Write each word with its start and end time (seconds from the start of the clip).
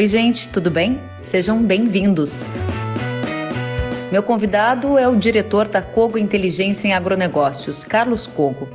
Oi, 0.00 0.06
gente, 0.06 0.48
tudo 0.48 0.70
bem? 0.70 0.98
Sejam 1.22 1.62
bem-vindos. 1.62 2.46
Meu 4.10 4.22
convidado 4.22 4.96
é 4.96 5.06
o 5.06 5.14
diretor 5.14 5.68
da 5.68 5.82
Cogo 5.82 6.16
Inteligência 6.16 6.88
em 6.88 6.94
Agronegócios, 6.94 7.84
Carlos 7.84 8.26
Cogo. 8.26 8.66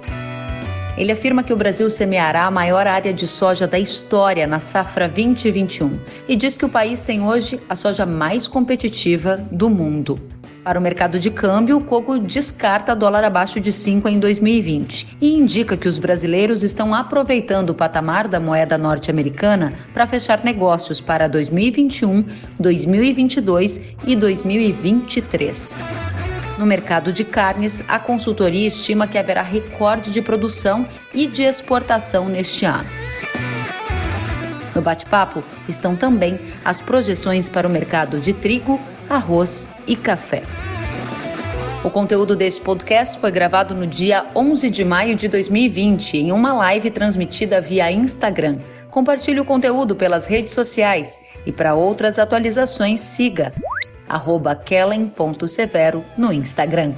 Ele 0.95 1.11
afirma 1.11 1.41
que 1.41 1.51
o 1.51 1.57
Brasil 1.57 1.89
semeará 1.89 2.45
a 2.45 2.51
maior 2.51 2.85
área 2.85 3.11
de 3.11 3.25
soja 3.25 3.65
da 3.65 3.79
história 3.79 4.45
na 4.45 4.59
safra 4.59 5.07
2021 5.07 5.99
e 6.27 6.35
diz 6.35 6.59
que 6.59 6.65
o 6.65 6.69
país 6.69 7.01
tem 7.01 7.23
hoje 7.23 7.59
a 7.67 7.75
soja 7.75 8.05
mais 8.05 8.47
competitiva 8.47 9.37
do 9.51 9.67
mundo. 9.67 10.21
Para 10.65 10.79
o 10.79 10.81
mercado 10.81 11.19
de 11.19 11.29
câmbio, 11.29 11.77
o 11.77 11.81
Cogo 11.81 12.17
descarta 12.17 12.95
dólar 12.95 13.23
abaixo 13.23 13.59
de 13.59 13.71
5 13.71 14.09
em 14.09 14.19
2020 14.19 15.15
e 15.21 15.31
indica 15.31 15.77
que 15.77 15.87
os 15.87 15.99
brasileiros 15.99 16.63
estão 16.63 16.91
aproveitando 16.91 17.69
o 17.69 17.75
patamar 17.75 18.27
da 18.27 18.39
moeda 18.39 18.75
norte-americana 18.75 19.73
para 19.93 20.07
fechar 20.07 20.43
negócios 20.43 20.99
para 20.99 21.29
2021, 21.29 22.25
2022 22.59 23.79
e 24.07 24.15
2023. 24.15 25.77
No 26.57 26.65
mercado 26.65 27.13
de 27.13 27.23
carnes, 27.23 27.83
a 27.87 27.99
consultoria 27.99 28.67
estima 28.67 29.05
que 29.05 29.19
haverá 29.19 29.43
recorde 29.43 30.09
de 30.09 30.19
produção 30.19 30.87
e 31.13 31.27
de 31.27 31.43
exportação 31.43 32.27
neste 32.27 32.65
ano. 32.65 32.89
No 34.73 34.81
bate-papo 34.81 35.43
estão 35.69 35.95
também 35.95 36.39
as 36.65 36.81
projeções 36.81 37.47
para 37.49 37.67
o 37.67 37.71
mercado 37.71 38.19
de 38.19 38.33
trigo, 38.33 38.79
arroz 39.09 39.67
e 39.87 39.95
café. 39.95 40.43
O 41.83 41.89
conteúdo 41.89 42.35
deste 42.35 42.61
podcast 42.61 43.19
foi 43.19 43.31
gravado 43.31 43.75
no 43.75 43.85
dia 43.85 44.25
11 44.35 44.69
de 44.71 44.83
maio 44.83 45.15
de 45.15 45.27
2020 45.27 46.17
em 46.17 46.31
uma 46.31 46.51
live 46.53 46.89
transmitida 46.89 47.61
via 47.61 47.91
Instagram. 47.91 48.59
Compartilhe 48.89 49.39
o 49.39 49.45
conteúdo 49.45 49.95
pelas 49.95 50.25
redes 50.25 50.53
sociais 50.53 51.19
e 51.45 51.51
para 51.51 51.75
outras 51.75 52.17
atualizações 52.17 53.01
siga 53.01 53.53
kellen.severo 54.65 56.03
no 56.17 56.33
Instagram. 56.33 56.95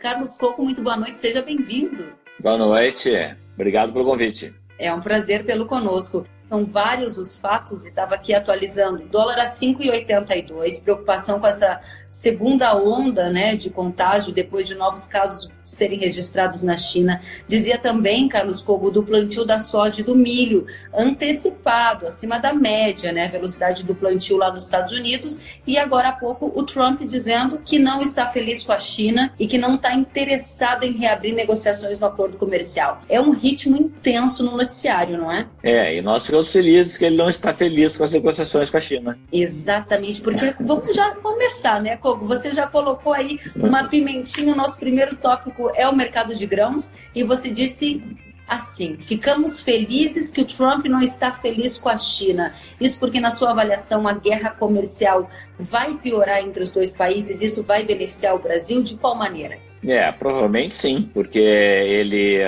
Carlos 0.00 0.36
Coco, 0.36 0.62
muito 0.62 0.82
boa 0.82 0.96
noite, 0.96 1.18
seja 1.18 1.42
bem-vindo. 1.42 2.06
Boa 2.40 2.56
noite, 2.56 3.36
obrigado 3.56 3.92
pelo 3.92 4.04
convite. 4.04 4.54
É 4.78 4.92
um 4.92 5.00
prazer 5.00 5.44
tê-lo 5.44 5.66
conosco. 5.66 6.24
São 6.48 6.64
vários 6.64 7.18
os 7.18 7.36
fatos, 7.36 7.84
e 7.84 7.88
estava 7.88 8.14
aqui 8.14 8.32
atualizando. 8.34 9.04
Dólar 9.10 9.38
a 9.38 9.44
5,82, 9.44 10.82
preocupação 10.82 11.40
com 11.40 11.46
essa 11.46 11.80
segunda 12.16 12.74
onda 12.74 13.28
né, 13.28 13.54
de 13.54 13.68
contágio 13.68 14.32
depois 14.32 14.66
de 14.66 14.74
novos 14.74 15.06
casos 15.06 15.50
serem 15.62 15.98
registrados 15.98 16.62
na 16.62 16.76
China. 16.76 17.20
Dizia 17.46 17.76
também, 17.76 18.28
Carlos 18.28 18.62
Cogo, 18.62 18.90
do 18.90 19.02
plantio 19.02 19.44
da 19.44 19.58
soja 19.58 20.00
e 20.00 20.04
do 20.04 20.14
milho, 20.14 20.66
antecipado, 20.94 22.06
acima 22.06 22.38
da 22.38 22.54
média, 22.54 23.12
né, 23.12 23.24
a 23.24 23.28
velocidade 23.28 23.84
do 23.84 23.94
plantio 23.94 24.38
lá 24.38 24.50
nos 24.50 24.64
Estados 24.64 24.92
Unidos. 24.92 25.42
E 25.66 25.76
agora 25.76 26.10
há 26.10 26.12
pouco 26.12 26.50
o 26.54 26.62
Trump 26.62 27.00
dizendo 27.00 27.60
que 27.64 27.78
não 27.78 28.00
está 28.00 28.28
feliz 28.28 28.62
com 28.62 28.72
a 28.72 28.78
China 28.78 29.32
e 29.38 29.46
que 29.46 29.58
não 29.58 29.74
está 29.74 29.92
interessado 29.92 30.84
em 30.84 30.92
reabrir 30.92 31.34
negociações 31.34 31.98
no 31.98 32.06
acordo 32.06 32.38
comercial. 32.38 33.02
É 33.08 33.20
um 33.20 33.32
ritmo 33.32 33.76
intenso 33.76 34.44
no 34.44 34.56
noticiário, 34.56 35.18
não 35.18 35.30
é? 35.30 35.46
É, 35.62 35.96
e 35.96 36.00
nós 36.00 36.24
felizes 36.44 36.96
que 36.96 37.04
ele 37.04 37.16
não 37.16 37.28
está 37.28 37.52
feliz 37.52 37.96
com 37.96 38.04
as 38.04 38.12
negociações 38.12 38.70
com 38.70 38.76
a 38.76 38.80
China. 38.80 39.18
Exatamente, 39.32 40.20
porque 40.20 40.54
vamos 40.60 40.94
já 40.94 41.14
começar, 41.16 41.80
né, 41.80 41.96
Cogo? 41.96 42.24
Você 42.24 42.52
já 42.52 42.66
colocou 42.66 43.12
aí 43.12 43.38
uma 43.54 43.84
pimentinha, 43.84 44.52
o 44.52 44.56
nosso 44.56 44.78
primeiro 44.78 45.16
tópico 45.16 45.70
é 45.74 45.88
o 45.88 45.94
mercado 45.94 46.34
de 46.34 46.46
grãos, 46.46 46.94
e 47.14 47.22
você 47.22 47.50
disse 47.50 48.02
assim: 48.46 48.96
ficamos 48.98 49.60
felizes 49.60 50.30
que 50.30 50.40
o 50.40 50.46
Trump 50.46 50.86
não 50.86 51.02
está 51.02 51.32
feliz 51.32 51.78
com 51.78 51.88
a 51.88 51.98
China. 51.98 52.54
Isso 52.80 52.98
porque, 53.00 53.20
na 53.20 53.30
sua 53.30 53.50
avaliação, 53.50 54.06
a 54.06 54.12
guerra 54.12 54.50
comercial 54.50 55.28
vai 55.58 55.94
piorar 55.94 56.40
entre 56.40 56.62
os 56.62 56.70
dois 56.70 56.94
países? 56.94 57.42
Isso 57.42 57.62
vai 57.62 57.84
beneficiar 57.84 58.34
o 58.34 58.38
Brasil? 58.38 58.82
De 58.82 58.96
qual 58.96 59.14
maneira? 59.14 59.58
É, 59.86 60.10
provavelmente 60.10 60.74
sim, 60.74 61.08
porque 61.14 61.38
ele, 61.38 62.38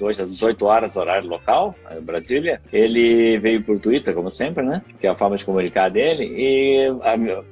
hoje 0.00 0.22
às 0.22 0.30
18 0.30 0.66
horas, 0.66 0.96
horário 0.96 1.28
local, 1.28 1.74
Brasília, 2.02 2.60
ele 2.72 3.38
veio 3.38 3.62
por 3.62 3.78
Twitter, 3.80 4.14
como 4.14 4.30
sempre, 4.30 4.62
né? 4.62 4.82
Que 5.00 5.06
é 5.06 5.10
a 5.10 5.14
forma 5.14 5.36
de 5.36 5.44
comunicar 5.44 5.88
dele, 5.90 6.24
e 6.36 6.86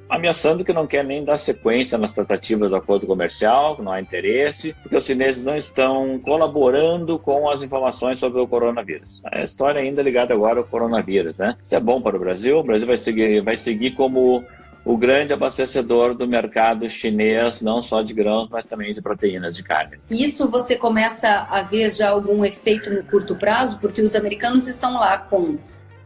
ameaçando 0.09 0.65
que 0.65 0.73
não 0.73 0.87
quer 0.87 1.05
nem 1.05 1.25
dar 1.25 1.39
sequência 1.39 1.97
nas 1.97 2.13
tratativas 2.13 2.69
do 2.69 2.77
acordo 2.77 3.07
comercial, 3.07 3.77
que 3.77 3.83
não 3.83 3.93
há 3.93 4.01
interesse, 4.01 4.75
porque 4.83 4.97
os 4.97 5.07
chineses 5.07 5.45
não 5.45 5.57
estão 5.57 6.19
colaborando 6.19 7.19
com 7.19 7.49
as 7.49 7.63
informações 7.63 8.19
sobre 8.19 8.41
o 8.41 8.47
coronavírus. 8.47 9.23
A 9.25 9.43
história 9.43 9.81
ainda 9.81 10.03
é 10.03 10.05
ligada 10.05 10.35
agora 10.35 10.59
ao 10.59 10.65
coronavírus, 10.65 11.39
né? 11.39 11.57
Isso 11.65 11.75
é 11.75 11.81
bom 11.81 12.03
para 12.03 12.17
o 12.17 12.21
Brasil, 12.21 12.59
o 12.59 12.63
Brasil 12.63 12.87
vai 12.87 12.99
seguir, 12.99 13.41
vai 13.43 13.57
seguir 13.57 13.93
como 13.93 14.45
o 14.85 14.97
grande 14.97 15.33
abastecedor 15.33 16.15
do 16.15 16.27
mercado 16.27 16.89
chinês, 16.89 17.61
não 17.61 17.83
só 17.83 18.03
de 18.03 18.15
grãos, 18.15 18.49
mas 18.51 18.67
também 18.67 18.93
de 18.93 19.03
proteínas 19.03 19.55
de 19.55 19.63
carne. 19.63 19.99
Isso 20.11 20.49
você 20.49 20.77
começa 20.77 21.47
a 21.51 21.63
ver 21.63 21.91
já 21.91 22.11
algum 22.11 22.45
efeito 22.45 22.91
no 22.91 23.03
curto 23.05 23.37
prazo, 23.37 23.79
porque 23.79 24.01
os 24.01 24.15
americanos 24.15 24.67
estão 24.67 24.95
lá 24.95 25.19
com 25.19 25.59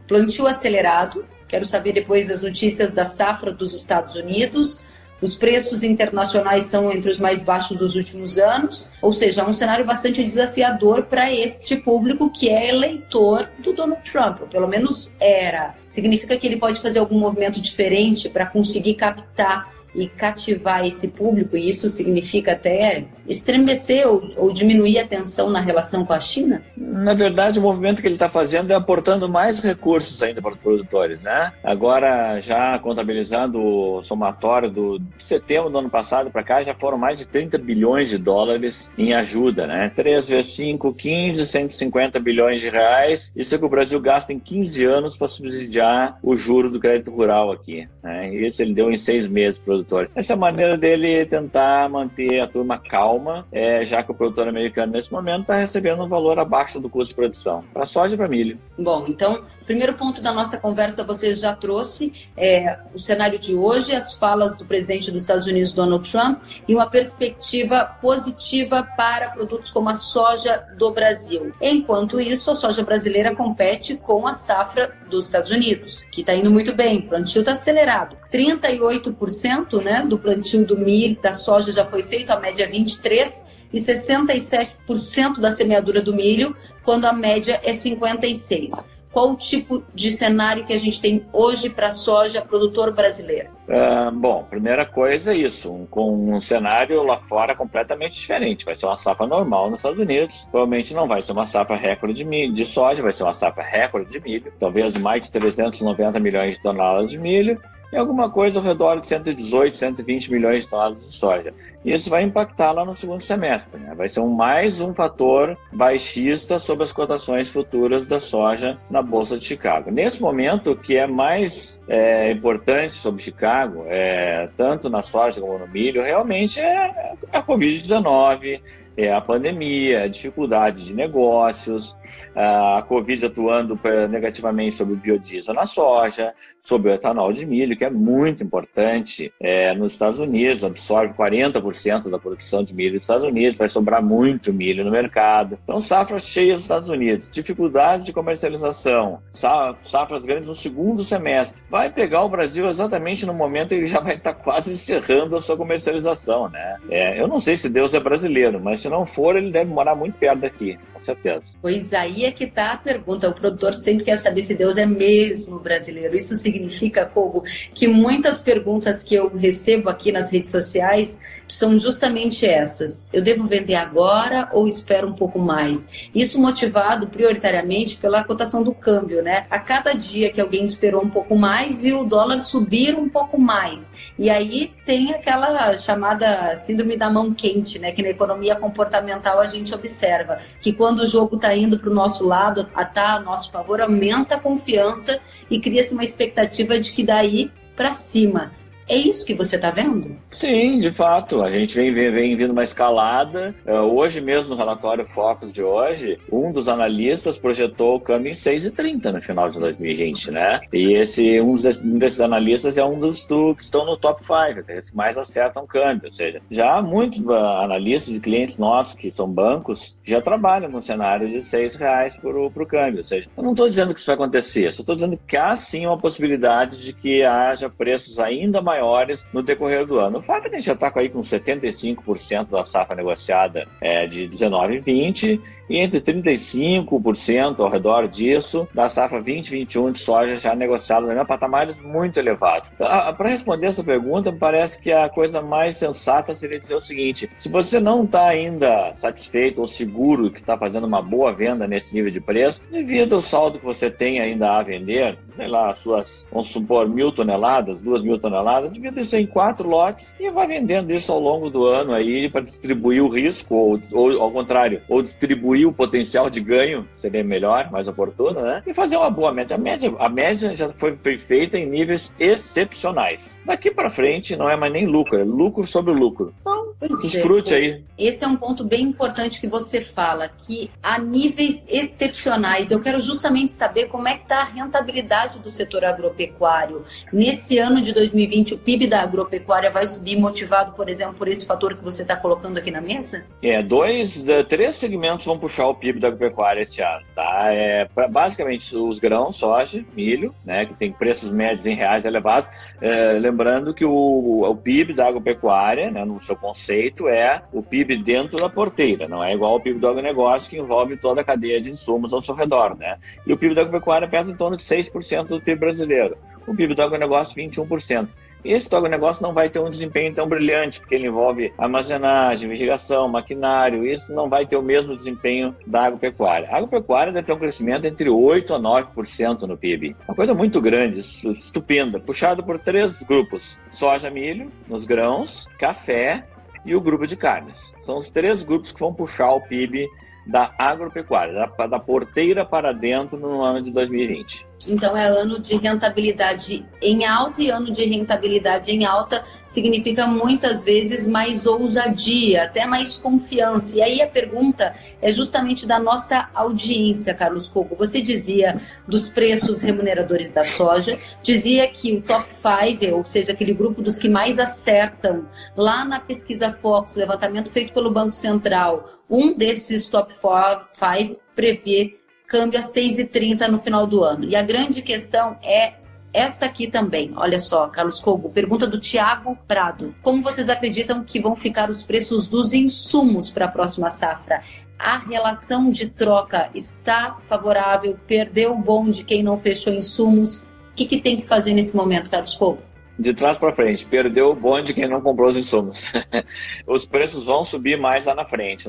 plantio 0.09 0.47
acelerado. 0.47 1.25
Quero 1.47 1.65
saber 1.65 1.93
depois 1.93 2.29
das 2.29 2.43
notícias 2.43 2.93
da 2.93 3.05
safra 3.05 3.53
dos 3.53 3.75
Estados 3.75 4.17
Unidos, 4.17 4.85
os 5.20 5.34
preços 5.34 5.82
internacionais 5.82 6.64
são 6.64 6.92
entre 6.92 7.10
os 7.10 7.19
mais 7.19 7.44
baixos 7.44 7.78
dos 7.78 7.97
últimos 7.97 8.38
anos, 8.38 8.91
ou 9.00 9.12
seja, 9.12 9.42
é 9.42 9.44
um 9.44 9.52
cenário 9.52 9.84
bastante 9.84 10.22
desafiador 10.22 11.04
para 11.04 11.32
este 11.32 11.76
público 11.76 12.30
que 12.30 12.48
é 12.48 12.69
eleitor 12.69 13.48
do 13.58 13.72
Donald 13.72 14.02
Trump, 14.10 14.42
ou 14.42 14.47
pelo 14.47 14.69
menos 14.69 15.14
era. 15.20 15.75
Significa 15.86 16.36
que 16.36 16.47
ele 16.47 16.56
pode 16.56 16.80
fazer 16.80 16.98
algum 16.98 17.19
movimento 17.19 17.60
diferente 17.60 18.28
para 18.28 18.47
conseguir 18.47 18.94
captar 18.94 19.72
e 19.94 20.09
cativar 20.09 20.84
esse 20.84 21.09
público, 21.09 21.56
e 21.56 21.69
isso 21.69 21.88
significa 21.91 22.53
até 22.53 23.05
estremecer 23.28 24.06
ou, 24.06 24.22
ou, 24.37 24.53
diminuir 24.53 24.99
a 24.99 25.06
tensão 25.06 25.49
na 25.49 25.60
relação 25.60 26.05
com 26.05 26.12
a 26.12 26.21
China? 26.21 26.62
Na 26.77 27.15
verdade, 27.15 27.59
o 27.59 27.62
movimento 27.62 28.00
que 28.00 28.06
ele 28.06 28.15
está 28.15 28.28
fazendo 28.28 28.71
é 28.71 28.75
aportando 28.75 29.28
mais 29.28 29.60
recursos 29.60 30.22
ainda 30.22 30.43
para 30.43 30.53
os 30.53 30.59
produtores, 30.59 31.22
né? 31.22 31.53
Agora, 31.62 32.38
já 32.41 32.78
contabilizando 32.78 33.60
o 33.60 34.03
somatório 34.03 34.71
do 34.71 35.00
setembro 35.19 35.71
do 35.71 35.78
ano 35.78 35.91
passado 35.91 36.31
para 36.31 36.43
cá, 36.43 36.62
já 36.62 36.75
foram 36.75 36.99
mais 36.99 37.19
de 37.19 37.26
30 37.26 37.56
bilhões 37.59 38.11
de 38.11 38.19
dólares 38.19 38.91
em 38.99 39.15
ajuda, 39.15 39.66
né? 39.66 39.91
3 39.94 40.28
vezes 40.28 40.55
5, 40.55 40.93
15, 40.94 41.47
150 41.47 42.21
bilhões 42.21 42.61
de 42.61 42.69
reais. 42.69 43.32
Isso 43.34 43.55
é 43.55 43.59
que 43.59 43.65
o 43.65 43.69
Brasil 43.69 44.00
gasta 44.00 44.32
em 44.32 44.38
15 44.38 44.84
anos 44.84 45.16
para 45.16 45.28
subsidiar 45.28 46.19
o 46.22 46.37
juro 46.37 46.71
do 46.71 46.81
crédito 46.81 47.11
rural 47.11 47.50
aqui, 47.50 47.88
né? 48.03 48.34
Isso 48.34 48.62
ele 48.62 48.75
deu 48.75 48.91
em 48.91 48.97
seis 48.97 49.26
meses 49.26 49.59
para 49.59 49.84
Essa 50.15 50.33
é 50.33 50.34
a 50.34 50.39
maneira 50.39 50.77
dele 50.77 51.27
tentar 51.27 51.89
manter 51.89 52.41
a 52.41 52.47
turma 52.47 52.78
calma, 52.78 53.47
é, 53.53 53.84
já 53.84 54.03
que 54.03 54.11
o 54.11 54.15
produtor 54.15 54.49
americano 54.49 54.93
nesse 54.93 55.12
momento 55.12 55.43
está 55.43 55.56
recebendo 55.56 56.03
um 56.03 56.09
valor 56.09 56.39
abaixo 56.39 56.81
do 56.81 56.89
custo 56.89 57.11
de 57.11 57.15
produção, 57.15 57.65
para 57.72 57.87
soja 57.87 58.15
e 58.15 58.17
para 58.17 58.28
milho. 58.28 58.59
Bom, 58.78 59.05
então, 59.09 59.43
primeiro 59.67 59.94
ponto 59.94 60.23
da 60.23 60.33
nossa 60.33 60.59
conversa 60.59 61.05
você 61.05 61.34
já 61.34 61.55
trouxe 61.55 62.12
é, 62.37 62.78
o 62.94 62.99
cenário 62.99 63.39
de 63.39 63.55
hoje, 63.55 63.94
as 63.94 64.12
falas 64.12 64.56
do 64.56 64.65
presidente 64.65 65.11
dos 65.11 65.23
Estados 65.23 65.47
Unidos, 65.47 65.73
Donald 65.73 66.11
Trump, 66.11 66.43
e 66.67 66.75
uma 66.75 66.89
perspectiva 66.89 67.84
positiva 68.00 68.87
para 68.97 69.31
produtos 69.31 69.71
como 69.71 69.89
a 69.89 69.94
soja 69.94 70.65
do 70.77 70.93
Brasil. 70.93 71.53
Enquanto 71.61 72.21
isso, 72.21 72.50
a 72.50 72.55
soja 72.55 72.83
brasileira 72.83 73.34
compete 73.34 73.97
com 73.97 74.27
a 74.27 74.33
safra 74.33 74.94
dos 75.09 75.27
Estados 75.27 75.50
Unidos, 75.50 76.03
que 76.12 76.21
está 76.21 76.34
indo 76.34 76.50
muito 76.50 76.73
bem, 76.73 76.99
o 76.99 77.09
plantio 77.09 77.41
está 77.41 77.53
acelerado. 77.53 78.17
38% 78.33 79.74
né, 79.83 80.05
do 80.06 80.19
plantio 80.19 80.65
do 80.65 80.79
milho, 80.79 81.19
da 81.21 81.32
soja 81.32 81.73
já 81.73 81.85
foi 81.85 82.03
feito, 82.03 82.31
a 82.31 82.38
média 82.38 82.65
é 82.65 82.69
23%, 82.69 83.55
e 83.73 83.76
67% 83.76 85.41
da 85.41 85.50
semeadura 85.50 86.00
do 86.00 86.15
milho, 86.15 86.56
quando 86.85 87.06
a 87.06 87.12
média 87.12 87.61
é 87.65 87.73
56%. 87.73 88.94
Qual 89.15 89.31
o 89.31 89.37
tipo 89.37 89.85
de 89.94 90.11
cenário 90.11 90.65
que 90.65 90.73
a 90.73 90.76
gente 90.76 91.00
tem 91.00 91.25
hoje 91.32 91.71
para 91.71 91.87
a 91.87 91.93
soja 91.93 92.43
produtor 92.43 92.93
brasileiro? 92.93 93.49
Uh, 93.69 94.11
bom, 94.11 94.44
primeira 94.50 94.85
coisa 94.85 95.32
é 95.32 95.37
isso, 95.37 95.73
um, 95.73 95.87
com 95.87 96.35
um 96.35 96.41
cenário 96.41 97.00
lá 97.05 97.20
fora 97.20 97.55
completamente 97.55 98.19
diferente. 98.19 98.65
Vai 98.65 98.75
ser 98.75 98.87
uma 98.87 98.97
safra 98.97 99.25
normal 99.25 99.70
nos 99.70 99.79
Estados 99.79 100.00
Unidos, 100.00 100.49
provavelmente 100.50 100.93
não 100.94 101.06
vai 101.06 101.23
ser 101.23 101.31
uma 101.31 101.47
safra 101.47 101.77
recorde 101.77 102.17
de, 102.17 102.25
milho, 102.25 102.53
de 102.53 102.67
soja, 102.67 103.05
vai 103.05 103.12
ser 103.12 103.23
uma 103.23 103.32
safra 103.32 103.62
recorde 103.62 104.11
de 104.11 104.20
milho, 104.20 104.53
talvez 104.59 104.97
mais 104.99 105.25
de 105.25 105.31
390 105.31 106.19
milhões 106.19 106.56
de 106.56 106.62
toneladas 106.62 107.09
de 107.09 107.19
milho, 107.19 107.61
alguma 107.99 108.31
coisa 108.31 108.58
ao 108.58 108.64
redor 108.64 109.00
de 109.00 109.08
118, 109.08 109.76
120 109.76 110.31
milhões 110.32 110.62
de 110.62 110.69
toneladas 110.69 111.06
de 111.06 111.12
soja. 111.12 111.55
Isso 111.85 112.08
vai 112.08 112.23
impactar 112.23 112.73
lá 112.73 112.85
no 112.85 112.96
segundo 112.96 113.20
semestre. 113.20 113.79
Né? 113.79 113.94
Vai 113.94 114.08
ser 114.08 114.20
um, 114.20 114.31
mais 114.31 114.81
um 114.81 114.94
fator 114.94 115.56
baixista 115.73 116.58
sobre 116.58 116.85
as 116.85 116.93
cotações 116.93 117.50
futuras 117.50 118.08
da 118.08 118.19
soja 118.19 118.79
na 118.91 119.02
Bolsa 119.02 119.37
de 119.37 119.44
Chicago. 119.44 119.91
Nesse 119.91 120.20
momento, 120.20 120.73
o 120.73 120.76
que 120.76 120.96
é 120.96 121.06
mais 121.06 121.81
é, 121.87 122.32
importante 122.32 122.94
sobre 122.94 123.23
Chicago, 123.23 123.85
é, 123.88 124.49
tanto 124.56 124.88
na 124.88 125.02
soja 125.02 125.41
como 125.41 125.58
no 125.58 125.69
milho, 125.69 126.02
realmente 126.02 126.58
é 126.58 127.14
a 127.32 127.43
Covid-19, 127.43 128.61
é 128.96 129.12
a 129.12 129.20
pandemia, 129.20 130.05
a 130.05 130.08
dificuldade 130.08 130.85
de 130.85 130.94
negócios, 130.94 131.96
a 132.35 132.85
Covid 132.87 133.26
atuando 133.26 133.79
negativamente 134.08 134.76
sobre 134.76 134.94
o 134.94 134.96
biodiesel 134.96 135.52
na 135.52 135.67
soja, 135.67 136.32
sobre 136.64 136.90
o 136.90 136.94
etanol 136.94 137.31
de 137.31 137.44
milho, 137.44 137.76
que 137.76 137.84
é 137.84 137.90
muito 137.90 138.43
importante 138.43 139.31
é, 139.38 139.75
nos 139.75 139.93
Estados 139.93 140.19
Unidos, 140.19 140.64
absorve 140.64 141.12
40% 141.12 142.08
da 142.08 142.19
produção 142.19 142.64
de 142.64 142.75
milho 142.75 142.94
dos 142.94 143.02
Estados 143.02 143.28
Unidos, 143.28 143.58
vai 143.58 143.69
sobrar 143.69 144.02
muito 144.02 144.50
milho 144.50 144.82
no 144.82 144.90
mercado. 144.90 145.58
Então, 145.62 145.78
safras 145.78 146.26
cheias 146.26 146.56
dos 146.56 146.64
Estados 146.64 146.88
Unidos, 146.88 147.31
dificuldade 147.31 148.06
de 148.06 148.14
comercialização, 148.14 149.20
safras 149.32 150.25
grandes 150.25 150.49
no 150.49 150.55
segundo 150.55 151.05
semestre. 151.05 151.62
Vai 151.69 151.93
pegar 151.93 152.25
o 152.25 152.31
Brasil 152.31 152.67
exatamente 152.67 153.26
no 153.26 153.34
momento 153.34 153.75
em 153.75 153.81
que 153.81 153.87
já 153.87 154.00
vai 154.00 154.17
estar 154.17 154.32
quase 154.32 154.72
encerrando 154.72 155.37
a 155.37 155.43
sua 155.43 155.58
comercialização, 155.58 156.49
né? 156.49 156.78
É, 156.88 157.20
eu 157.20 157.28
não 157.28 157.40
sei 157.40 157.58
se 157.58 157.69
Deus 157.69 157.93
é 157.93 158.00
brasileiro, 158.00 158.58
mas 158.58 158.81
se 158.81 158.88
não 158.88 159.05
for, 159.05 159.37
ele 159.37 159.52
deve 159.52 159.70
morar 159.70 159.94
muito 159.94 160.14
perto 160.14 160.40
daqui, 160.40 160.78
com 160.94 161.00
certeza. 161.00 161.52
Pois 161.60 161.93
aí 161.93 162.25
é 162.25 162.32
que 162.32 162.44
está 162.44 162.72
a 162.72 162.76
pergunta. 162.78 163.28
O 163.28 163.34
produtor 163.34 163.75
sempre 163.75 164.05
quer 164.05 164.17
saber 164.17 164.40
se 164.40 164.55
Deus 164.55 164.78
é 164.78 164.87
mesmo 164.87 165.58
brasileiro. 165.58 166.14
Isso 166.17 166.34
significa 166.37 166.54
significa, 166.55 167.05
Kogo, 167.05 167.43
que 167.75 167.89
muitas 167.89 168.41
perguntas 168.41 169.03
que 169.03 169.15
eu 169.15 169.29
recebo 169.29 169.89
aqui 169.89 170.12
nas 170.12 170.31
redes 170.31 170.51
sociais 170.51 171.21
são 171.49 171.79
justamente 171.79 172.47
essas. 172.47 173.09
Eu 173.12 173.23
devo 173.23 173.45
vender 173.45 173.75
agora 173.75 174.49
ou 174.53 174.67
espero 174.67 175.09
um 175.09 175.12
pouco 175.12 175.39
mais? 175.39 176.09
Isso 176.15 176.41
motivado 176.41 177.09
prioritariamente 177.09 177.97
pela 177.97 178.25
cotação 178.25 178.62
do 178.62 178.73
câmbio, 178.73 179.23
né? 179.23 179.47
A 179.51 179.59
cada 179.59 179.93
dia 179.93 180.33
que 180.33 180.41
alguém 180.41 180.65
esperou 180.65 181.03
um 181.03 181.11
pouco 181.11 181.37
mais, 181.37 181.79
viu 181.79 182.01
o 182.01 182.05
dólar 182.05 182.39
subir 182.39 182.95
um 182.95 183.09
pouco 183.09 183.39
mais. 183.39 183.93
E 184.19 184.31
aí 184.31 184.73
tem 184.87 185.12
aquela 185.12 185.77
chamada 185.77 186.55
síndrome 186.55 186.97
da 186.97 187.11
mão 187.11 187.35
quente, 187.35 187.79
né? 187.79 187.93
Que 187.93 188.03
na 188.03 188.09
economia 188.11 188.56
comportamental 188.56 189.41
a 189.41 189.47
gente 189.47 189.75
observa 189.75 190.39
que 190.61 190.73
quando 190.73 191.01
o 191.01 191.06
jogo 191.06 191.37
está 191.37 191.55
indo 191.55 191.79
para 191.79 191.91
o 191.91 191.95
nosso 191.95 192.27
lado, 192.27 192.69
está 192.79 193.15
a 193.15 193.21
nosso 193.21 193.51
favor, 193.51 193.81
aumenta 193.81 194.37
a 194.37 194.41
confiança 194.41 195.21
e 195.51 195.61
cria-se 195.61 195.93
uma 195.93 196.03
expectativa 196.03 196.44
de 196.49 196.93
que 196.93 197.05
daí 197.05 197.50
para 197.76 197.94
cima 197.94 198.52
é 198.88 198.96
isso 198.96 199.25
que 199.25 199.34
você 199.34 199.56
está 199.56 199.70
vendo? 199.70 200.16
Sim, 200.31 200.78
de 200.78 200.90
fato. 200.90 201.42
A 201.42 201.50
gente 201.50 201.75
vem, 201.75 201.92
vem, 201.92 202.12
vem 202.12 202.36
vindo 202.36 202.50
uma 202.50 202.62
escalada. 202.62 203.54
Uh, 203.66 203.72
hoje 203.96 204.20
mesmo, 204.20 204.50
no 204.50 204.56
relatório 204.56 205.06
Focus 205.06 205.52
de 205.52 205.62
hoje, 205.62 206.19
um 206.31 206.52
dos 206.52 206.69
analistas 206.69 207.38
projetou 207.38 207.96
o 207.96 208.00
câmbio 208.00 208.31
em 208.31 208.34
6,30 208.34 209.12
no 209.12 209.22
final 209.22 209.48
de 209.48 209.58
2020, 209.58 210.31
né? 210.31 210.60
E 210.72 210.94
esse, 210.94 211.40
um, 211.40 211.54
desses, 211.54 211.82
um 211.82 211.94
desses 211.94 212.20
analistas 212.20 212.76
é 212.76 212.84
um 212.84 212.98
dos 212.98 213.26
do, 213.26 213.54
que 213.54 213.62
estão 213.62 213.86
no 213.86 213.96
top 213.96 214.22
5, 214.22 214.64
que 214.64 214.94
mais 214.96 215.16
acertam 215.16 215.64
o 215.64 215.66
câmbio. 215.66 216.06
Ou 216.06 216.12
seja, 216.12 216.42
já 216.50 216.82
muitos 216.82 217.20
uh, 217.20 217.32
analistas 217.32 218.14
e 218.14 218.20
clientes 218.20 218.58
nossos, 218.58 218.92
que 218.94 219.10
são 219.10 219.28
bancos, 219.28 219.96
já 220.04 220.20
trabalham 220.20 220.70
no 220.70 220.82
cenário 220.82 221.28
de 221.28 221.42
6 221.42 221.75
reais 221.75 222.16
para 222.16 222.38
o 222.38 222.66
câmbio. 222.66 222.98
Ou 222.98 223.04
seja, 223.04 223.28
eu 223.34 223.42
não 223.42 223.52
estou 223.52 223.69
dizendo 223.69 223.94
que 223.94 224.00
isso 224.00 224.06
vai 224.06 224.16
acontecer, 224.16 224.72
só 224.72 224.82
estou 224.82 224.94
dizendo 224.94 225.19
que 225.26 225.36
há 225.36 225.54
sim 225.56 225.86
uma 225.86 225.98
possibilidade 225.98 226.82
de 226.82 226.92
que 226.92 227.22
haja 227.22 227.70
preços 227.70 228.19
ainda 228.19 228.60
mais 228.60 228.74
maiores 228.75 229.26
no 229.32 229.43
decorrer 229.43 229.87
do 229.87 229.99
ano. 229.99 230.19
O 230.19 230.23
fato 230.23 230.47
é 230.47 230.50
que 230.50 230.56
a 230.56 230.59
gente 230.59 230.67
já 230.67 230.73
está 230.73 230.93
aí 230.94 231.09
com 231.09 231.21
75% 231.21 232.50
da 232.50 232.65
safra 232.65 232.97
negociada 232.97 233.67
é, 233.81 234.06
de 234.06 234.26
19 234.26 234.75
e 234.75 234.81
20 234.81 235.41
e 235.69 235.79
entre 235.79 236.00
35% 236.00 237.61
ao 237.61 237.71
redor 237.71 238.09
disso 238.09 238.69
da 238.75 238.88
safra 238.88 239.23
2021 239.23 239.93
de 239.93 239.99
soja 239.99 240.35
já 240.37 240.55
negociada 240.55 241.12
em 241.12 241.25
patamares 241.25 241.79
muito 241.81 242.19
elevados. 242.19 242.71
Para 242.76 243.29
responder 243.29 243.69
essa 243.69 243.82
pergunta, 243.82 244.31
me 244.31 244.38
parece 244.38 244.81
que 244.81 244.93
a 244.93 245.09
coisa 245.09 245.41
mais 245.41 245.77
sensata 245.77 246.35
seria 246.35 246.59
dizer 246.59 246.75
o 246.75 246.81
seguinte: 246.81 247.31
se 247.38 247.49
você 247.49 247.81
não 247.81 248.05
está 248.05 248.27
ainda 248.27 248.93
satisfeito 248.94 249.61
ou 249.61 249.67
seguro 249.67 250.31
que 250.31 250.41
está 250.41 250.56
fazendo 250.59 250.87
uma 250.87 251.00
boa 251.00 251.32
venda 251.32 251.67
nesse 251.67 251.94
nível 251.94 252.11
de 252.11 252.20
preço, 252.20 252.61
devido 252.70 253.15
ao 253.15 253.23
saldo 253.23 253.59
que 253.59 253.65
você 253.65 253.91
tem 253.91 254.20
ainda 254.20 254.59
a 254.59 254.62
vender, 254.62 255.19
sei 255.37 255.49
lá, 255.49 255.75
suas, 255.75 256.27
vamos 256.31 256.49
supor, 256.49 256.88
mil 256.88 257.11
toneladas, 257.11 257.81
duas 257.81 258.03
mil 258.03 258.19
toneladas, 258.19 258.63
divida 258.69 259.00
isso 259.00 259.16
em 259.16 259.26
quatro 259.26 259.69
lotes 259.69 260.14
e 260.19 260.31
vai 260.31 260.46
vendendo 260.46 260.93
isso 260.93 261.12
ao 261.12 261.20
longo 261.20 261.50
do 261.50 261.64
ano 261.64 261.93
aí 261.93 262.28
para 262.28 262.40
distribuir 262.40 263.02
o 263.02 263.08
risco, 263.08 263.55
ou, 263.55 263.81
ou 263.93 264.22
ao 264.22 264.31
contrário, 264.31 264.82
ou 264.88 265.02
distribuir 265.02 265.69
o 265.69 265.72
potencial 265.72 266.28
de 266.31 266.40
ganho, 266.40 266.88
seria 266.94 267.25
melhor, 267.25 267.70
mais 267.70 267.88
oportuno, 267.88 268.40
né? 268.40 268.62
E 268.66 268.75
fazer 268.75 268.96
uma 268.96 269.11
boa 269.11 269.32
média. 269.32 269.56
A 269.56 269.58
média, 269.58 269.94
a 269.99 270.08
média 270.08 270.55
já 270.56 270.70
foi, 270.70 270.96
foi 270.96 271.19
feita 271.19 271.58
em 271.58 271.66
níveis 271.66 272.12
excepcionais. 272.19 273.38
Daqui 273.44 273.70
para 273.70 273.90
frente 273.90 274.37
não 274.37 274.49
é 274.49 274.56
mais 274.56 274.72
nem 274.72 274.87
lucro, 274.87 275.19
é 275.19 275.25
lucro 275.25 275.67
sobre 275.67 275.93
lucro. 275.93 276.34
Então, 276.40 276.64
Pois 276.78 277.00
Desfrute 277.00 277.55
é, 277.55 277.56
aí. 277.56 277.84
Esse 277.96 278.25
é 278.25 278.28
um 278.28 278.37
ponto 278.37 278.64
bem 278.64 278.82
importante 278.82 279.40
que 279.40 279.46
você 279.46 279.81
fala, 279.81 280.28
que 280.28 280.70
a 280.82 280.99
níveis 280.99 281.67
excepcionais. 281.69 282.70
Eu 282.70 282.81
quero 282.81 283.00
justamente 283.00 283.52
saber 283.52 283.87
como 283.88 284.08
é 284.08 284.14
que 284.14 284.22
está 284.22 284.40
a 284.40 284.44
rentabilidade 284.44 285.38
do 285.38 285.50
setor 285.50 285.84
agropecuário. 285.84 286.84
Nesse 287.12 287.58
ano 287.58 287.81
de 287.81 287.93
2020, 287.93 288.54
o 288.55 288.59
PIB 288.59 288.87
da 288.87 289.03
agropecuária 289.03 289.71
vai 289.71 289.85
subir 289.87 290.17
motivado, 290.17 290.73
por 290.73 290.89
exemplo, 290.89 291.15
por 291.15 291.29
esse 291.29 291.47
fator 291.47 291.77
que 291.77 291.85
você 291.85 292.03
está 292.03 292.17
colocando 292.17 292.59
aqui 292.59 292.71
na 292.71 292.81
mesa? 292.81 293.25
É, 293.43 293.62
dois, 293.62 294.25
três 294.49 294.75
segmentos 294.77 295.25
vão 295.25 295.39
puxar 295.39 295.67
o 295.67 295.75
PIB 295.75 296.01
da 296.01 296.09
agropecuária 296.09 296.62
esse 296.62 296.83
ano, 296.83 297.05
tá? 297.15 297.53
É, 297.53 297.89
basicamente 298.11 298.77
os 298.77 298.99
grãos, 298.99 299.37
soja, 299.37 299.85
milho, 299.95 300.35
né, 300.45 300.67
que 300.67 300.75
tem 300.75 300.93
preços 300.93 301.31
médios 301.31 301.67
em 301.67 301.75
reais 301.75 302.05
elevados. 302.05 302.49
É, 302.81 303.12
lembrando 303.19 303.75
que 303.75 303.85
o, 303.85 304.43
o 304.49 304.56
PIB 304.56 304.95
da 304.95 305.09
agropecuária, 305.09 305.91
né, 305.91 306.05
no 306.05 306.23
seu 306.23 306.37
conceito 306.37 307.09
é 307.09 307.43
o 307.53 307.62
PIB 307.62 308.03
dentro 308.03 308.37
da 308.37 308.49
porteira, 308.49 309.09
não 309.09 309.23
é 309.23 309.33
igual 309.33 309.53
ao 309.53 309.61
PIB 309.61 309.79
do 309.79 309.89
agronegócio, 309.89 310.51
que 310.51 310.59
envolve 310.59 310.97
toda 310.97 311.21
a 311.21 311.25
cadeia 311.25 311.61
de 311.61 311.71
insumos 311.71 312.12
ao 312.12 312.23
seu 312.23 312.35
redor, 312.35 312.77
né? 312.77 312.97
E 313.27 313.33
o 313.33 313.37
PIB 313.37 313.55
da 313.55 313.62
agropecuária 313.62 314.09
pesa 314.09 314.31
em 314.31 314.37
torno 314.37 314.56
de 314.56 314.62
6% 314.62 315.27
do 315.27 315.41
PIB 315.41 315.61
brasileiro. 315.61 316.17
O 316.47 316.55
PIB 316.55 316.75
do 316.75 316.83
agronegócio, 316.83 317.37
21%. 317.37 318.09
Esse 318.44 318.69
agronegócio 318.75 319.23
não 319.23 319.32
vai 319.32 319.49
ter 319.49 319.58
um 319.58 319.70
desempenho 319.70 320.14
tão 320.14 320.29
brilhante, 320.29 320.81
porque 320.81 320.94
ele 320.94 321.06
envolve 321.06 321.52
armazenagem, 321.56 322.52
irrigação, 322.52 323.08
maquinário, 323.08 323.87
isso 323.87 324.12
não 324.12 324.29
vai 324.29 324.46
ter 324.46 324.56
o 324.56 324.62
mesmo 324.62 324.94
desempenho 324.94 325.56
da 325.67 325.85
agropecuária. 325.87 326.49
A 326.50 326.58
agropecuária 326.58 327.12
deve 327.12 327.26
ter 327.26 327.32
um 327.32 327.38
crescimento 327.38 327.87
entre 327.87 328.11
8% 328.11 328.50
a 328.50 328.58
9% 328.58 329.43
no 329.43 329.56
PIB. 329.56 329.96
Uma 330.06 330.14
coisa 330.14 330.35
muito 330.35 330.61
grande, 330.61 331.00
estupenda, 331.00 331.99
puxado 331.99 332.44
por 332.44 332.58
três 332.58 333.02
grupos: 333.02 333.58
soja, 333.73 334.11
milho, 334.11 334.50
nos 334.69 334.85
grãos, 334.85 335.46
café 335.58 336.24
e 336.67 336.77
o 336.77 336.81
grupo 336.81 337.06
de 337.06 337.17
carnes. 337.17 337.72
São 337.84 337.96
os 337.96 338.10
três 338.10 338.43
grupos 338.43 338.72
que 338.72 338.81
vão 338.81 338.93
puxar 338.93 339.32
o 339.32 339.41
PIB 339.41 339.89
da 340.27 340.53
agropecuária, 340.58 341.34
da, 341.34 341.67
da 341.67 341.79
porteira 341.79 342.44
para 342.44 342.72
dentro 342.72 343.19
no 343.19 343.43
ano 343.43 343.63
de 343.63 343.70
2020. 343.70 344.46
Então 344.69 344.96
é 344.96 345.06
ano 345.06 345.39
de 345.39 345.56
rentabilidade 345.56 346.65
em 346.81 347.05
alta 347.05 347.43
e 347.43 347.51
ano 347.51 347.70
de 347.70 347.84
rentabilidade 347.84 348.70
em 348.70 348.84
alta 348.84 349.23
significa 349.46 350.06
muitas 350.06 350.65
vezes 350.65 351.06
mais 351.06 351.46
ousadia, 351.46 352.44
até 352.44 352.67
mais 352.67 352.96
confiança. 352.96 353.79
E 353.79 353.82
aí 353.82 354.03
a 354.03 354.06
pergunta 354.06 354.75
é 355.01 355.13
justamente 355.13 355.67
da 355.67 355.79
nossa 355.79 356.29
audiência, 356.34 357.15
Carlos 357.15 357.49
Coco. 357.49 357.75
Você 357.77 358.01
dizia 358.01 358.61
dos 358.87 359.08
preços 359.08 359.63
remuneradores 359.63 360.32
da 360.32 360.44
soja, 360.44 360.99
dizia 361.23 361.69
que 361.69 361.93
o 361.96 362.03
top 362.03 362.25
5, 362.31 362.96
ou 362.96 363.05
seja, 363.05 363.32
aquele 363.32 363.55
grupo 363.55 363.82
dos 363.82 363.99
que 363.99 364.08
mais 364.08 364.39
acertam, 364.39 365.29
lá 365.56 365.84
na 365.84 366.01
pesquisa 366.01 366.53
Fox, 366.53 366.96
levantamento 366.96 367.51
feito 367.51 367.73
pelo 367.73 367.91
Banco 367.91 368.13
Central, 368.13 368.89
um 369.08 369.37
desses 369.37 369.87
top 369.87 370.13
5 370.13 371.20
prevê 371.34 372.04
câmbio 372.34 372.58
a 372.58 372.62
6,30 372.64 373.46
no 373.46 373.60
final 373.60 373.86
do 373.86 374.03
ano. 374.03 374.24
E 374.24 374.34
a 374.34 374.43
grande 374.43 374.82
questão 374.82 375.36
é 375.41 375.74
essa 376.12 376.46
aqui 376.46 376.67
também. 376.67 377.12
Olha 377.14 377.38
só, 377.38 377.69
Carlos 377.69 378.00
Cogo, 378.00 378.29
pergunta 378.29 378.67
do 378.67 378.76
Tiago 378.76 379.38
Prado. 379.46 379.94
Como 380.03 380.20
vocês 380.20 380.48
acreditam 380.48 381.05
que 381.05 381.20
vão 381.20 381.36
ficar 381.36 381.70
os 381.70 381.84
preços 381.84 382.26
dos 382.26 382.53
insumos 382.53 383.31
para 383.31 383.44
a 383.44 383.48
próxima 383.48 383.88
safra? 383.88 384.43
A 384.76 384.98
relação 384.98 385.70
de 385.70 385.88
troca 385.88 386.50
está 386.53 387.19
favorável? 387.22 387.96
Perdeu 388.05 388.55
o 388.55 388.58
bom 388.58 388.91
de 388.91 389.05
quem 389.05 389.22
não 389.22 389.36
fechou 389.36 389.72
insumos? 389.72 390.38
O 390.38 390.74
que, 390.74 390.86
que 390.86 391.00
tem 391.00 391.17
que 391.17 391.22
fazer 391.22 391.55
nesse 391.55 391.76
momento, 391.76 392.10
Carlos 392.10 392.34
Cogo? 392.34 392.58
de 392.96 393.12
trás 393.12 393.36
para 393.36 393.53
frente, 393.53 393.84
perdeu 393.86 394.31
o 394.31 394.36
bonde 394.36 394.72
quem 394.72 394.88
não 394.88 395.00
comprou 395.00 395.29
os 395.29 395.36
insumos. 395.36 395.93
os 396.67 396.86
preços 396.86 397.26
vão 397.26 397.44
subir 397.44 397.76
mais 397.76 398.06
lá 398.06 398.14
na 398.14 398.24
frente. 398.24 398.69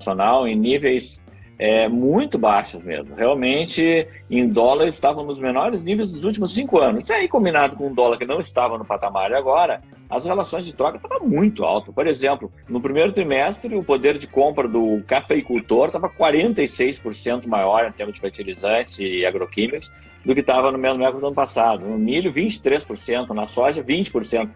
Nacional 0.00 0.48
em 0.48 0.56
níveis 0.56 1.20
é, 1.58 1.88
muito 1.88 2.38
baixas 2.38 2.82
mesmo. 2.82 3.16
Realmente, 3.16 4.06
em 4.30 4.48
dólar, 4.48 4.86
estavam 4.86 5.24
nos 5.24 5.38
menores 5.38 5.82
níveis 5.82 6.12
dos 6.12 6.24
últimos 6.24 6.54
cinco 6.54 6.78
anos. 6.78 7.08
E 7.08 7.12
aí, 7.12 7.26
combinado 7.26 7.74
com 7.74 7.88
um 7.88 7.94
dólar 7.94 8.16
que 8.16 8.24
não 8.24 8.38
estava 8.38 8.78
no 8.78 8.84
patamar 8.84 9.32
agora, 9.32 9.82
as 10.08 10.24
relações 10.24 10.64
de 10.64 10.72
troca 10.72 10.98
estavam 10.98 11.26
muito 11.26 11.64
altas. 11.64 11.92
Por 11.92 12.06
exemplo, 12.06 12.52
no 12.68 12.80
primeiro 12.80 13.12
trimestre, 13.12 13.74
o 13.74 13.82
poder 13.82 14.16
de 14.18 14.28
compra 14.28 14.68
do 14.68 15.02
cafeicultor 15.06 15.86
estava 15.86 16.08
46% 16.08 17.46
maior 17.46 17.86
em 17.86 17.92
termos 17.92 18.14
de 18.14 18.20
fertilizantes 18.20 19.00
e 19.00 19.26
agroquímicos 19.26 19.90
do 20.24 20.34
que 20.34 20.40
estava 20.40 20.70
no 20.70 20.78
mesmo 20.78 21.02
época 21.02 21.20
do 21.20 21.26
ano 21.26 21.34
passado. 21.34 21.84
No 21.84 21.98
milho, 21.98 22.32
23%, 22.32 23.30
na 23.30 23.48
soja, 23.48 23.82
20%. 23.82 24.48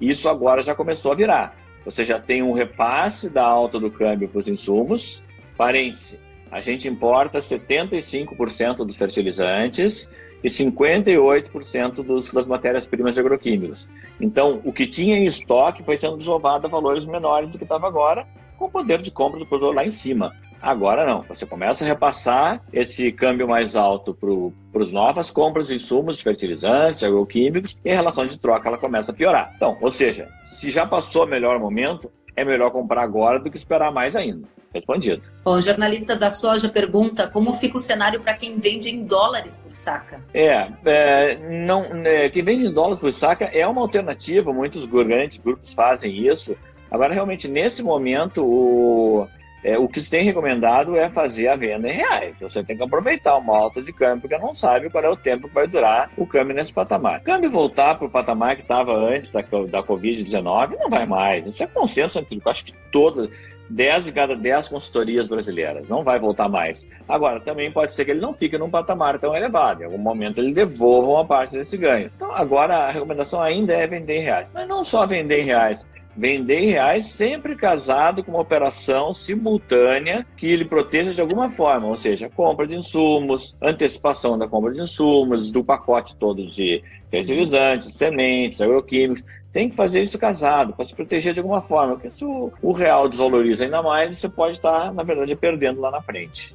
Isso 0.00 0.28
agora 0.28 0.62
já 0.62 0.74
começou 0.74 1.12
a 1.12 1.14
virar. 1.14 1.56
você 1.84 2.04
já 2.04 2.18
tem 2.18 2.42
um 2.42 2.52
repasse 2.52 3.28
da 3.28 3.44
alta 3.44 3.78
do 3.78 3.90
câmbio 3.90 4.28
para 4.28 4.40
os 4.40 4.48
insumos. 4.48 5.22
Parêntese, 5.56 6.18
a 6.50 6.60
gente 6.60 6.88
importa 6.88 7.38
75% 7.38 8.84
dos 8.84 8.96
fertilizantes 8.96 10.08
e 10.42 10.48
58% 10.48 12.02
dos, 12.02 12.32
das 12.32 12.46
matérias-primas 12.46 13.18
agroquímicas. 13.18 13.86
Então, 14.20 14.60
o 14.64 14.72
que 14.72 14.86
tinha 14.86 15.16
em 15.16 15.26
estoque 15.26 15.82
foi 15.82 15.96
sendo 15.96 16.16
desovado 16.16 16.66
a 16.66 16.70
valores 16.70 17.04
menores 17.04 17.52
do 17.52 17.58
que 17.58 17.64
estava 17.64 17.86
agora, 17.86 18.26
com 18.56 18.66
o 18.66 18.70
poder 18.70 19.00
de 19.00 19.10
compra 19.10 19.38
do 19.38 19.46
produtor 19.46 19.74
lá 19.74 19.84
em 19.84 19.90
cima. 19.90 20.34
Agora 20.60 21.06
não, 21.06 21.22
você 21.22 21.46
começa 21.46 21.84
a 21.84 21.88
repassar 21.88 22.62
esse 22.70 23.10
câmbio 23.12 23.48
mais 23.48 23.76
alto 23.76 24.14
para 24.14 24.82
as 24.82 24.92
novas 24.92 25.30
compras 25.30 25.68
de 25.68 25.76
insumos, 25.76 26.18
de 26.18 26.22
fertilizantes, 26.22 27.02
agroquímicos, 27.02 27.78
e 27.82 27.90
a 27.90 27.94
relação 27.94 28.26
de 28.26 28.38
troca 28.38 28.68
ela 28.68 28.76
começa 28.76 29.10
a 29.10 29.14
piorar. 29.14 29.52
Então, 29.56 29.78
ou 29.80 29.90
seja, 29.90 30.28
se 30.42 30.70
já 30.70 30.86
passou 30.86 31.24
o 31.24 31.28
melhor 31.28 31.58
momento, 31.58 32.10
é 32.36 32.44
melhor 32.44 32.70
comprar 32.70 33.02
agora 33.02 33.38
do 33.38 33.50
que 33.50 33.56
esperar 33.56 33.90
mais 33.90 34.14
ainda. 34.14 34.46
Respondido. 34.72 35.22
Bom, 35.44 35.54
o 35.54 35.60
jornalista 35.60 36.14
da 36.14 36.30
soja 36.30 36.68
pergunta 36.68 37.28
como 37.28 37.52
fica 37.54 37.76
o 37.76 37.80
cenário 37.80 38.20
para 38.20 38.34
quem 38.34 38.56
vende 38.58 38.88
em 38.88 39.04
dólares 39.04 39.56
por 39.56 39.72
saca. 39.72 40.20
É, 40.32 40.68
é 40.84 41.36
não, 41.66 41.84
é, 42.04 42.28
quem 42.28 42.44
vende 42.44 42.66
em 42.66 42.72
dólares 42.72 43.00
por 43.00 43.12
saca 43.12 43.46
é 43.46 43.66
uma 43.66 43.80
alternativa, 43.80 44.52
muitos 44.52 44.84
grandes 44.86 45.38
grupos 45.38 45.72
fazem 45.74 46.26
isso. 46.26 46.56
Agora, 46.88 47.12
realmente, 47.12 47.48
nesse 47.48 47.82
momento, 47.82 48.44
o, 48.44 49.28
é, 49.62 49.78
o 49.78 49.86
que 49.86 50.00
se 50.00 50.10
tem 50.10 50.24
recomendado 50.24 50.96
é 50.96 51.10
fazer 51.10 51.48
a 51.48 51.56
venda 51.56 51.88
em 51.88 51.92
reais. 51.92 52.34
Você 52.40 52.64
tem 52.64 52.76
que 52.76 52.82
aproveitar 52.82 53.36
uma 53.36 53.56
alta 53.56 53.82
de 53.82 53.92
câmbio, 53.92 54.22
porque 54.22 54.38
não 54.38 54.54
sabe 54.54 54.88
qual 54.88 55.04
é 55.04 55.08
o 55.08 55.16
tempo 55.16 55.48
que 55.48 55.54
vai 55.54 55.66
durar 55.66 56.10
o 56.16 56.26
câmbio 56.26 56.54
nesse 56.54 56.72
patamar. 56.72 57.20
O 57.20 57.24
câmbio 57.24 57.50
voltar 57.50 57.96
para 57.96 58.06
o 58.06 58.10
patamar 58.10 58.56
que 58.56 58.62
estava 58.62 58.96
antes 58.96 59.30
da, 59.30 59.40
da 59.40 59.82
Covid-19 59.82 60.78
não 60.78 60.88
vai 60.88 61.06
mais. 61.06 61.46
Isso 61.46 61.62
é 61.62 61.66
consenso 61.66 62.18
entre 62.18 62.40
acho 62.46 62.64
que 62.64 62.74
todas. 62.90 63.28
10 63.70 64.04
de 64.04 64.12
cada 64.12 64.34
10 64.34 64.68
consultorias 64.68 65.26
brasileiras. 65.26 65.88
Não 65.88 66.02
vai 66.02 66.18
voltar 66.18 66.48
mais. 66.48 66.86
Agora, 67.08 67.40
também 67.40 67.70
pode 67.72 67.92
ser 67.92 68.04
que 68.04 68.10
ele 68.10 68.20
não 68.20 68.34
fique 68.34 68.58
num 68.58 68.70
patamar 68.70 69.18
tão 69.18 69.34
elevado. 69.34 69.82
Em 69.82 69.86
algum 69.86 69.98
momento 69.98 70.40
ele 70.40 70.52
devolva 70.52 71.08
uma 71.08 71.24
parte 71.24 71.56
desse 71.56 71.76
ganho. 71.76 72.10
Então, 72.14 72.30
agora 72.32 72.76
a 72.76 72.90
recomendação 72.90 73.40
ainda 73.40 73.72
é 73.72 73.86
vender 73.86 74.18
em 74.18 74.24
reais. 74.24 74.52
Mas 74.52 74.68
não 74.68 74.82
só 74.82 75.06
vender 75.06 75.40
em 75.40 75.44
reais 75.44 75.86
vender 76.16 76.58
em 76.58 76.70
reais 76.70 77.06
sempre 77.06 77.56
casado 77.56 78.22
com 78.22 78.32
uma 78.32 78.40
operação 78.40 79.14
simultânea 79.14 80.26
que 80.36 80.46
ele 80.46 80.64
proteja 80.64 81.12
de 81.12 81.20
alguma 81.20 81.50
forma, 81.50 81.86
ou 81.86 81.96
seja, 81.96 82.28
compra 82.28 82.66
de 82.66 82.76
insumos, 82.76 83.56
antecipação 83.62 84.38
da 84.38 84.48
compra 84.48 84.72
de 84.72 84.80
insumos, 84.80 85.50
do 85.50 85.64
pacote 85.64 86.16
todo 86.16 86.46
de 86.46 86.82
fertilizantes, 87.10 87.94
sementes, 87.94 88.60
agroquímicos. 88.60 89.24
Tem 89.52 89.68
que 89.68 89.74
fazer 89.74 90.02
isso 90.02 90.18
casado 90.18 90.72
para 90.74 90.84
se 90.84 90.94
proteger 90.94 91.34
de 91.34 91.40
alguma 91.40 91.60
forma, 91.60 91.94
porque 91.94 92.10
se 92.10 92.24
o, 92.24 92.72
real 92.72 93.08
desvaloriza 93.08 93.64
ainda 93.64 93.82
mais, 93.82 94.18
você 94.18 94.28
pode 94.28 94.56
estar, 94.56 94.92
na 94.92 95.02
verdade, 95.02 95.34
perdendo 95.34 95.80
lá 95.80 95.90
na 95.90 96.00
frente. 96.00 96.54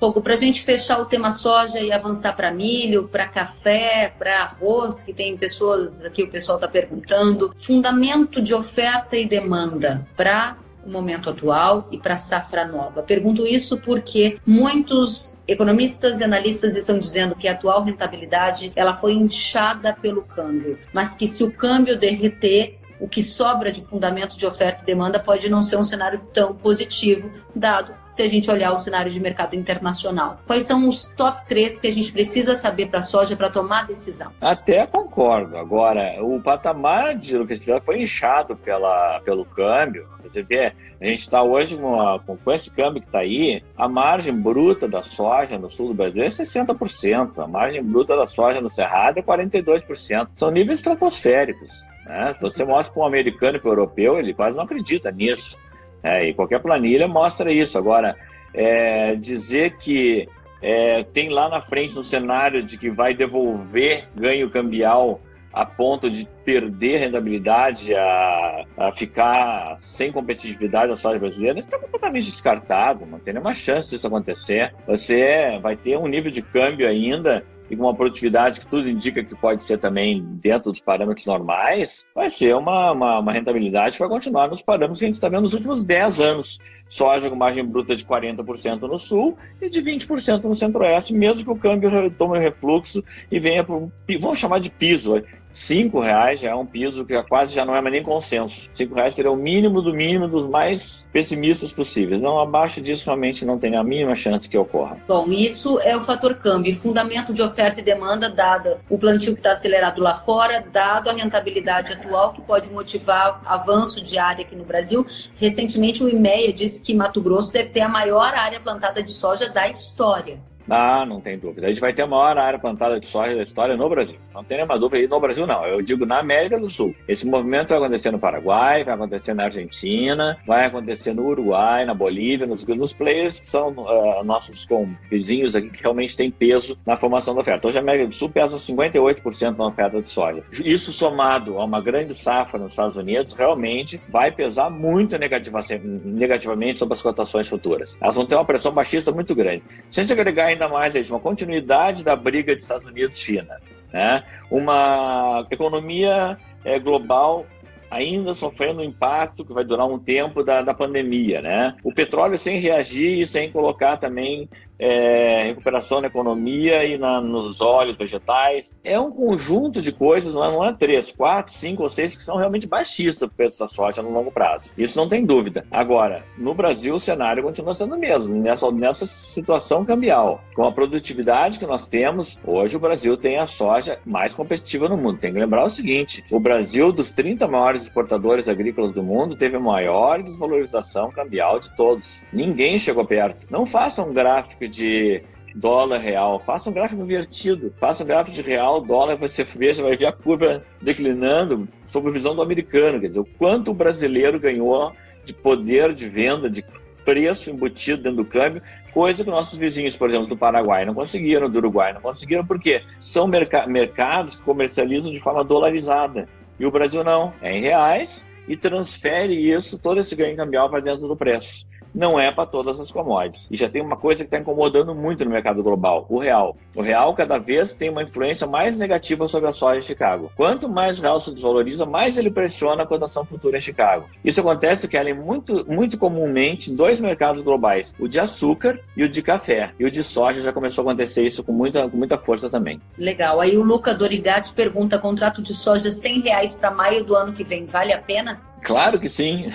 Pouco 0.00 0.20
para 0.20 0.32
a 0.32 0.36
gente 0.36 0.62
fechar 0.62 0.98
o 1.00 1.04
tema 1.04 1.30
soja 1.30 1.78
e 1.78 1.92
avançar 1.92 2.34
para 2.34 2.50
milho, 2.50 3.06
para 3.06 3.28
café, 3.28 4.12
para 4.18 4.42
arroz, 4.42 5.04
que 5.04 5.12
tem 5.12 5.36
pessoas 5.36 6.04
aqui, 6.04 6.24
o 6.24 6.28
pessoal 6.28 6.58
está 6.58 6.66
perguntando. 6.66 7.54
Fundamento 7.56 8.42
de 8.42 8.52
oferta 8.52 9.16
e 9.16 9.24
demanda 9.24 10.04
para 10.16 10.56
o 10.84 10.90
momento 10.90 11.30
atual 11.30 11.88
e 11.90 11.98
para 11.98 12.14
a 12.14 12.16
safra 12.16 12.66
nova. 12.66 13.02
Pergunto 13.02 13.46
isso 13.46 13.78
porque 13.78 14.38
muitos 14.46 15.36
economistas 15.46 16.20
e 16.20 16.24
analistas 16.24 16.76
estão 16.76 16.98
dizendo 16.98 17.34
que 17.34 17.48
a 17.48 17.52
atual 17.52 17.82
rentabilidade 17.82 18.72
ela 18.74 18.96
foi 18.96 19.12
inchada 19.14 19.92
pelo 19.92 20.22
câmbio, 20.22 20.78
mas 20.92 21.14
que 21.14 21.26
se 21.26 21.44
o 21.44 21.52
câmbio 21.52 21.98
derreter, 21.98 22.78
o 23.02 23.08
que 23.08 23.20
sobra 23.20 23.72
de 23.72 23.82
fundamento 23.82 24.38
de 24.38 24.46
oferta 24.46 24.84
e 24.84 24.86
demanda 24.86 25.18
pode 25.18 25.50
não 25.50 25.60
ser 25.60 25.76
um 25.76 25.82
cenário 25.82 26.20
tão 26.32 26.54
positivo, 26.54 27.28
dado 27.52 27.92
se 28.04 28.22
a 28.22 28.28
gente 28.28 28.48
olhar 28.48 28.72
o 28.72 28.76
cenário 28.76 29.10
de 29.10 29.18
mercado 29.18 29.56
internacional. 29.56 30.38
Quais 30.46 30.62
são 30.62 30.86
os 30.86 31.08
top 31.08 31.44
3 31.48 31.80
que 31.80 31.88
a 31.88 31.92
gente 31.92 32.12
precisa 32.12 32.54
saber 32.54 32.86
para 32.86 33.00
a 33.00 33.02
soja 33.02 33.34
para 33.34 33.50
tomar 33.50 33.88
decisão? 33.88 34.30
Até 34.40 34.86
concordo. 34.86 35.56
Agora, 35.56 36.22
o 36.22 36.40
patamar 36.40 37.16
de 37.16 37.44
que 37.44 37.80
foi 37.80 38.02
inchado 38.02 38.54
pela, 38.54 39.20
pelo 39.24 39.44
câmbio. 39.44 40.06
Você 40.22 40.42
vê, 40.44 40.72
a 41.00 41.06
gente 41.06 41.18
está 41.18 41.42
hoje 41.42 41.76
com, 41.76 42.36
com, 42.36 42.52
esse 42.52 42.70
câmbio 42.70 43.02
que 43.02 43.08
está 43.08 43.18
aí, 43.18 43.64
a 43.76 43.88
margem 43.88 44.32
bruta 44.32 44.86
da 44.86 45.02
soja 45.02 45.58
no 45.58 45.68
sul 45.68 45.88
do 45.88 45.94
Brasil 45.94 46.22
é 46.22 46.28
60%, 46.28 47.42
a 47.42 47.48
margem 47.48 47.82
bruta 47.82 48.16
da 48.16 48.28
soja 48.28 48.60
no 48.60 48.70
Cerrado 48.70 49.18
é 49.18 49.22
42%. 49.22 50.28
São 50.36 50.52
níveis 50.52 50.78
estratosféricos. 50.78 51.84
Né? 52.06 52.34
Se 52.34 52.40
você 52.40 52.64
mostra 52.64 52.92
para 52.92 53.02
um 53.02 53.06
americano 53.06 53.56
e 53.56 53.60
para 53.60 53.70
um 53.70 53.72
europeu, 53.72 54.18
ele 54.18 54.34
quase 54.34 54.56
não 54.56 54.64
acredita 54.64 55.10
nisso. 55.10 55.56
Né? 56.02 56.28
E 56.28 56.34
qualquer 56.34 56.60
planilha 56.60 57.06
mostra 57.06 57.52
isso. 57.52 57.78
Agora, 57.78 58.16
é, 58.54 59.14
dizer 59.16 59.76
que 59.78 60.28
é, 60.60 61.02
tem 61.02 61.28
lá 61.28 61.48
na 61.48 61.60
frente 61.60 61.98
um 61.98 62.04
cenário 62.04 62.62
de 62.62 62.78
que 62.78 62.90
vai 62.90 63.14
devolver 63.14 64.08
ganho 64.14 64.50
cambial 64.50 65.20
a 65.52 65.66
ponto 65.66 66.08
de 66.08 66.26
perder 66.44 66.98
rentabilidade, 66.98 67.94
a, 67.94 68.64
a 68.76 68.92
ficar 68.92 69.76
sem 69.80 70.10
competitividade 70.10 70.90
na 70.90 70.96
soja 70.96 71.18
brasileira, 71.18 71.58
está 71.58 71.78
completamente 71.78 72.30
descartado, 72.30 73.04
não 73.04 73.18
tem 73.18 73.34
nenhuma 73.34 73.52
chance 73.52 73.90
disso 73.90 74.06
acontecer. 74.06 74.72
Você 74.86 75.58
vai 75.60 75.76
ter 75.76 75.98
um 75.98 76.06
nível 76.06 76.30
de 76.30 76.40
câmbio 76.40 76.88
ainda 76.88 77.44
e 77.70 77.76
com 77.76 77.84
uma 77.84 77.94
produtividade 77.94 78.60
que 78.60 78.66
tudo 78.66 78.88
indica 78.88 79.24
que 79.24 79.34
pode 79.34 79.64
ser 79.64 79.78
também 79.78 80.22
dentro 80.22 80.70
dos 80.70 80.80
parâmetros 80.80 81.26
normais, 81.26 82.04
vai 82.14 82.28
ser 82.28 82.54
uma, 82.54 82.92
uma, 82.92 83.18
uma 83.20 83.32
rentabilidade 83.32 83.96
que 83.96 84.00
vai 84.00 84.08
continuar 84.08 84.48
nos 84.48 84.62
parâmetros 84.62 84.98
que 84.98 85.04
a 85.04 85.08
gente 85.08 85.14
está 85.14 85.28
vendo 85.28 85.42
nos 85.42 85.54
últimos 85.54 85.84
10 85.84 86.20
anos. 86.20 86.58
Soja 86.92 87.30
com 87.30 87.36
margem 87.36 87.64
bruta 87.64 87.96
de 87.96 88.04
40% 88.04 88.82
no 88.82 88.98
sul 88.98 89.38
e 89.62 89.70
de 89.70 89.80
20% 89.80 90.42
no 90.42 90.54
centro-oeste, 90.54 91.14
mesmo 91.14 91.42
que 91.42 91.50
o 91.50 91.56
câmbio 91.56 92.10
tome 92.10 92.38
refluxo 92.38 93.02
e 93.30 93.40
venha 93.40 93.64
para 93.64 93.76
vamos 94.20 94.38
chamar 94.38 94.60
de 94.60 94.68
piso, 94.68 95.14
Cinco 95.54 96.00
reais 96.00 96.40
já 96.40 96.50
é 96.50 96.54
um 96.54 96.64
piso 96.64 97.04
que 97.04 97.20
quase 97.24 97.54
já 97.54 97.64
não 97.64 97.76
é 97.76 97.80
mais 97.80 97.92
nem 97.92 98.02
consenso. 98.02 98.68
Cinco 98.72 98.94
reais 98.94 99.14
seria 99.14 99.30
o 99.30 99.36
mínimo 99.36 99.82
do 99.82 99.92
mínimo 99.92 100.26
dos 100.26 100.48
mais 100.48 101.06
pessimistas 101.12 101.72
possíveis. 101.72 102.20
Não 102.20 102.38
abaixo 102.40 102.80
disso 102.80 103.04
realmente 103.04 103.44
não 103.44 103.58
tem 103.58 103.76
a 103.76 103.84
mínima 103.84 104.14
chance 104.14 104.48
que 104.48 104.56
ocorra. 104.56 104.96
Bom, 105.06 105.30
isso 105.30 105.78
é 105.80 105.96
o 105.96 106.00
fator 106.00 106.34
câmbio, 106.36 106.74
fundamento 106.74 107.34
de 107.34 107.42
oferta 107.42 107.80
e 107.80 107.84
demanda 107.84 108.30
dada 108.30 108.80
o 108.88 108.98
plantio 108.98 109.34
que 109.34 109.40
está 109.40 109.52
acelerado 109.52 110.00
lá 110.00 110.14
fora, 110.14 110.64
dado 110.72 111.10
a 111.10 111.12
rentabilidade 111.12 111.92
atual 111.92 112.32
que 112.32 112.40
pode 112.42 112.70
motivar 112.70 113.42
avanço 113.44 114.02
de 114.02 114.18
área 114.18 114.44
aqui 114.44 114.56
no 114.56 114.64
Brasil. 114.64 115.06
Recentemente 115.36 116.02
o 116.02 116.08
IMEA 116.08 116.52
disse 116.52 116.81
que 116.82 116.94
Mato 116.94 117.20
Grosso 117.20 117.52
deve 117.52 117.70
ter 117.70 117.80
a 117.80 117.88
maior 117.88 118.34
área 118.34 118.60
plantada 118.60 119.02
de 119.02 119.10
soja 119.10 119.48
da 119.48 119.68
história. 119.68 120.40
Ah, 120.74 121.04
não 121.04 121.20
tem 121.20 121.38
dúvida. 121.38 121.66
A 121.66 121.68
gente 121.68 121.82
vai 121.82 121.92
ter 121.92 122.00
a 122.00 122.06
maior 122.06 122.38
área 122.38 122.58
plantada 122.58 122.98
de 122.98 123.06
soja 123.06 123.36
da 123.36 123.42
história 123.42 123.76
no 123.76 123.90
Brasil. 123.90 124.16
Não 124.32 124.42
tem 124.42 124.56
nenhuma 124.56 124.78
dúvida. 124.78 125.04
E 125.04 125.06
no 125.06 125.20
Brasil, 125.20 125.46
não. 125.46 125.66
Eu 125.66 125.82
digo 125.82 126.06
na 126.06 126.18
América 126.18 126.58
do 126.58 126.66
Sul. 126.66 126.94
Esse 127.06 127.26
movimento 127.26 127.68
vai 127.68 127.78
acontecer 127.78 128.10
no 128.10 128.18
Paraguai, 128.18 128.82
vai 128.82 128.94
acontecer 128.94 129.34
na 129.34 129.44
Argentina, 129.44 130.38
vai 130.46 130.64
acontecer 130.64 131.12
no 131.12 131.26
Uruguai, 131.26 131.84
na 131.84 131.92
Bolívia, 131.92 132.46
nos, 132.46 132.64
nos 132.64 132.94
players 132.94 133.38
que 133.38 133.46
são 133.46 133.68
uh, 133.68 134.24
nossos 134.24 134.64
com, 134.64 134.88
vizinhos 135.10 135.54
aqui 135.54 135.68
que 135.68 135.82
realmente 135.82 136.16
têm 136.16 136.30
peso 136.30 136.78
na 136.86 136.96
formação 136.96 137.34
da 137.34 137.42
oferta. 137.42 137.66
Hoje 137.66 137.76
a 137.76 137.82
América 137.82 138.08
do 138.08 138.14
Sul 138.14 138.30
pesa 138.30 138.56
58% 138.56 139.58
na 139.58 139.66
oferta 139.66 140.00
de 140.00 140.08
soja. 140.08 140.42
Isso 140.64 140.90
somado 140.90 141.58
a 141.58 141.64
uma 141.66 141.82
grande 141.82 142.14
safra 142.14 142.58
nos 142.58 142.72
Estados 142.72 142.96
Unidos, 142.96 143.34
realmente 143.34 144.00
vai 144.08 144.32
pesar 144.32 144.70
muito 144.70 145.18
negativamente 145.18 146.78
sobre 146.78 146.94
as 146.94 147.02
cotações 147.02 147.46
futuras. 147.46 147.94
Elas 148.00 148.16
vão 148.16 148.24
ter 148.24 148.36
uma 148.36 148.44
pressão 148.46 148.72
baixista 148.72 149.12
muito 149.12 149.34
grande. 149.34 149.62
Se 149.90 150.00
a 150.00 150.02
gente 150.02 150.12
agregar 150.14 150.46
ainda 150.46 150.61
mais 150.68 151.10
uma 151.10 151.20
continuidade 151.20 152.04
da 152.04 152.16
briga 152.16 152.54
de 152.54 152.62
Estados 152.62 152.86
Unidos 152.86 153.18
e 153.18 153.20
China, 153.20 153.60
né? 153.92 154.24
uma 154.50 155.46
economia 155.50 156.36
é, 156.64 156.78
global 156.78 157.46
ainda 157.90 158.32
sofrendo 158.32 158.80
o 158.80 158.84
impacto 158.84 159.44
que 159.44 159.52
vai 159.52 159.64
durar 159.64 159.86
um 159.86 159.98
tempo 159.98 160.42
da, 160.42 160.62
da 160.62 160.72
pandemia, 160.72 161.42
né? 161.42 161.76
O 161.84 161.92
petróleo 161.92 162.38
sem 162.38 162.58
reagir 162.58 163.20
e 163.20 163.26
sem 163.26 163.52
colocar 163.52 163.98
também 163.98 164.48
é, 164.78 165.44
recuperação 165.44 166.00
na 166.00 166.08
economia 166.08 166.84
e 166.84 166.98
na, 166.98 167.20
nos 167.20 167.60
óleos 167.60 167.96
vegetais. 167.96 168.80
É 168.82 168.98
um 168.98 169.10
conjunto 169.10 169.80
de 169.80 169.92
coisas, 169.92 170.34
não 170.34 170.44
é, 170.44 170.50
não 170.50 170.64
é 170.64 170.72
três, 170.72 171.12
quatro, 171.12 171.52
cinco 171.52 171.82
ou 171.82 171.88
seis 171.88 172.16
que 172.16 172.22
são 172.22 172.36
realmente 172.36 172.66
baixistas 172.66 173.30
para 173.36 173.46
da 173.58 173.68
soja 173.68 174.02
no 174.02 174.10
longo 174.10 174.30
prazo. 174.30 174.72
Isso 174.78 174.98
não 174.98 175.08
tem 175.08 175.24
dúvida. 175.24 175.66
Agora, 175.70 176.24
no 176.38 176.54
Brasil, 176.54 176.94
o 176.94 177.00
cenário 177.00 177.42
continua 177.42 177.74
sendo 177.74 177.94
o 177.94 177.98
mesmo, 177.98 178.34
nessa, 178.34 178.70
nessa 178.70 179.06
situação 179.06 179.84
cambial. 179.84 180.42
Com 180.54 180.64
a 180.64 180.72
produtividade 180.72 181.58
que 181.58 181.66
nós 181.66 181.88
temos, 181.88 182.38
hoje 182.44 182.76
o 182.76 182.80
Brasil 182.80 183.16
tem 183.16 183.38
a 183.38 183.46
soja 183.46 183.98
mais 184.04 184.32
competitiva 184.32 184.88
no 184.88 184.96
mundo. 184.96 185.18
Tem 185.18 185.32
que 185.32 185.38
lembrar 185.38 185.64
o 185.64 185.70
seguinte: 185.70 186.24
o 186.30 186.40
Brasil, 186.40 186.92
dos 186.92 187.12
30 187.12 187.46
maiores 187.46 187.82
exportadores 187.82 188.48
agrícolas 188.48 188.92
do 188.92 189.02
mundo, 189.02 189.36
teve 189.36 189.56
a 189.56 189.60
maior 189.60 190.22
desvalorização 190.22 191.10
cambial 191.10 191.60
de 191.60 191.74
todos. 191.76 192.24
Ninguém 192.32 192.78
chegou 192.78 193.04
perto. 193.04 193.46
Não 193.50 193.66
faça 193.66 194.02
um 194.02 194.12
gráfico 194.12 194.61
de 194.68 195.22
dólar 195.54 195.98
real. 195.98 196.40
Faça 196.40 196.70
um 196.70 196.72
gráfico 196.72 197.02
invertido. 197.02 197.72
Faça 197.78 198.02
um 198.02 198.06
gráfico 198.06 198.34
de 198.34 198.42
real, 198.42 198.80
dólar, 198.80 199.16
você 199.16 199.44
veja, 199.44 199.82
vai 199.82 199.96
ver 199.96 200.06
a 200.06 200.12
curva 200.12 200.62
declinando 200.80 201.68
sob 201.86 202.08
a 202.08 202.12
visão 202.12 202.34
do 202.34 202.42
americano. 202.42 203.00
Quer 203.00 203.08
dizer, 203.08 203.20
o 203.20 203.24
quanto 203.38 203.70
o 203.70 203.74
brasileiro 203.74 204.38
ganhou 204.40 204.92
de 205.24 205.32
poder 205.32 205.92
de 205.92 206.08
venda, 206.08 206.50
de 206.50 206.64
preço 207.04 207.50
embutido 207.50 208.02
dentro 208.02 208.18
do 208.18 208.24
câmbio, 208.24 208.62
coisa 208.92 209.24
que 209.24 209.30
nossos 209.30 209.58
vizinhos, 209.58 209.96
por 209.96 210.08
exemplo, 210.08 210.28
do 210.28 210.36
Paraguai 210.36 210.84
não 210.84 210.94
conseguiram, 210.94 211.50
do 211.50 211.58
Uruguai 211.58 211.92
não 211.92 212.00
conseguiram, 212.00 212.46
porque 212.46 212.82
são 213.00 213.26
merc 213.26 213.52
mercados 213.66 214.36
que 214.36 214.42
comercializam 214.42 215.12
de 215.12 215.18
forma 215.18 215.42
dolarizada. 215.42 216.28
E 216.60 216.66
o 216.66 216.70
Brasil 216.70 217.02
não, 217.02 217.32
é 217.42 217.50
em 217.50 217.60
reais 217.60 218.24
e 218.46 218.56
transfere 218.56 219.34
isso, 219.34 219.78
todo 219.78 220.00
esse 220.00 220.14
ganho 220.14 220.36
cambial 220.36 220.70
para 220.70 220.80
dentro 220.80 221.08
do 221.08 221.16
preço 221.16 221.66
não 221.94 222.18
é 222.18 222.30
para 222.32 222.46
todas 222.46 222.80
as 222.80 222.90
commodities. 222.90 223.48
E 223.50 223.56
já 223.56 223.68
tem 223.68 223.82
uma 223.82 223.96
coisa 223.96 224.22
que 224.22 224.28
está 224.28 224.38
incomodando 224.38 224.94
muito 224.94 225.24
no 225.24 225.30
mercado 225.30 225.62
global: 225.62 226.06
o 226.08 226.18
real. 226.18 226.56
O 226.74 226.82
real 226.82 227.14
cada 227.14 227.38
vez 227.38 227.72
tem 227.72 227.90
uma 227.90 228.02
influência 228.02 228.46
mais 228.46 228.78
negativa 228.78 229.28
sobre 229.28 229.48
a 229.48 229.52
soja 229.52 229.78
em 229.78 229.82
Chicago. 229.82 230.30
Quanto 230.36 230.68
mais 230.68 230.98
o 230.98 231.02
real 231.02 231.20
se 231.20 231.32
desvaloriza, 231.32 231.84
mais 231.84 232.16
ele 232.16 232.30
pressiona 232.30 232.82
a 232.82 232.86
cotação 232.86 233.24
futura 233.24 233.58
em 233.58 233.60
Chicago. 233.60 234.06
Isso 234.24 234.40
acontece, 234.40 234.88
Kellen, 234.88 235.14
muito, 235.14 235.64
muito 235.70 235.98
comumente 235.98 236.70
em 236.70 236.76
dois 236.76 237.00
mercados 237.00 237.42
globais: 237.42 237.94
o 237.98 238.08
de 238.08 238.18
açúcar 238.18 238.78
e 238.96 239.04
o 239.04 239.08
de 239.08 239.22
café. 239.22 239.72
E 239.78 239.84
o 239.84 239.90
de 239.90 240.02
soja 240.02 240.40
já 240.40 240.52
começou 240.52 240.82
a 240.82 240.90
acontecer 240.90 241.26
isso 241.26 241.42
com 241.42 241.52
muita, 241.52 241.88
com 241.88 241.96
muita 241.96 242.18
força 242.18 242.48
também. 242.48 242.80
Legal. 242.96 243.40
Aí 243.40 243.56
o 243.56 243.62
Luca 243.62 243.94
Dorigatti 243.94 244.52
pergunta: 244.52 244.98
contrato 244.98 245.42
de 245.42 245.54
soja 245.54 245.92
100 245.92 246.20
reais 246.20 246.54
para 246.54 246.70
maio 246.70 247.04
do 247.04 247.14
ano 247.14 247.32
que 247.32 247.44
vem, 247.44 247.66
vale 247.66 247.92
a 247.92 248.00
pena? 248.00 248.51
Claro 248.62 248.98
que 249.00 249.08
sim. 249.08 249.46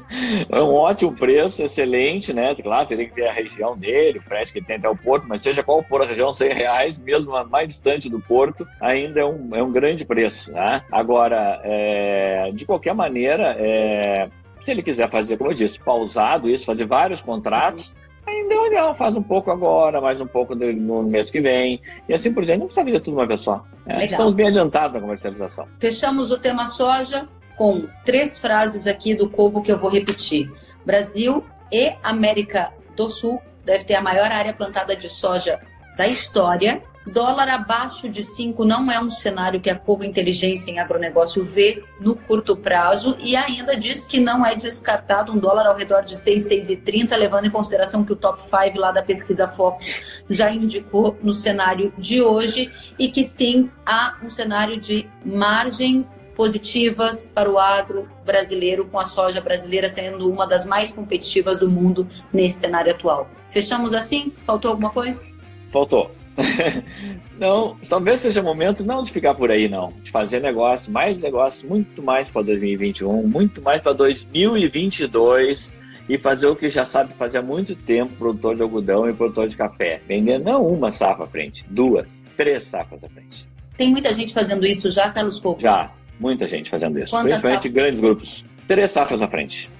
é 0.48 0.60
um 0.60 0.72
ótimo 0.72 1.12
preço, 1.12 1.62
excelente, 1.62 2.32
né? 2.32 2.54
Claro, 2.54 2.88
teria 2.88 3.06
que 3.06 3.14
ter 3.14 3.28
a 3.28 3.32
região 3.32 3.76
dele, 3.76 4.18
o 4.18 4.22
frete 4.22 4.52
que 4.52 4.62
tem 4.62 4.76
até 4.76 4.88
o 4.88 4.96
porto, 4.96 5.26
mas 5.28 5.42
seja 5.42 5.62
qual 5.62 5.82
for 5.82 6.02
a 6.02 6.06
região, 6.06 6.32
100 6.32 6.54
reais, 6.54 6.98
mesmo 6.98 7.34
a 7.36 7.44
mais 7.44 7.68
distante 7.68 8.08
do 8.08 8.20
porto, 8.20 8.66
ainda 8.80 9.20
é 9.20 9.24
um, 9.24 9.54
é 9.54 9.62
um 9.62 9.70
grande 9.70 10.04
preço, 10.04 10.50
né? 10.50 10.82
Agora, 10.90 11.60
é, 11.62 12.50
de 12.54 12.64
qualquer 12.64 12.94
maneira, 12.94 13.54
é, 13.58 14.28
se 14.64 14.70
ele 14.70 14.82
quiser 14.82 15.10
fazer, 15.10 15.36
como 15.36 15.50
eu 15.50 15.54
disse, 15.54 15.78
pausado 15.78 16.48
isso, 16.48 16.64
fazer 16.64 16.86
vários 16.86 17.20
contratos, 17.20 17.92
ainda 18.26 18.54
é 18.54 18.58
legal, 18.58 18.94
faz 18.94 19.14
um 19.14 19.22
pouco 19.22 19.50
agora, 19.50 20.00
mais 20.00 20.18
um 20.18 20.26
pouco 20.26 20.54
no 20.54 21.02
mês 21.02 21.30
que 21.30 21.40
vem, 21.40 21.82
e 22.08 22.14
assim 22.14 22.32
por 22.32 22.44
diante. 22.44 22.60
Não 22.60 22.66
precisa 22.66 22.86
fazer 22.86 23.00
tudo 23.00 23.18
uma 23.18 23.26
vez 23.26 23.40
só. 23.40 23.62
Né? 23.84 24.06
Estamos 24.06 24.34
bem 24.34 24.48
adiantados 24.48 24.94
na 24.94 25.00
comercialização. 25.00 25.68
Fechamos 25.78 26.30
o 26.30 26.38
tema 26.38 26.64
soja 26.64 27.28
com 27.56 27.86
três 28.04 28.38
frases 28.38 28.86
aqui 28.86 29.14
do 29.14 29.28
Cobo 29.28 29.62
que 29.62 29.70
eu 29.70 29.78
vou 29.78 29.90
repetir. 29.90 30.50
Brasil 30.84 31.44
e 31.70 31.94
América 32.02 32.72
do 32.96 33.08
Sul 33.08 33.40
deve 33.64 33.84
ter 33.84 33.94
a 33.94 34.02
maior 34.02 34.30
área 34.30 34.52
plantada 34.52 34.94
de 34.96 35.08
soja 35.08 35.60
da 35.96 36.06
história 36.06 36.82
Dólar 37.06 37.48
abaixo 37.50 38.08
de 38.08 38.24
5 38.24 38.64
não 38.64 38.90
é 38.90 38.98
um 38.98 39.10
cenário 39.10 39.60
que 39.60 39.68
a 39.68 39.78
Cogo 39.78 40.04
Inteligência 40.04 40.70
em 40.70 40.78
Agronegócio 40.78 41.44
vê 41.44 41.82
no 42.00 42.16
curto 42.16 42.56
prazo 42.56 43.16
e 43.20 43.36
ainda 43.36 43.76
diz 43.76 44.06
que 44.06 44.18
não 44.18 44.44
é 44.44 44.56
descartado 44.56 45.30
um 45.30 45.38
dólar 45.38 45.66
ao 45.66 45.76
redor 45.76 46.02
de 46.02 46.16
6, 46.16 46.48
6,30, 46.48 47.14
levando 47.16 47.46
em 47.46 47.50
consideração 47.50 48.04
que 48.04 48.12
o 48.12 48.16
top 48.16 48.42
5 48.42 48.78
lá 48.78 48.90
da 48.90 49.02
pesquisa 49.02 49.46
Focus 49.46 50.24
já 50.30 50.50
indicou 50.50 51.16
no 51.22 51.34
cenário 51.34 51.92
de 51.98 52.22
hoje 52.22 52.72
e 52.98 53.08
que 53.10 53.22
sim 53.22 53.70
há 53.84 54.16
um 54.22 54.30
cenário 54.30 54.80
de 54.80 55.06
margens 55.24 56.32
positivas 56.34 57.30
para 57.34 57.50
o 57.50 57.58
agro 57.58 58.08
brasileiro, 58.24 58.86
com 58.86 58.98
a 58.98 59.04
soja 59.04 59.42
brasileira 59.42 59.88
sendo 59.88 60.30
uma 60.30 60.46
das 60.46 60.64
mais 60.64 60.90
competitivas 60.90 61.58
do 61.58 61.70
mundo 61.70 62.08
nesse 62.32 62.60
cenário 62.60 62.90
atual. 62.90 63.28
Fechamos 63.50 63.92
assim? 63.92 64.32
Faltou 64.42 64.70
alguma 64.70 64.90
coisa? 64.90 65.28
Faltou. 65.70 66.10
não, 67.38 67.76
talvez 67.88 68.20
seja 68.20 68.40
o 68.40 68.44
momento 68.44 68.84
não 68.84 69.02
de 69.02 69.12
ficar 69.12 69.34
por 69.34 69.50
aí, 69.50 69.68
não. 69.68 69.92
De 70.02 70.10
fazer 70.10 70.40
negócio, 70.40 70.92
mais 70.92 71.20
negócio, 71.20 71.68
muito 71.68 72.02
mais 72.02 72.30
para 72.30 72.42
2021, 72.42 73.26
muito 73.26 73.62
mais 73.62 73.82
para 73.82 73.92
2022 73.92 75.76
e 76.08 76.18
fazer 76.18 76.48
o 76.48 76.56
que 76.56 76.68
já 76.68 76.84
sabe 76.84 77.14
fazer 77.14 77.38
há 77.38 77.42
muito 77.42 77.74
tempo, 77.74 78.14
produtor 78.16 78.56
de 78.56 78.62
algodão 78.62 79.08
e 79.08 79.14
produtor 79.14 79.48
de 79.48 79.56
café. 79.56 80.00
Vender 80.06 80.38
não 80.38 80.66
uma 80.66 80.90
safra 80.90 81.24
à 81.24 81.28
frente, 81.28 81.64
duas, 81.68 82.06
três 82.36 82.64
safras 82.64 83.02
à 83.02 83.08
frente. 83.08 83.48
Tem 83.76 83.90
muita 83.90 84.12
gente 84.12 84.32
fazendo 84.32 84.66
isso 84.66 84.90
já, 84.90 85.10
Carlos 85.10 85.40
Pouco? 85.40 85.60
Já, 85.60 85.90
muita 86.18 86.46
gente 86.46 86.70
fazendo 86.70 86.98
isso. 86.98 87.10
Quantas 87.10 87.40
Principalmente 87.40 87.62
safras? 87.62 87.72
grandes 87.72 88.00
grupos. 88.00 88.44
Três 88.68 88.90
safras 88.90 89.22
à 89.22 89.28
frente. 89.28 89.70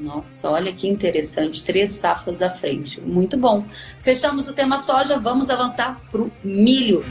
Nossa, 0.00 0.50
olha 0.50 0.72
que 0.72 0.88
interessante, 0.88 1.62
três 1.62 1.90
safras 1.90 2.40
à 2.40 2.50
frente. 2.50 3.00
Muito 3.00 3.36
bom. 3.36 3.64
Fechamos 4.00 4.48
o 4.48 4.54
tema 4.54 4.78
soja, 4.78 5.18
vamos 5.18 5.50
avançar 5.50 6.00
para 6.10 6.22
o 6.22 6.32
milho. 6.42 7.04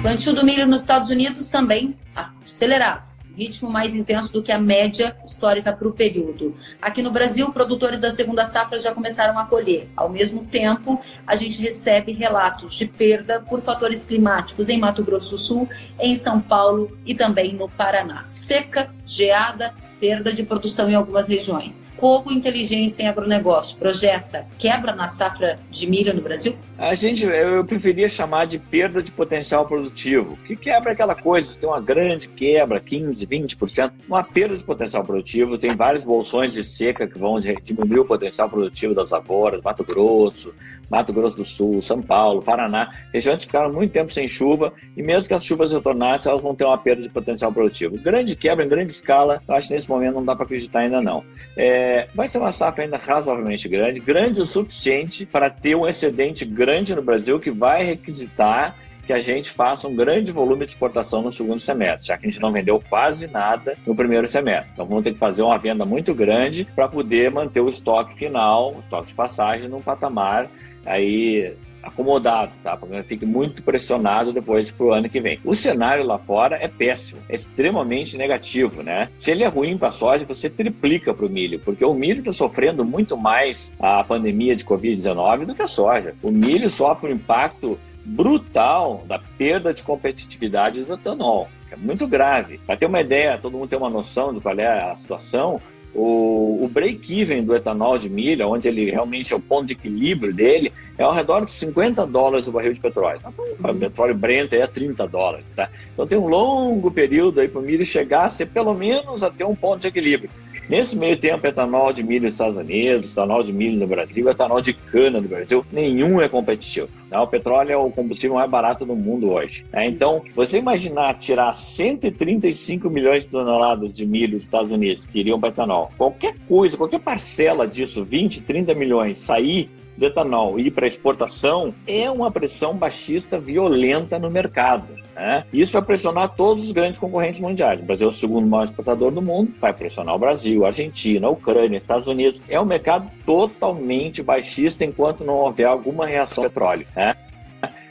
Plantio 0.00 0.34
do 0.34 0.44
milho 0.44 0.66
nos 0.66 0.80
Estados 0.80 1.10
Unidos 1.10 1.48
também 1.48 1.96
acelerado 2.14 3.14
ritmo 3.36 3.68
mais 3.68 3.94
intenso 3.94 4.32
do 4.32 4.42
que 4.42 4.52
a 4.52 4.58
média 4.58 5.16
histórica 5.24 5.72
para 5.72 5.88
o 5.88 5.92
período. 5.92 6.54
Aqui 6.80 7.02
no 7.02 7.10
Brasil, 7.10 7.52
produtores 7.52 8.00
da 8.00 8.10
segunda 8.10 8.44
safra 8.44 8.78
já 8.78 8.94
começaram 8.94 9.38
a 9.38 9.44
colher. 9.44 9.88
Ao 9.96 10.08
mesmo 10.08 10.44
tempo, 10.44 11.00
a 11.26 11.36
gente 11.36 11.60
recebe 11.60 12.12
relatos 12.12 12.74
de 12.74 12.86
perda 12.86 13.40
por 13.40 13.60
fatores 13.60 14.04
climáticos 14.04 14.68
em 14.68 14.78
Mato 14.78 15.02
Grosso 15.02 15.32
do 15.32 15.38
Sul, 15.38 15.68
em 15.98 16.14
São 16.14 16.40
Paulo 16.40 16.96
e 17.04 17.14
também 17.14 17.54
no 17.54 17.68
Paraná. 17.68 18.24
Seca, 18.28 18.94
geada 19.04 19.74
perda 20.00 20.32
de 20.32 20.42
produção 20.42 20.90
em 20.90 20.94
algumas 20.94 21.28
regiões. 21.28 21.84
Coco 21.96 22.32
Inteligência 22.32 23.02
em 23.02 23.08
Agronegócio 23.08 23.78
projeta 23.78 24.46
quebra 24.58 24.94
na 24.94 25.08
safra 25.08 25.58
de 25.70 25.88
milho 25.88 26.14
no 26.14 26.22
Brasil? 26.22 26.56
A 26.76 26.94
gente, 26.94 27.24
eu 27.24 27.64
preferia 27.64 28.08
chamar 28.08 28.46
de 28.46 28.58
perda 28.58 29.00
de 29.00 29.12
potencial 29.12 29.64
produtivo. 29.66 30.36
Que 30.44 30.56
quebra 30.56 30.90
é 30.90 30.92
aquela 30.92 31.14
coisa, 31.14 31.56
tem 31.56 31.68
uma 31.68 31.80
grande 31.80 32.28
quebra, 32.28 32.80
15, 32.80 33.24
20%, 33.26 33.92
uma 34.08 34.24
perda 34.24 34.56
de 34.56 34.64
potencial 34.64 35.04
produtivo, 35.04 35.56
tem 35.56 35.76
vários 35.76 36.04
bolsões 36.04 36.52
de 36.52 36.64
seca 36.64 37.06
que 37.06 37.18
vão 37.18 37.40
diminuir 37.40 38.00
o 38.00 38.04
potencial 38.04 38.50
produtivo 38.50 38.92
das 38.92 39.10
lavouras, 39.10 39.62
Mato 39.62 39.84
Grosso, 39.84 40.52
Mato 40.90 41.12
Grosso 41.12 41.36
do 41.36 41.44
Sul, 41.44 41.80
São 41.82 42.02
Paulo, 42.02 42.42
Paraná, 42.42 42.92
regiões 43.12 43.40
que 43.40 43.46
ficaram 43.46 43.72
muito 43.72 43.92
tempo 43.92 44.12
sem 44.12 44.26
chuva 44.28 44.72
e 44.96 45.02
mesmo 45.02 45.28
que 45.28 45.34
as 45.34 45.44
chuvas 45.44 45.72
retornassem, 45.72 46.30
elas 46.30 46.42
vão 46.42 46.54
ter 46.54 46.64
uma 46.64 46.78
perda 46.78 47.02
de 47.02 47.08
potencial 47.08 47.52
produtivo. 47.52 47.98
Grande 47.98 48.36
quebra 48.36 48.64
em 48.64 48.68
grande 48.68 48.92
escala, 48.92 49.42
eu 49.46 49.54
acho 49.54 49.68
que 49.68 49.74
nesse 49.74 49.88
momento 49.88 50.14
não 50.14 50.24
dá 50.24 50.34
para 50.34 50.44
acreditar 50.44 50.80
ainda 50.80 51.00
não. 51.00 51.24
É, 51.56 52.08
vai 52.14 52.28
ser 52.28 52.38
uma 52.38 52.52
safra 52.52 52.84
ainda 52.84 52.96
razoavelmente 52.96 53.68
grande, 53.68 54.00
grande 54.00 54.40
o 54.40 54.46
suficiente 54.46 55.26
para 55.26 55.50
ter 55.50 55.74
um 55.74 55.86
excedente 55.86 56.44
grande 56.44 56.94
no 56.94 57.02
Brasil 57.02 57.38
que 57.38 57.50
vai 57.50 57.84
requisitar 57.84 58.76
que 59.06 59.12
a 59.12 59.20
gente 59.20 59.50
faça 59.50 59.86
um 59.86 59.94
grande 59.94 60.32
volume 60.32 60.64
de 60.64 60.72
exportação 60.72 61.22
no 61.22 61.32
segundo 61.32 61.60
semestre, 61.60 62.08
já 62.08 62.16
que 62.16 62.26
a 62.26 62.30
gente 62.30 62.40
não 62.40 62.52
vendeu 62.52 62.82
quase 62.88 63.26
nada 63.26 63.76
no 63.86 63.94
primeiro 63.94 64.26
semestre. 64.26 64.72
Então 64.72 64.86
vamos 64.86 65.04
ter 65.04 65.12
que 65.12 65.18
fazer 65.18 65.42
uma 65.42 65.58
venda 65.58 65.84
muito 65.84 66.14
grande 66.14 66.66
para 66.74 66.88
poder 66.88 67.30
manter 67.30 67.60
o 67.60 67.68
estoque 67.68 68.14
final, 68.14 68.74
o 68.74 68.80
estoque 68.80 69.08
de 69.08 69.14
passagem, 69.14 69.68
num 69.68 69.82
patamar 69.82 70.48
aí 70.84 71.54
acomodado, 71.82 72.52
tá? 72.62 72.76
Para 72.76 73.02
que 73.02 73.08
fique 73.08 73.26
muito 73.26 73.62
pressionado 73.62 74.32
depois 74.32 74.70
para 74.70 74.86
o 74.86 74.92
ano 74.92 75.08
que 75.08 75.20
vem. 75.20 75.38
O 75.44 75.54
cenário 75.54 76.04
lá 76.04 76.18
fora 76.18 76.56
é 76.56 76.66
péssimo, 76.66 77.20
é 77.28 77.34
extremamente 77.34 78.16
negativo, 78.16 78.82
né? 78.82 79.08
Se 79.18 79.30
ele 79.30 79.44
é 79.44 79.48
ruim 79.48 79.76
para 79.76 79.90
soja, 79.90 80.24
você 80.24 80.48
triplica 80.48 81.12
para 81.12 81.26
o 81.26 81.28
milho, 81.28 81.60
porque 81.60 81.84
o 81.84 81.94
milho 81.94 82.20
está 82.20 82.32
sofrendo 82.32 82.84
muito 82.84 83.16
mais 83.16 83.74
a 83.78 84.02
pandemia 84.02 84.56
de 84.56 84.64
Covid-19 84.64 85.46
do 85.46 85.54
que 85.54 85.62
a 85.62 85.66
soja. 85.66 86.14
O 86.22 86.30
milho 86.30 86.70
sofre 86.70 87.12
um 87.12 87.16
impacto 87.16 87.78
brutal 88.06 89.04
da 89.06 89.18
perda 89.18 89.72
de 89.72 89.82
competitividade 89.82 90.84
do 90.84 90.94
etanol, 90.94 91.48
é 91.74 91.76
muito 91.76 92.06
grave. 92.06 92.58
Para 92.58 92.76
ter 92.76 92.86
uma 92.86 93.00
ideia, 93.00 93.38
todo 93.38 93.58
mundo 93.58 93.68
tem 93.68 93.78
uma 93.78 93.90
noção 93.90 94.32
de 94.32 94.40
qual 94.40 94.56
é 94.56 94.92
a 94.92 94.96
situação, 94.96 95.60
o, 95.94 96.64
o 96.64 96.68
break-even 96.68 97.44
do 97.44 97.54
etanol 97.54 97.96
de 97.98 98.10
milho, 98.10 98.48
onde 98.48 98.68
ele 98.68 98.90
realmente 98.90 99.32
é 99.32 99.36
o 99.36 99.40
ponto 99.40 99.66
de 99.66 99.74
equilíbrio 99.74 100.34
dele, 100.34 100.72
é 100.98 101.02
ao 101.02 101.12
redor 101.12 101.44
de 101.44 101.52
50 101.52 102.06
dólares 102.06 102.46
o 102.46 102.52
barril 102.52 102.72
de 102.72 102.80
petróleo. 102.80 103.18
Então, 103.18 103.32
o 103.44 103.68
uhum. 103.68 103.78
petróleo 103.78 104.14
Brent 104.14 104.52
é 104.52 104.66
30 104.66 105.06
dólares. 105.06 105.44
Tá? 105.54 105.68
Então 105.92 106.06
tem 106.06 106.18
um 106.18 106.26
longo 106.26 106.90
período 106.90 107.40
aí 107.40 107.48
para 107.48 107.60
o 107.60 107.64
milho 107.64 107.84
chegar 107.84 108.24
a 108.24 108.28
ser 108.28 108.46
pelo 108.46 108.74
menos 108.74 109.22
até 109.22 109.46
um 109.46 109.54
ponto 109.54 109.80
de 109.80 109.88
equilíbrio. 109.88 110.30
Nesse 110.68 110.96
meio 110.96 111.18
tempo, 111.18 111.46
etanol 111.46 111.92
de 111.92 112.02
milho 112.02 112.24
nos 112.24 112.34
Estados 112.34 112.56
Unidos, 112.56 113.12
etanol 113.12 113.42
de 113.42 113.52
milho 113.52 113.78
no 113.78 113.86
Brasil, 113.86 114.28
etanol 114.30 114.60
de 114.62 114.72
cana 114.72 115.20
no 115.20 115.28
Brasil, 115.28 115.64
nenhum 115.70 116.22
é 116.22 116.28
competitivo. 116.28 116.88
Tá? 117.10 117.22
O 117.22 117.26
petróleo 117.26 117.72
é 117.72 117.76
o 117.76 117.90
combustível 117.90 118.36
mais 118.36 118.50
barato 118.50 118.86
do 118.86 118.96
mundo 118.96 119.30
hoje. 119.30 119.64
Tá? 119.70 119.84
Então, 119.84 120.22
você 120.34 120.58
imaginar 120.58 121.18
tirar 121.18 121.54
135 121.54 122.88
milhões 122.88 123.24
de 123.24 123.30
toneladas 123.30 123.92
de 123.92 124.06
milho 124.06 124.36
dos 124.38 124.46
Estados 124.46 124.70
Unidos 124.70 125.04
que 125.04 125.20
iriam 125.20 125.38
para 125.38 125.50
etanol, 125.50 125.90
qualquer 125.98 126.34
coisa, 126.48 126.76
qualquer 126.76 127.00
parcela 127.00 127.66
disso, 127.66 128.02
20, 128.02 128.42
30 128.42 128.74
milhões, 128.74 129.18
sair 129.18 129.68
de 129.96 130.06
etanol 130.06 130.58
e 130.58 130.68
ir 130.68 130.70
para 130.70 130.86
exportação 130.86 131.74
é 131.86 132.10
uma 132.10 132.30
pressão 132.30 132.76
baixista 132.76 133.38
violenta 133.38 134.18
no 134.18 134.30
mercado. 134.30 135.03
Né? 135.14 135.44
Isso 135.52 135.72
vai 135.72 135.82
pressionar 135.82 136.34
todos 136.34 136.64
os 136.64 136.72
grandes 136.72 136.98
concorrentes 136.98 137.40
mundiais. 137.40 137.80
O 137.80 137.84
Brasil 137.84 138.08
é 138.08 138.10
o 138.10 138.12
segundo 138.12 138.46
maior 138.46 138.64
exportador 138.64 139.12
do 139.12 139.22
mundo, 139.22 139.54
vai 139.60 139.72
pressionar 139.72 140.14
o 140.14 140.18
Brasil, 140.18 140.64
a 140.64 140.68
Argentina, 140.68 141.26
a 141.26 141.30
Ucrânia, 141.30 141.78
Estados 141.78 142.06
Unidos. 142.06 142.42
É 142.48 142.60
um 142.60 142.64
mercado 142.64 143.10
totalmente 143.24 144.22
baixista 144.22 144.84
enquanto 144.84 145.24
não 145.24 145.34
houver 145.34 145.66
alguma 145.66 146.06
reação 146.06 146.42
ao 146.42 146.50
petróleo. 146.50 146.86
Né? 146.96 147.16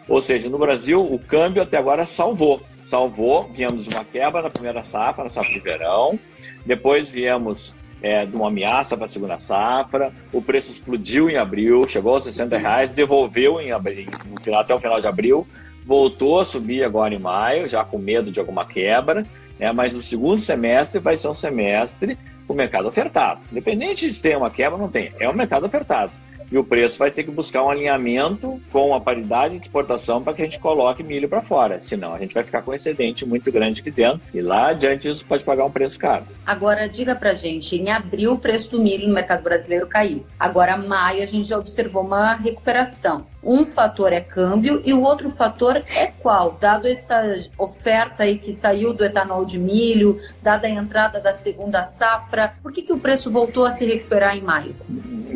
Ou 0.07 0.21
seja, 0.21 0.49
no 0.49 0.57
Brasil, 0.57 1.01
o 1.01 1.17
câmbio 1.17 1.63
até 1.63 1.77
agora 1.77 2.05
salvou. 2.05 2.61
Salvou, 2.83 3.49
viemos 3.53 3.87
de 3.87 3.95
uma 3.95 4.03
quebra 4.03 4.41
na 4.41 4.49
primeira 4.49 4.83
safra, 4.83 5.23
na 5.23 5.29
safra 5.29 5.51
de 5.51 5.59
verão, 5.59 6.19
depois 6.65 7.09
viemos 7.09 7.73
é, 8.01 8.25
de 8.25 8.35
uma 8.35 8.49
ameaça 8.49 8.97
para 8.97 9.05
a 9.05 9.07
segunda 9.07 9.39
safra, 9.39 10.11
o 10.33 10.41
preço 10.41 10.69
explodiu 10.69 11.29
em 11.29 11.37
abril, 11.37 11.87
chegou 11.87 12.13
aos 12.13 12.25
60 12.25 12.57
reais, 12.57 12.93
devolveu 12.93 13.61
em 13.61 13.71
abril, 13.71 14.05
até 14.53 14.75
o 14.75 14.79
final 14.79 14.99
de 14.99 15.07
abril, 15.07 15.47
voltou 15.85 16.39
a 16.39 16.45
subir 16.45 16.83
agora 16.83 17.13
em 17.13 17.19
maio, 17.19 17.67
já 17.67 17.83
com 17.83 17.97
medo 17.97 18.31
de 18.31 18.39
alguma 18.39 18.65
quebra, 18.65 19.25
né, 19.59 19.71
mas 19.71 19.95
o 19.95 20.01
segundo 20.01 20.39
semestre 20.39 20.99
vai 20.99 21.17
ser 21.17 21.27
um 21.27 21.33
semestre 21.33 22.17
com 22.47 22.53
o 22.53 22.57
mercado 22.57 22.87
ofertado. 22.87 23.41
Independente 23.51 24.09
de 24.09 24.21
ter 24.21 24.37
uma 24.37 24.49
quebra, 24.49 24.77
não 24.77 24.89
tem, 24.89 25.11
é 25.19 25.29
um 25.29 25.33
mercado 25.33 25.65
ofertado 25.65 26.11
e 26.51 26.57
o 26.57 26.63
preço 26.63 26.99
vai 26.99 27.11
ter 27.11 27.23
que 27.23 27.31
buscar 27.31 27.63
um 27.63 27.69
alinhamento 27.69 28.59
com 28.71 28.93
a 28.93 29.01
paridade 29.01 29.57
de 29.57 29.65
exportação 29.65 30.21
para 30.23 30.33
que 30.33 30.41
a 30.41 30.45
gente 30.45 30.59
coloque 30.59 31.03
milho 31.03 31.27
para 31.29 31.41
fora. 31.41 31.79
Senão 31.81 32.13
a 32.13 32.19
gente 32.19 32.33
vai 32.33 32.43
ficar 32.43 32.61
com 32.61 32.71
um 32.71 32.73
excedente 32.73 33.25
muito 33.25 33.51
grande 33.51 33.81
aqui 33.81 33.91
dentro 33.91 34.21
e 34.33 34.41
lá 34.41 34.69
adiante 34.69 35.09
isso 35.09 35.25
pode 35.25 35.43
pagar 35.43 35.65
um 35.65 35.71
preço 35.71 35.99
caro. 35.99 36.25
Agora, 36.45 36.87
diga 36.87 37.15
para 37.15 37.33
gente, 37.33 37.75
em 37.75 37.91
abril 37.91 38.33
o 38.33 38.39
preço 38.39 38.71
do 38.71 38.81
milho 38.81 39.07
no 39.07 39.13
mercado 39.13 39.43
brasileiro 39.43 39.87
caiu. 39.87 40.25
Agora, 40.39 40.77
maio, 40.77 41.23
a 41.23 41.25
gente 41.25 41.47
já 41.47 41.57
observou 41.57 42.03
uma 42.03 42.33
recuperação. 42.35 43.25
Um 43.43 43.65
fator 43.65 44.13
é 44.13 44.21
câmbio 44.21 44.81
e 44.85 44.93
o 44.93 45.01
outro 45.01 45.29
fator 45.29 45.75
é 45.75 46.07
qual? 46.07 46.57
Dado 46.59 46.87
essa 46.87 47.21
oferta 47.57 48.23
aí 48.23 48.37
que 48.37 48.53
saiu 48.53 48.93
do 48.93 49.03
etanol 49.03 49.43
de 49.43 49.59
milho, 49.59 50.17
dada 50.41 50.67
a 50.67 50.69
entrada 50.69 51.19
da 51.19 51.33
segunda 51.33 51.83
safra, 51.83 52.53
por 52.63 52.71
que, 52.71 52.81
que 52.81 52.93
o 52.93 52.99
preço 52.99 53.29
voltou 53.29 53.65
a 53.65 53.69
se 53.69 53.85
recuperar 53.85 54.37
em 54.37 54.41
maio? 54.41 54.73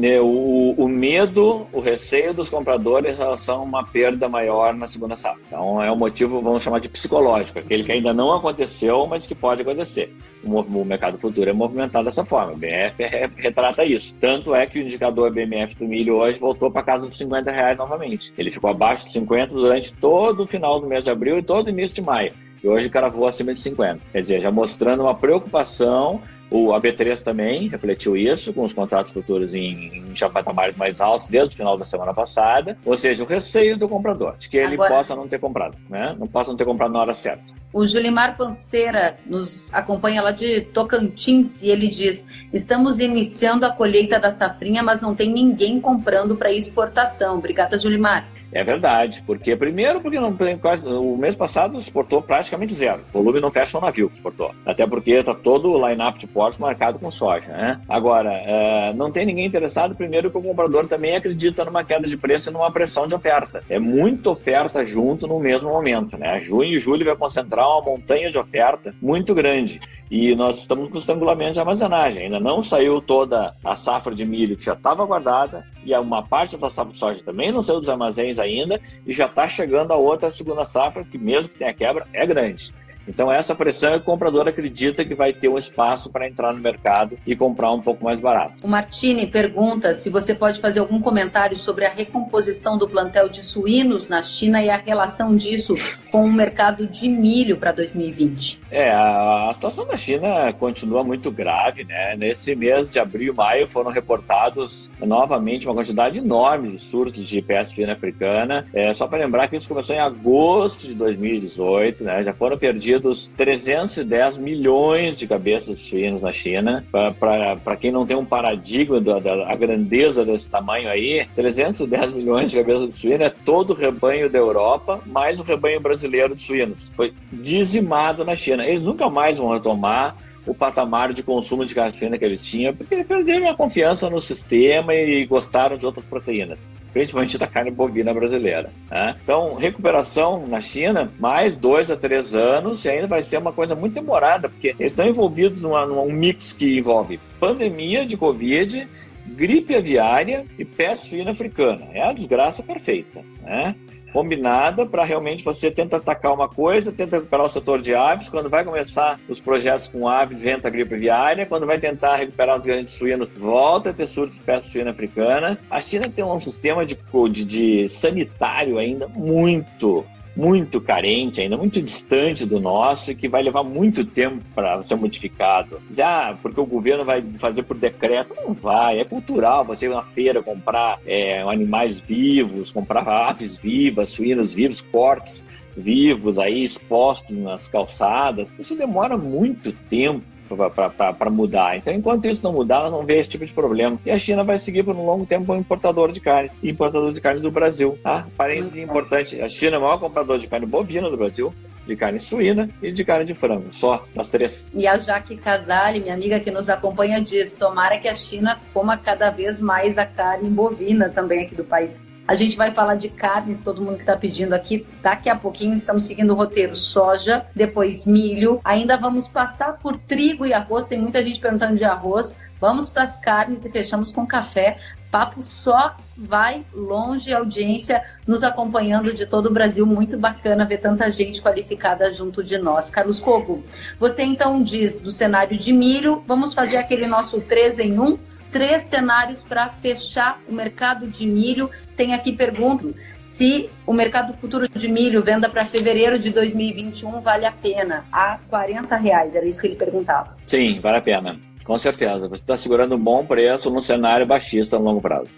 É, 0.01 0.21
o, 0.21 0.75
o 0.77 0.87
medo, 0.97 1.67
o 1.71 1.79
receio 1.79 2.33
dos 2.33 2.49
compradores 2.49 3.13
em 3.13 3.17
relação 3.17 3.59
a 3.59 3.63
uma 3.63 3.85
perda 3.85 4.27
maior 4.27 4.73
na 4.73 4.87
segunda 4.87 5.15
safra. 5.15 5.41
Então 5.47 5.81
é 5.81 5.91
um 5.91 5.95
motivo, 5.95 6.41
vamos 6.41 6.63
chamar 6.63 6.79
de 6.79 6.89
psicológico, 6.89 7.59
aquele 7.59 7.83
que 7.83 7.91
ainda 7.91 8.13
não 8.13 8.33
aconteceu, 8.33 9.05
mas 9.05 9.27
que 9.27 9.35
pode 9.35 9.61
acontecer. 9.61 10.13
O, 10.43 10.59
o 10.59 10.85
mercado 10.85 11.17
futuro 11.17 11.49
é 11.49 11.53
movimentado 11.53 12.05
dessa 12.05 12.25
forma. 12.25 12.53
O 12.53 12.57
BMF 12.57 12.95
retrata 13.37 13.85
isso. 13.85 14.13
Tanto 14.19 14.55
é 14.55 14.65
que 14.65 14.79
o 14.79 14.81
indicador 14.81 15.31
BMF 15.31 15.75
do 15.75 15.85
milho 15.85 16.15
hoje 16.15 16.39
voltou 16.39 16.71
para 16.71 16.83
casa 16.83 17.07
dos 17.07 17.17
50 17.17 17.51
reais 17.51 17.77
novamente. 17.77 18.33
Ele 18.37 18.51
ficou 18.51 18.69
abaixo 18.69 19.05
de 19.05 19.11
50 19.11 19.53
durante 19.53 19.93
todo 19.93 20.43
o 20.43 20.47
final 20.47 20.79
do 20.79 20.87
mês 20.87 21.03
de 21.03 21.11
abril 21.11 21.37
e 21.37 21.43
todo 21.43 21.67
o 21.67 21.69
início 21.69 21.95
de 21.95 22.01
maio. 22.01 22.33
E 22.63 22.67
hoje 22.67 22.89
cravou 22.89 23.27
acima 23.27 23.53
de 23.53 23.59
50. 23.59 24.01
Quer 24.11 24.21
dizer, 24.21 24.41
já 24.41 24.51
mostrando 24.51 25.03
uma 25.03 25.15
preocupação 25.15 26.21
o 26.49 26.67
AB3 26.67 27.21
também 27.21 27.67
refletiu 27.67 28.15
isso, 28.15 28.53
com 28.53 28.63
os 28.63 28.71
contratos 28.71 29.11
futuros 29.11 29.53
em, 29.53 29.97
em 29.97 30.29
patamares 30.31 30.77
mais 30.77 31.01
altos 31.01 31.27
desde 31.29 31.55
o 31.55 31.57
final 31.57 31.77
da 31.77 31.83
semana 31.83 32.13
passada. 32.13 32.77
Ou 32.85 32.97
seja, 32.97 33.23
o 33.23 33.25
receio 33.25 33.77
do 33.77 33.87
comprador, 33.89 34.37
de 34.37 34.49
que 34.49 34.57
ele 34.57 34.75
Agora... 34.75 34.95
possa 34.95 35.15
não 35.15 35.27
ter 35.27 35.39
comprado, 35.39 35.77
né? 35.89 36.15
Não 36.17 36.27
possa 36.27 36.49
não 36.49 36.57
ter 36.57 36.65
comprado 36.65 36.93
na 36.93 37.01
hora 37.01 37.13
certa. 37.13 37.43
O 37.73 37.85
Julimar 37.85 38.37
Panceira 38.37 39.17
nos 39.25 39.73
acompanha 39.73 40.21
lá 40.21 40.31
de 40.31 40.61
Tocantins 40.61 41.61
e 41.61 41.69
ele 41.69 41.89
diz: 41.89 42.25
Estamos 42.53 42.99
iniciando 42.99 43.65
a 43.65 43.69
colheita 43.71 44.17
da 44.17 44.31
safrinha, 44.31 44.81
mas 44.81 45.01
não 45.01 45.13
tem 45.13 45.29
ninguém 45.29 45.81
comprando 45.81 46.37
para 46.37 46.51
exportação. 46.51 47.37
Obrigada, 47.37 47.77
Julimar. 47.77 48.25
É 48.51 48.63
verdade, 48.63 49.21
porque 49.25 49.55
primeiro 49.55 49.99
porque 49.99 50.19
não 50.19 50.33
tem 50.33 50.57
quase 50.57 50.85
o 50.87 51.17
mês 51.17 51.35
passado 51.35 51.77
exportou 51.77 52.21
praticamente 52.21 52.73
zero. 52.73 53.01
O 53.13 53.19
volume 53.19 53.41
não 53.41 53.51
fecha 53.51 53.77
o 53.77 53.81
navio 53.81 54.09
que 54.09 54.15
exportou. 54.15 54.51
Até 54.65 54.87
porque 54.87 55.11
está 55.11 55.33
todo 55.33 55.71
o 55.71 55.87
line-up 55.87 56.17
de 56.17 56.27
portos 56.27 56.59
marcado 56.59 56.99
com 56.99 57.11
soja, 57.11 57.47
né? 57.47 57.81
Agora, 57.89 58.31
é, 58.31 58.93
não 58.93 59.11
tem 59.11 59.25
ninguém 59.25 59.45
interessado, 59.45 59.95
primeiro 59.95 60.31
que 60.31 60.37
o 60.37 60.41
comprador 60.41 60.87
também 60.87 61.15
acredita 61.15 61.65
numa 61.65 61.83
queda 61.83 62.07
de 62.07 62.17
preço 62.17 62.49
e 62.49 62.53
numa 62.53 62.71
pressão 62.71 63.07
de 63.07 63.15
oferta. 63.15 63.63
É 63.69 63.79
muita 63.79 64.29
oferta 64.29 64.83
junto 64.83 65.27
no 65.27 65.39
mesmo 65.39 65.69
momento, 65.69 66.17
né? 66.17 66.39
Junho 66.39 66.75
e 66.75 66.79
julho 66.79 67.05
vai 67.05 67.15
concentrar 67.15 67.67
uma 67.67 67.81
montanha 67.81 68.29
de 68.29 68.37
oferta 68.37 68.93
muito 69.01 69.35
grande. 69.35 69.79
E 70.09 70.33
nós 70.35 70.59
estamos 70.59 70.89
com 70.89 70.97
estrangulamento 70.97 71.53
de 71.53 71.59
armazenagem. 71.59 72.23
Ainda 72.23 72.39
não 72.39 72.61
saiu 72.61 73.01
toda 73.01 73.53
a 73.63 73.75
safra 73.75 74.15
de 74.15 74.25
milho 74.25 74.55
que 74.55 74.63
já 74.63 74.73
estava 74.73 75.05
guardada 75.05 75.65
e 75.83 75.93
uma 75.95 76.23
parte 76.23 76.57
da 76.57 76.69
safra 76.69 76.93
de 76.93 76.99
soja 76.99 77.23
também 77.23 77.51
não 77.51 77.61
saiu 77.61 77.79
dos 77.79 77.89
armazéns 77.89 78.36
ainda 78.39 78.79
e 79.05 79.13
já 79.13 79.25
está 79.25 79.47
chegando 79.47 79.91
a 79.91 79.95
outra 79.95 80.31
segunda 80.31 80.65
safra 80.65 81.03
que 81.03 81.17
mesmo 81.17 81.49
que 81.49 81.59
tenha 81.59 81.73
quebra 81.73 82.07
é 82.13 82.25
grande. 82.25 82.73
Então, 83.07 83.31
essa 83.31 83.55
pressão 83.55 83.93
é 83.93 83.93
que 83.93 84.03
o 84.03 84.05
comprador 84.05 84.47
acredita 84.47 85.05
que 85.05 85.15
vai 85.15 85.33
ter 85.33 85.47
um 85.47 85.57
espaço 85.57 86.09
para 86.09 86.27
entrar 86.27 86.53
no 86.53 86.59
mercado 86.59 87.17
e 87.25 87.35
comprar 87.35 87.71
um 87.71 87.81
pouco 87.81 88.03
mais 88.03 88.19
barato. 88.19 88.55
O 88.63 88.67
Martini 88.67 89.27
pergunta 89.27 89.93
se 89.93 90.09
você 90.09 90.33
pode 90.35 90.59
fazer 90.59 90.79
algum 90.79 91.01
comentário 91.01 91.55
sobre 91.55 91.85
a 91.85 91.89
recomposição 91.89 92.77
do 92.77 92.87
plantel 92.87 93.29
de 93.29 93.43
suínos 93.43 94.09
na 94.09 94.21
China 94.21 94.61
e 94.61 94.69
a 94.69 94.77
relação 94.77 95.35
disso 95.35 95.75
com 96.11 96.25
o 96.25 96.31
mercado 96.31 96.87
de 96.87 97.07
milho 97.07 97.57
para 97.57 97.71
2020. 97.71 98.61
É, 98.71 98.91
a, 98.91 99.51
situação 99.53 99.85
na 99.85 99.97
China 99.97 100.51
continua 100.53 101.03
muito 101.03 101.31
grave, 101.31 101.83
né? 101.83 102.15
Nesse 102.17 102.55
mês 102.55 102.89
de 102.89 102.99
abril 102.99 103.33
e 103.33 103.35
maio 103.35 103.69
foram 103.69 103.91
reportados 103.91 104.89
novamente 104.99 105.65
uma 105.65 105.75
quantidade 105.75 106.19
enorme 106.19 106.71
de 106.71 106.79
surtos 106.79 107.27
de 107.27 107.41
peste 107.41 107.75
suína 107.75 107.93
africana. 107.93 108.67
É, 108.73 108.93
só 108.93 109.07
para 109.07 109.19
lembrar 109.19 109.47
que 109.47 109.55
isso 109.55 109.67
começou 109.67 109.95
em 109.95 109.99
agosto 109.99 110.87
de 110.87 110.93
2018, 110.93 112.03
né? 112.03 112.23
Já 112.23 112.33
foram 112.33 112.57
perdidos 112.57 112.96
vendidos 112.97 113.27
310 113.37 114.37
milhões 114.37 115.17
de 115.17 115.27
cabeças 115.27 115.79
suínas 115.79 116.21
na 116.21 116.31
China. 116.31 116.83
Para 116.91 117.77
quem 117.77 117.91
não 117.91 118.05
tem 118.05 118.17
um 118.17 118.25
paradigma 118.25 118.99
da, 118.99 119.19
da 119.19 119.55
grandeza 119.55 120.25
desse 120.25 120.49
tamanho 120.49 120.89
aí, 120.89 121.27
310 121.35 122.13
milhões 122.13 122.51
de 122.51 122.57
cabeças 122.57 122.87
de 122.89 122.93
suína 122.93 123.25
é 123.25 123.29
todo 123.29 123.71
o 123.71 123.75
rebanho 123.75 124.29
da 124.29 124.37
Europa, 124.37 124.99
mais 125.05 125.39
o 125.39 125.43
rebanho 125.43 125.79
brasileiro 125.79 126.35
de 126.35 126.41
suínos. 126.41 126.91
Foi 126.95 127.13
dizimado 127.31 128.25
na 128.25 128.35
China. 128.35 128.65
Eles 128.65 128.83
nunca 128.83 129.09
mais 129.09 129.37
vão 129.37 129.53
retomar 129.53 130.15
o 130.47 130.53
patamar 130.53 131.13
de 131.13 131.21
consumo 131.21 131.65
de 131.65 131.75
carne 131.75 131.93
suína 131.93 132.17
que 132.17 132.25
eles 132.25 132.41
tinham, 132.41 132.73
porque 132.73 133.03
perderam 133.03 133.49
a 133.49 133.55
confiança 133.55 134.09
no 134.09 134.21
sistema 134.21 134.95
e 134.95 135.25
gostaram 135.25 135.77
de 135.77 135.85
outras 135.85 136.05
proteínas, 136.05 136.67
principalmente 136.93 137.37
da 137.37 137.45
carne 137.45 137.69
bovina 137.69 138.13
brasileira. 138.13 138.71
Né? 138.89 139.15
Então, 139.21 139.55
recuperação 139.55 140.47
na 140.47 140.61
China, 140.61 141.11
mais 141.19 141.57
dois 141.57 141.91
a 141.91 141.97
três 141.97 142.35
anos, 142.35 142.85
e 142.85 142.89
ainda 142.89 143.07
vai 143.07 143.21
ser 143.21 143.37
uma 143.37 143.51
coisa 143.51 143.75
muito 143.75 143.93
demorada, 143.93 144.47
porque 144.47 144.75
eles 144.79 144.93
estão 144.93 145.05
envolvidos 145.05 145.63
numa, 145.63 145.85
num 145.85 146.11
mix 146.11 146.53
que 146.53 146.77
envolve 146.77 147.19
pandemia 147.39 148.05
de 148.05 148.15
Covid, 148.15 148.87
gripe 149.27 149.75
aviária 149.75 150.45
e 150.57 150.63
peste 150.63 151.09
suína 151.09 151.31
africana. 151.31 151.87
É 151.91 152.01
a 152.01 152.13
desgraça 152.13 152.63
perfeita. 152.63 153.21
Né? 153.41 153.75
Combinada 154.17 154.83
para 154.83 155.03
realmente 155.03 155.43
você 155.43 155.69
tenta 155.69 155.97
atacar 155.97 156.33
uma 156.33 156.49
coisa, 156.49 156.91
tenta 156.91 157.17
recuperar 157.17 157.45
o 157.45 157.49
setor 157.49 157.79
de 157.79 157.93
aves, 157.93 158.29
quando 158.29 158.49
vai 158.49 158.65
começar 158.65 159.19
os 159.29 159.39
projetos 159.39 159.87
com 159.87 160.07
aves, 160.07 160.41
venta 160.41 160.71
gripe 160.71 160.95
aviária, 160.95 161.45
quando 161.45 161.67
vai 161.67 161.77
tentar 161.77 162.15
recuperar 162.15 162.57
os 162.57 162.65
grandes 162.65 162.93
suínos, 162.93 163.29
volta 163.37 163.91
a 163.91 163.93
ter 163.93 164.07
surto 164.07 164.33
de 164.33 164.41
peste 164.41 164.71
suína 164.71 164.89
africana. 164.89 165.59
A 165.69 165.79
China 165.79 166.09
tem 166.09 166.25
um 166.25 166.39
sistema 166.39 166.83
de, 166.83 166.97
de, 167.29 167.45
de 167.45 167.89
sanitário 167.89 168.79
ainda 168.79 169.07
muito 169.07 170.03
muito 170.37 170.79
carente, 170.79 171.41
ainda 171.41 171.57
muito 171.57 171.81
distante 171.81 172.45
do 172.45 172.59
nosso 172.59 173.11
e 173.11 173.15
que 173.15 173.27
vai 173.27 173.41
levar 173.41 173.63
muito 173.63 174.05
tempo 174.05 174.43
para 174.53 174.83
ser 174.83 174.93
modificado. 174.93 175.81
Já 175.91 176.37
porque 176.39 176.61
o 176.61 176.65
governo 176.65 177.03
vai 177.03 177.23
fazer 177.39 177.63
por 177.63 177.75
decreto, 177.75 178.35
não 178.35 178.53
vai. 178.53 178.99
É 178.99 179.03
cultural 179.03 179.65
você 179.65 179.87
ir 179.87 179.89
na 179.89 180.03
feira 180.03 180.43
comprar 180.43 180.99
é, 181.07 181.41
animais 181.41 181.99
vivos, 181.99 182.71
comprar 182.71 183.09
aves 183.09 183.57
vivas, 183.57 184.11
suínos 184.11 184.53
vivos, 184.53 184.79
cortes 184.79 185.43
vivos 185.75 186.37
aí 186.37 186.63
expostos 186.63 187.35
nas 187.35 187.67
calçadas. 187.67 188.53
Isso 188.59 188.75
demora 188.75 189.17
muito 189.17 189.71
tempo 189.71 190.21
para 190.55 191.29
mudar. 191.29 191.77
Então, 191.77 191.93
enquanto 191.93 192.27
isso 192.27 192.43
não 192.43 192.53
mudar, 192.53 192.81
nós 192.81 192.91
vamos 192.91 193.05
ver 193.05 193.19
esse 193.19 193.29
tipo 193.29 193.45
de 193.45 193.53
problema. 193.53 193.99
E 194.05 194.11
a 194.11 194.17
China 194.17 194.43
vai 194.43 194.59
seguir 194.59 194.83
por 194.83 194.95
um 194.95 195.05
longo 195.05 195.25
tempo 195.25 195.45
como 195.45 195.59
importador 195.59 196.11
de 196.11 196.19
carne, 196.19 196.51
importador 196.63 197.11
de 197.11 197.21
carne 197.21 197.41
do 197.41 197.51
Brasil. 197.51 197.97
Tá? 198.03 198.27
Parênteses 198.37 198.77
importante: 198.77 199.41
a 199.41 199.47
China 199.47 199.75
é 199.75 199.79
o 199.79 199.81
maior 199.81 199.99
comprador 199.99 200.39
de 200.39 200.47
carne 200.47 200.65
bovina 200.65 201.09
do 201.09 201.17
Brasil 201.17 201.53
de 201.87 201.95
carne 201.95 202.19
suína 202.19 202.69
e 202.81 202.91
de 202.91 203.05
carne 203.05 203.25
de 203.25 203.33
frango, 203.33 203.73
só 203.73 204.05
as 204.17 204.29
três. 204.29 204.67
E 204.73 204.85
a 204.85 204.97
Jaque 204.97 205.37
Casale, 205.37 206.01
minha 206.01 206.13
amiga 206.13 206.39
que 206.39 206.51
nos 206.51 206.69
acompanha, 206.69 207.21
diz: 207.21 207.55
tomara 207.55 207.97
que 207.97 208.07
a 208.07 208.13
China 208.13 208.59
coma 208.73 208.97
cada 208.97 209.29
vez 209.29 209.61
mais 209.61 209.97
a 209.97 210.05
carne 210.05 210.49
bovina 210.49 211.09
também 211.09 211.45
aqui 211.45 211.55
do 211.55 211.63
país. 211.63 211.99
A 212.27 212.35
gente 212.35 212.57
vai 212.57 212.73
falar 212.73 212.95
de 212.95 213.09
carnes, 213.09 213.61
todo 213.61 213.81
mundo 213.81 213.95
que 213.95 214.01
está 214.01 214.17
pedindo 214.17 214.53
aqui. 214.53 214.85
Daqui 215.01 215.29
a 215.29 215.35
pouquinho 215.35 215.73
estamos 215.73 216.03
seguindo 216.03 216.31
o 216.31 216.35
roteiro 216.35 216.75
soja, 216.75 217.45
depois 217.55 218.05
milho. 218.05 218.59
Ainda 218.63 218.97
vamos 218.97 219.27
passar 219.27 219.77
por 219.77 219.97
trigo 219.97 220.45
e 220.45 220.53
arroz. 220.53 220.87
Tem 220.87 220.99
muita 220.99 221.21
gente 221.21 221.39
perguntando 221.39 221.77
de 221.77 221.85
arroz. 221.85 222.35
Vamos 222.59 222.89
para 222.89 223.03
as 223.03 223.17
carnes 223.17 223.63
e 223.65 223.71
fechamos 223.71 224.11
com 224.11 224.25
café 224.25 224.77
papo 225.11 225.41
só 225.41 225.95
vai 226.17 226.65
longe, 226.73 227.33
audiência 227.33 228.03
nos 228.25 228.43
acompanhando 228.43 229.13
de 229.13 229.25
todo 229.25 229.47
o 229.47 229.53
Brasil. 229.53 229.85
Muito 229.85 230.17
bacana 230.17 230.65
ver 230.65 230.79
tanta 230.79 231.09
gente 231.09 231.41
qualificada 231.41 232.11
junto 232.11 232.43
de 232.43 232.57
nós. 232.57 232.89
Carlos 232.89 233.19
Cogo, 233.19 233.63
você 233.99 234.23
então 234.23 234.61
diz 234.61 234.99
do 234.99 235.11
cenário 235.11 235.57
de 235.57 235.71
milho, 235.71 236.23
vamos 236.27 236.53
fazer 236.53 236.77
aquele 236.77 237.07
nosso 237.07 237.39
3 237.41 237.79
em 237.79 237.99
1? 237.99 238.19
Três 238.51 238.83
cenários 238.83 239.43
para 239.43 239.69
fechar 239.69 240.39
o 240.47 240.53
mercado 240.53 241.07
de 241.07 241.25
milho. 241.25 241.69
Tem 241.95 242.13
aqui 242.13 242.31
pergunta 242.31 242.85
se 243.19 243.69
o 243.85 243.93
mercado 243.93 244.33
futuro 244.33 244.67
de 244.69 244.87
milho, 244.87 245.23
venda 245.23 245.49
para 245.49 245.65
fevereiro 245.65 246.17
de 246.17 246.29
2021, 246.31 247.21
vale 247.21 247.45
a 247.45 247.51
pena. 247.51 248.05
A 248.11 248.39
40 248.49 248.95
reais, 248.95 249.35
era 249.35 249.45
isso 249.45 249.61
que 249.61 249.67
ele 249.67 249.75
perguntava. 249.75 250.35
Sim, 250.45 250.79
vale 250.79 250.97
a 250.97 251.01
pena. 251.01 251.39
Com 251.65 251.77
certeza. 251.77 252.29
Você 252.29 252.43
está 252.43 252.55
segurando 252.55 252.95
um 252.95 252.99
bom 252.99 253.25
preço 253.25 253.69
num 253.69 253.81
cenário 253.81 254.25
baixista 254.25 254.77
no 254.79 254.85
longo 254.85 255.01
prazo. 255.01 255.29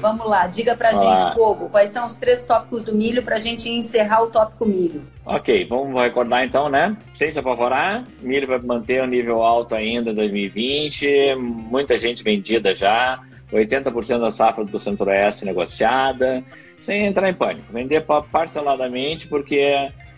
Vamos 0.00 0.26
lá, 0.26 0.46
diga 0.46 0.74
pra 0.74 0.92
Olá. 0.92 1.20
gente, 1.20 1.36
Kogo, 1.36 1.68
quais 1.68 1.90
são 1.90 2.06
os 2.06 2.16
três 2.16 2.42
tópicos 2.42 2.82
do 2.82 2.94
milho 2.94 3.22
pra 3.22 3.38
gente 3.38 3.68
encerrar 3.68 4.22
o 4.22 4.28
tópico 4.28 4.64
milho. 4.64 5.02
Ok, 5.32 5.64
vamos 5.68 6.02
recordar 6.02 6.44
então, 6.44 6.68
né? 6.68 6.96
Sem 7.14 7.30
se 7.30 7.38
apavorar, 7.38 8.02
milho 8.20 8.48
vai 8.48 8.58
manter 8.58 9.00
um 9.00 9.06
nível 9.06 9.44
alto 9.44 9.76
ainda 9.76 10.10
em 10.10 10.14
2020, 10.14 11.36
muita 11.36 11.96
gente 11.96 12.24
vendida 12.24 12.74
já, 12.74 13.20
80% 13.52 14.18
da 14.18 14.32
safra 14.32 14.64
do 14.64 14.76
Centro-Oeste 14.80 15.44
negociada, 15.44 16.42
sem 16.80 17.06
entrar 17.06 17.30
em 17.30 17.34
pânico. 17.34 17.72
Vender 17.72 18.04
parceladamente, 18.32 19.28
porque 19.28 19.72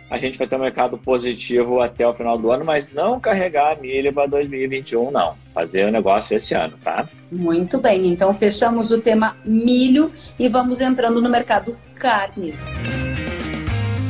a 0.09 0.17
gente 0.17 0.39
vai 0.39 0.47
ter 0.47 0.57
um 0.57 0.61
mercado 0.61 0.97
positivo 0.97 1.83
até 1.83 2.09
o 2.09 2.15
final 2.15 2.39
do 2.39 2.51
ano, 2.51 2.65
mas 2.65 2.91
não 2.91 3.21
carregar 3.21 3.73
a 3.73 3.77
milha 3.77 4.11
para 4.11 4.27
2021, 4.27 5.11
não. 5.11 5.35
Fazer 5.53 5.87
o 5.87 5.91
negócio 5.91 6.35
esse 6.35 6.55
ano, 6.55 6.79
tá? 6.83 7.07
Muito 7.31 7.79
bem, 7.79 8.07
então 8.07 8.33
fechamos 8.33 8.91
o 8.91 8.99
tema 8.99 9.37
milho 9.45 10.11
e 10.39 10.49
vamos 10.49 10.81
entrando 10.81 11.21
no 11.21 11.29
mercado 11.29 11.77
carnes. 11.97 12.65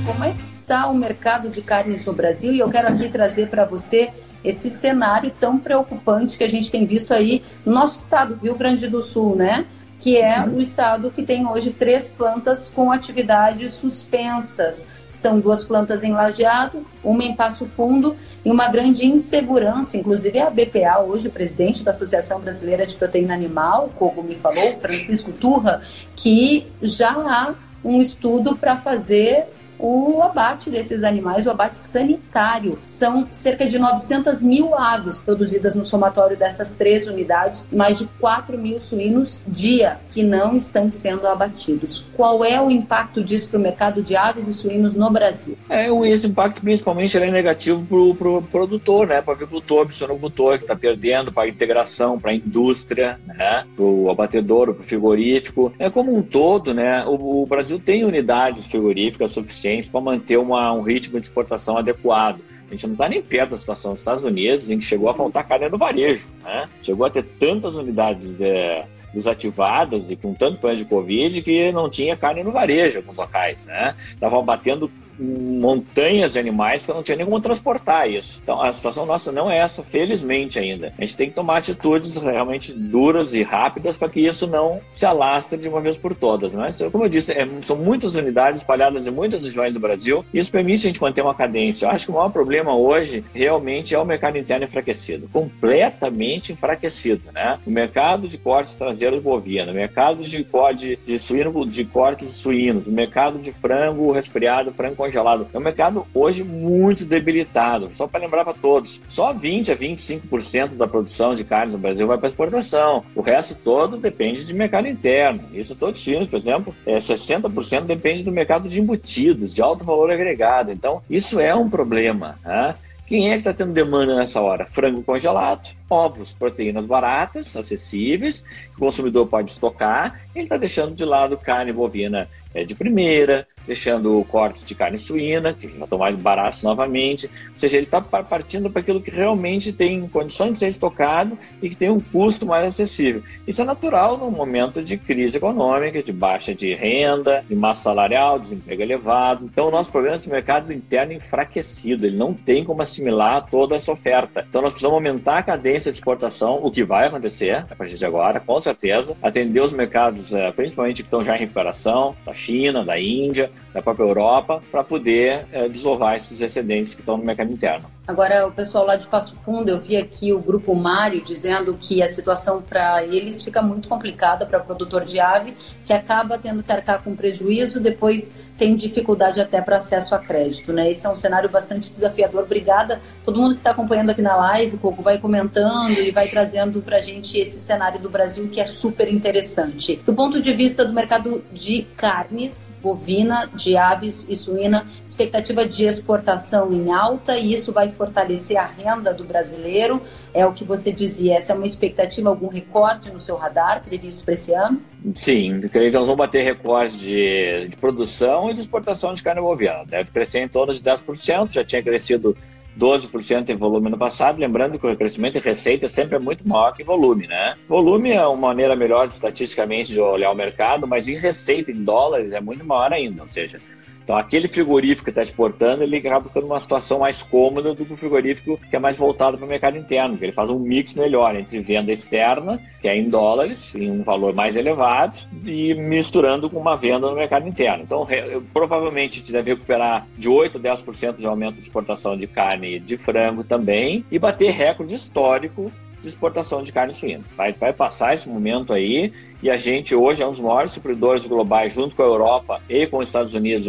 Como 0.05 0.25
é 0.25 0.33
que 0.33 0.45
está 0.45 0.89
o 0.89 0.95
mercado 0.95 1.49
de 1.49 1.63
carnes 1.63 2.05
no 2.07 2.13
Brasil? 2.13 2.53
E 2.53 2.59
eu 2.59 2.69
quero 2.69 2.89
aqui 2.89 3.09
trazer 3.09 3.49
para 3.49 3.65
você 3.65 4.13
esse 4.43 4.69
cenário 4.69 5.31
tão 5.39 5.59
preocupante 5.59 6.37
que 6.37 6.43
a 6.43 6.49
gente 6.49 6.71
tem 6.71 6.85
visto 6.85 7.15
aí 7.15 7.43
no 7.65 7.73
nosso 7.73 7.99
estado, 7.99 8.39
Rio 8.43 8.57
Grande 8.57 8.89
do 8.89 9.01
Sul, 9.01 9.37
né? 9.37 9.67
que 10.03 10.17
é 10.17 10.45
o 10.45 10.61
estado 10.61 11.13
que 11.13 11.23
tem 11.23 11.47
hoje 11.47 11.71
três 11.71 12.09
plantas 12.09 12.69
com 12.69 12.91
atividades 12.91 13.75
suspensas. 13.75 14.89
São 15.13 15.39
duas 15.39 15.63
plantas 15.63 16.03
em 16.03 16.11
Lajeado, 16.11 16.85
uma 17.05 17.23
em 17.23 17.37
Passo 17.37 17.67
Fundo 17.67 18.17
e 18.45 18.51
uma 18.51 18.67
grande 18.67 19.07
insegurança. 19.07 19.97
Inclusive 19.97 20.41
a 20.41 20.51
BPA, 20.51 20.99
hoje 21.07 21.29
presidente 21.29 21.85
da 21.85 21.93
Associação 21.93 22.41
Brasileira 22.41 22.85
de 22.85 22.97
Proteína 22.97 23.33
Animal, 23.33 23.93
como 23.97 24.25
me 24.25 24.35
falou, 24.35 24.73
Francisco 24.73 25.31
Turra, 25.31 25.81
que 26.17 26.67
já 26.83 27.13
há 27.13 27.55
um 27.85 28.01
estudo 28.01 28.57
para 28.57 28.77
fazer 28.77 29.47
o 29.83 30.23
abate 30.23 30.71
desses 30.71 31.03
animais, 31.03 31.45
o 31.45 31.51
abate 31.51 31.79
sanitário. 31.79 32.79
São 32.85 33.27
cerca 33.33 33.67
de 33.67 33.79
900 33.79 34.41
mil 34.41 34.79
aves 34.79 35.19
produzidas 35.19 35.75
no 35.75 35.85
somatório 35.85 36.37
dessas 36.37 36.77
três 36.77 37.09
unidades, 37.09 37.67
mais 37.73 37.99
de 37.99 38.07
4 38.21 38.57
mil 38.57 38.79
suínos 38.79 39.43
dia 39.47 39.99
que 40.13 40.23
não 40.23 40.55
estão 40.55 40.89
sendo 40.91 41.27
abatidos. 41.27 42.07
Qual 42.15 42.45
é 42.45 42.61
o 42.63 42.71
impacto 42.71 43.25
disso 43.25 43.51
para 43.51 43.59
o 43.59 43.63
mercado 43.63 44.03
de 44.03 44.15
aves 44.15 44.47
e 44.47 44.53
suínos 44.53 44.95
no 44.95 45.11
Brasil? 45.11 45.59
É, 45.69 45.89
esse 46.09 46.29
impacto 46.29 46.63
principalmente 46.63 47.19
é 47.19 47.31
negativo 47.31 47.85
para 47.85 47.99
o 47.99 48.15
pro 48.15 48.43
produtor, 48.43 49.09
né? 49.09 49.21
para 49.21 49.33
o 49.33 49.35
avicultor, 49.35 49.87
para 49.87 49.93
o 49.93 49.97
sonocultor 49.97 50.59
que 50.59 50.65
está 50.65 50.77
perdendo, 50.77 51.33
para 51.33 51.45
a 51.45 51.49
integração, 51.49 52.21
para 52.21 52.31
a 52.31 52.35
indústria, 52.35 53.19
né? 53.27 53.65
para 53.75 53.85
o 53.85 54.09
abatedor, 54.09 54.73
para 54.75 54.83
o 54.83 54.87
frigorífico. 54.87 55.73
É 55.77 55.91
como 55.91 56.15
um 56.15 56.23
todo, 56.23 56.73
né? 56.73 57.05
O, 57.05 57.43
o 57.43 57.47
Brasil 57.47 57.81
tem 57.81 58.05
unidades 58.05 58.67
frigoríficas 58.67 59.33
suficientes 59.33 59.72
para 59.91 60.01
manter 60.01 60.37
uma, 60.37 60.73
um 60.73 60.83
ritmo 60.83 61.21
de 61.21 61.27
exportação 61.27 61.77
adequado. 61.77 62.41
A 62.69 62.71
gente 62.75 62.87
não 62.87 62.95
está 62.95 63.09
nem 63.09 63.23
perto 63.23 63.51
da 63.51 63.59
situação 63.59 63.93
dos 63.93 64.01
Estados 64.01 64.25
Unidos, 64.25 64.71
em 64.71 64.79
que 64.79 64.85
chegou 64.85 65.09
a 65.11 65.15
faltar 65.15 65.47
carne 65.47 65.69
no 65.69 65.77
varejo. 65.77 66.27
Né? 66.43 66.69
Chegou 66.83 67.05
a 67.07 67.11
ter 67.11 67.23
tantas 67.39 67.75
unidades 67.75 68.41
é, 68.41 68.87
desativadas 69.13 70.11
e 70.11 70.17
com 70.17 70.33
tanto 70.33 70.59
problema 70.59 70.83
de 70.83 70.89
Covid 70.89 71.43
que 71.43 71.71
não 71.71 71.91
tinha 71.91 72.17
carne 72.17 72.43
no 72.43 72.51
varejo 72.51 72.99
alguns 72.99 73.17
locais. 73.17 73.67
Né? 73.67 73.95
Estavam 74.09 74.43
batendo 74.43 74.91
montanhas 75.23 76.33
de 76.33 76.39
animais 76.39 76.83
porque 76.83 76.93
não 76.93 77.03
tinha 77.03 77.17
nem 77.17 77.27
como 77.27 77.41
transportar 77.41 78.11
isso. 78.11 78.41
Então 78.43 78.61
a 78.61 78.73
situação 78.73 79.07
nossa 79.07 79.31
não 79.31 79.51
é 79.51 79.59
essa, 79.59 79.83
felizmente 79.83 80.59
ainda. 80.59 80.93
A 80.99 81.03
gente 81.03 81.17
tem 81.17 81.29
que 81.29 81.35
tomar 81.35 81.59
atitudes 81.59 82.17
realmente 82.17 82.73
duras 82.73 83.33
e 83.33 83.43
rápidas 83.43 83.97
para 83.97 84.09
que 84.09 84.21
isso 84.21 84.47
não 84.47 84.81
se 84.91 85.07
alastre 85.07 85.59
de 85.59 85.69
uma 85.69 85.81
vez 85.81 85.97
por 85.97 86.15
todas. 86.15 86.53
Mas, 86.53 86.79
como 86.91 87.05
eu 87.05 87.09
disse, 87.09 87.33
é, 87.33 87.47
são 87.63 87.77
muitas 87.77 88.15
unidades 88.15 88.61
espalhadas 88.61 89.07
em 89.07 89.11
muitas 89.11 89.43
regiões 89.43 89.73
do 89.73 89.81
Brasil 89.81 90.25
e 90.33 90.39
isso 90.39 90.51
permite 90.51 90.87
a 90.87 90.89
gente 90.89 91.01
manter 91.01 91.23
uma 91.23 91.35
cadência. 91.35 91.87
Eu 91.87 91.91
acho 91.91 92.07
que 92.07 92.11
o 92.11 92.15
maior 92.15 92.31
problema 92.31 92.75
hoje 92.75 93.25
realmente 93.35 93.95
é 93.95 93.99
o 93.99 94.05
mercado 94.05 94.39
interno 94.39 94.65
enfraquecido, 94.65 95.29
completamente 95.33 96.53
enfraquecido. 96.53 97.31
Né? 97.33 97.59
O 97.67 97.71
mercado 97.71 98.27
de 98.27 98.39
cortes 98.39 98.75
traseiros 98.75 99.23
bovino, 99.23 99.71
o 99.71 99.75
mercado 99.75 100.23
de, 100.23 100.43
corte 100.45 100.99
de, 101.05 101.19
suíno, 101.19 101.67
de 101.67 101.85
cortes 101.85 102.29
suínos, 102.31 102.87
o 102.87 102.93
mercado 102.93 103.39
de 103.39 103.53
frango 103.53 104.13
resfriado, 104.13 104.73
frango 104.73 104.97
congelado. 104.97 105.12
É 105.53 105.59
um 105.59 105.63
mercado 105.63 106.07
hoje 106.15 106.43
muito 106.43 107.05
debilitado. 107.05 107.91
Só 107.95 108.07
para 108.07 108.21
lembrar 108.21 108.45
para 108.45 108.55
todos, 108.55 109.01
só 109.09 109.33
20 109.33 109.73
a 109.73 109.77
25% 109.77 110.77
da 110.77 110.87
produção 110.87 111.35
de 111.35 111.45
carne 111.45 111.73
no 111.73 111.79
Brasil 111.79 112.07
vai 112.07 112.19
para 112.19 112.29
exportação. 112.29 113.05
O 113.15 113.21
resto 113.21 113.55
todo 113.55 113.97
depende 113.97 114.45
de 114.45 114.55
mercado 114.55 114.89
interno. 114.89 115.49
Isso 115.53 115.75
todos 115.75 116.07
os 116.07 116.29
por 116.29 116.37
exemplo, 116.37 116.75
é 116.87 116.97
60% 116.97 117.85
depende 117.85 118.23
do 118.23 118.33
mercado 118.33 118.69
de 118.69 118.81
embutidos, 118.81 119.55
de 119.55 119.63
alto 119.63 119.85
valor 119.85 120.11
agregado. 120.11 120.71
Então, 120.71 121.03
isso 121.09 121.41
é 121.41 121.55
um 121.55 121.69
problema. 121.69 122.39
Né? 122.45 122.75
Quem 123.07 123.31
é 123.31 123.35
que 123.35 123.41
está 123.41 123.53
tendo 123.53 123.73
demanda 123.73 124.15
nessa 124.15 124.41
hora? 124.41 124.65
Frango 124.65 125.03
congelado, 125.03 125.75
ovos, 125.93 126.33
proteínas 126.33 126.87
baratas, 126.87 127.55
acessíveis, 127.55 128.41
que 128.41 128.77
o 128.77 128.81
consumidor 128.81 129.27
pode 129.27 129.51
estocar. 129.51 130.21
Ele 130.35 130.45
está 130.45 130.57
deixando 130.57 130.95
de 130.95 131.05
lado 131.05 131.37
carne 131.37 131.73
bovina 131.73 132.29
é, 132.55 132.65
de 132.65 132.75
primeira, 132.75 133.47
deixando 133.67 134.25
cortes 134.29 134.65
de 134.65 134.75
carne 134.75 134.99
suína, 134.99 135.55
que 135.55 135.69
já 135.69 135.85
estão 135.85 135.99
mais 135.99 136.17
baratos 136.17 136.63
novamente. 136.63 137.27
Ou 137.27 137.59
seja, 137.59 137.77
ele 137.77 137.87
está 137.87 138.01
partindo 138.01 138.69
para 138.71 138.81
aquilo 138.81 139.01
que 139.01 139.11
realmente 139.11 139.73
tem 139.73 140.07
condições 140.09 140.53
de 140.53 140.59
ser 140.59 140.69
estocado 140.69 141.39
e 141.63 141.69
que 141.69 141.77
tem 141.77 141.91
um 141.91 142.01
custo 142.01 142.45
mais 142.45 142.67
acessível. 142.67 143.23
Isso 143.47 143.63
é 143.63 143.65
natural 143.65 144.19
num 144.19 144.31
momento 144.31 144.83
de 144.83 144.97
crise 144.97 145.37
econômica, 145.37 146.03
de 146.03 146.13
baixa 146.13 146.55
de 146.55 146.75
renda, 146.75 147.45
de 147.49 147.55
massa 147.55 147.85
salarial, 147.85 148.39
desemprego 148.39 148.83
elevado. 148.83 149.45
Então, 149.45 149.69
o 149.69 149.71
nosso 149.71 149.91
problema 149.91 150.17
é 150.17 150.19
esse 150.19 150.29
mercado 150.29 150.73
interno 150.73 151.13
enfraquecido, 151.13 152.07
ele 152.07 152.17
não 152.17 152.35
tem 152.35 152.65
como 152.65 152.83
assimilar 152.83 153.47
toda 153.51 153.77
essa 153.77 153.93
oferta. 153.93 154.45
Então, 154.49 154.61
nós 154.61 154.73
precisamos 154.73 154.97
aumentar 154.97 155.39
a 155.39 155.43
cadência 155.43 155.82
de 155.91 155.99
exportação, 155.99 156.61
o 156.63 156.71
que 156.71 156.85
vai 156.85 157.07
acontecer 157.07 157.65
a 157.71 157.75
partir 157.75 157.97
de 157.97 158.05
agora, 158.05 158.39
com 158.41 158.61
certeza, 158.61 159.17
atender 159.23 159.61
os 159.61 159.73
mercados, 159.73 160.33
eh, 160.33 160.53
principalmente 160.53 161.03
que 161.03 161.07
estão 161.07 161.23
já 161.23 161.37
em 161.37 161.41
recuperação, 161.41 162.15
da 162.25 162.35
China, 162.35 162.85
da 162.85 162.99
Índia, 163.01 163.51
da 163.73 163.83
própria 163.83 164.05
Europa 164.05 164.63
para 164.71 164.85
poder 164.85 165.47
é, 165.53 165.69
desovar 165.69 166.17
esses 166.17 166.41
excedentes 166.41 166.95
que 166.95 167.01
estão 167.01 167.17
no 167.17 167.25
mercado 167.25 167.53
interno. 167.53 167.91
Agora, 168.05 168.49
o 168.49 168.53
pessoal 168.53 168.85
lá 168.85 168.97
de 168.97 169.07
Passo 169.07 169.37
Fundo, 169.45 169.69
eu 169.69 169.79
vi 169.79 169.97
aqui 169.97 170.33
o 170.33 170.41
grupo 170.41 170.75
Mário 170.75 171.23
dizendo 171.23 171.77
que 171.79 172.03
a 172.03 172.09
situação 172.09 172.61
para 172.61 173.05
eles 173.05 173.45
fica 173.45 173.63
muito 173.63 173.89
complicada 173.89 174.45
para 174.45 174.59
produtor 174.59 175.05
de 175.05 175.21
ave, 175.21 175.55
que 175.87 175.93
acaba 175.93 176.37
tendo 176.37 176.65
que 176.65 176.73
arcar 176.73 177.01
com 177.05 177.15
prejuízo, 177.15 177.79
depois 177.79 178.35
tem 178.59 178.75
dificuldade 178.75 179.41
até 179.41 179.61
para 179.61 179.77
acesso 179.77 180.17
a 180.17 180.19
crédito. 180.19 180.73
Né? 180.73 180.91
Esse 180.91 181.07
é 181.07 181.11
um 181.11 181.15
cenário 181.15 181.49
bastante 181.49 181.93
desafiador. 181.93 182.43
Obrigada 182.43 183.01
todo 183.25 183.41
mundo 183.41 183.53
que 183.53 183.61
está 183.61 183.71
acompanhando 183.71 184.11
aqui 184.11 184.23
na 184.23 184.35
live, 184.35 184.79
Coco, 184.79 185.01
vai 185.01 185.19
comentando 185.19 185.93
e 185.93 186.11
vai 186.11 186.27
trazendo 186.27 186.83
para 186.83 186.97
a 186.97 187.01
gente 187.01 187.39
esse 187.39 187.61
cenário 187.61 188.01
do 188.01 188.11
Brasil 188.11 188.49
que 188.49 188.61
é 188.61 188.65
super 188.65 189.09
interessante. 189.09 189.97
Do 190.05 190.13
ponto 190.13 190.41
de 190.41 190.53
vista 190.53 190.85
do 190.85 190.93
mercado 190.93 191.45
de 191.53 191.83
carnes, 191.97 192.73
bovina, 192.83 193.49
de 193.55 193.77
aves 193.77 194.27
e 194.29 194.37
suína, 194.37 194.87
expectativa 195.07 195.65
de 195.65 195.85
exportação 195.85 196.73
em 196.73 196.91
alta 196.91 197.39
e 197.39 197.53
isso 197.53 197.73
vai 197.73 197.89
fortalecer 197.93 198.57
a 198.57 198.67
renda 198.67 199.13
do 199.13 199.25
brasileiro. 199.25 200.03
É 200.35 200.45
o 200.47 200.53
que 200.53 200.65
você 200.65 200.93
dizia. 200.93 201.37
Essa 201.37 201.53
é 201.53 201.57
uma 201.57 201.67
expectativa, 201.67 202.29
algum 202.29 202.49
recorde 202.49 203.13
no 203.13 203.19
seu 203.19 203.37
radar 203.37 203.83
previsto 203.83 204.25
para 204.25 204.35
esse 204.35 204.55
ano? 204.55 204.83
Sim, 205.15 205.61
creio 205.69 205.91
que 205.91 205.97
nós 205.97 206.07
vamos 206.07 206.19
bater 206.19 206.45
recordes 206.45 206.99
de, 206.99 207.69
de 207.69 207.77
produção 207.77 208.51
e 208.51 208.55
de 208.55 208.61
exportação 208.61 209.13
de 209.13 209.23
carne 209.23 209.41
bovina. 209.41 209.85
Deve 209.87 210.11
crescer 210.11 210.41
em 210.41 210.49
torno 210.49 210.73
de 210.73 210.81
10%, 210.81 211.53
já 211.53 211.65
tinha 211.65 211.83
crescido 211.83 212.37
12% 212.79 213.51
em 213.51 213.57
volume 213.57 213.91
no 213.91 213.99
passado, 213.99 214.41
lembrando 214.41 214.79
que 214.79 214.87
o 214.87 214.97
crescimento 214.97 215.37
em 215.37 215.43
receita 215.43 215.89
sempre 215.89 216.17
é 216.17 216.19
muito 216.19 216.47
maior 216.47 216.73
que 216.73 216.83
volume, 216.83 217.27
né? 217.27 217.57
Volume 217.69 218.13
é 218.13 218.27
uma 218.27 218.49
maneira 218.49 218.75
melhor 218.75 219.09
estatisticamente 219.09 219.93
de 219.93 220.01
olhar 220.01 220.31
o 220.31 220.35
mercado, 220.35 220.87
mas 220.87 221.09
em 221.09 221.17
receita 221.17 221.71
em 221.71 221.85
dólares 221.85 222.33
é 222.33 222.41
muito 222.41 222.65
maior 222.65 222.93
ainda, 222.93 223.23
ou 223.23 223.29
seja, 223.29 223.61
Então, 224.03 224.17
aquele 224.17 224.49
frigorífico 224.49 225.05
que 225.05 225.11
está 225.11 225.23
exportando, 225.23 225.83
ele 225.83 225.97
acaba 225.97 226.29
ficando 226.29 226.47
numa 226.47 226.61
situação 226.61 226.99
mais 226.99 227.23
cômoda 227.23 227.75
do 227.75 227.85
que 227.85 227.93
o 227.93 227.97
frigorífico 227.97 228.59
que 228.69 228.77
é 228.77 228.79
mais 228.79 228.97
voltado 228.97 229.37
para 229.37 229.47
o 229.47 229.49
mercado 229.49 229.79
interno, 229.79 230.17
que 230.17 230.25
ele 230.25 230.33
faz 230.33 230.51
um 230.51 230.59
mix 230.59 230.95
melhor 230.95 231.37
entre 231.37 231.61
venda 231.61 231.93
externa, 231.93 232.61
que 232.81 232.89
é 232.89 232.97
em 232.97 233.09
dólares, 233.09 233.75
em 233.75 233.91
um 233.91 234.03
valor 234.03 234.35
mais 234.35 234.57
elevado, 234.57 235.19
e 235.45 235.75
misturando 235.75 236.51
com 236.51 236.59
uma 236.59 236.77
venda 236.77 237.09
no 237.09 237.15
mercado 237.15 237.49
interno. 237.49 237.85
Então, 237.85 238.07
provavelmente, 238.53 239.15
a 239.15 239.19
gente 239.19 239.33
deve 239.33 239.53
recuperar 239.53 240.07
de 240.17 240.29
8% 240.29 240.57
a 240.57 240.59
10% 240.59 241.17
de 241.17 241.27
aumento 241.27 241.57
de 241.57 241.63
exportação 241.63 242.17
de 242.17 242.27
carne 242.27 242.77
e 242.77 242.81
de 242.81 242.97
frango 242.97 243.45
também, 243.45 244.05
e 244.11 244.19
bater 244.19 244.51
recorde 244.51 244.95
histórico 244.95 245.71
de 246.03 246.09
exportação 246.09 246.63
de 246.63 246.73
carne 246.73 246.93
suína. 246.93 247.23
Vai, 247.37 247.53
vai 247.53 247.73
passar 247.73 248.15
esse 248.15 248.29
momento 248.29 248.73
aí 248.73 249.13
e 249.43 249.51
a 249.51 249.57
gente 249.57 249.95
hoje 249.95 250.23
é 250.23 250.27
um 250.27 250.31
dos 250.31 250.41
maiores 250.41 250.73
supridores 250.73 251.27
globais, 251.27 251.73
junto 251.73 251.97
com 251.97 252.03
a 252.03 252.07
Europa 252.07 252.61
e 252.69 252.87
com 252.87 252.99
os 252.99 253.09
Estados 253.09 253.35
Unidos, 253.35 253.67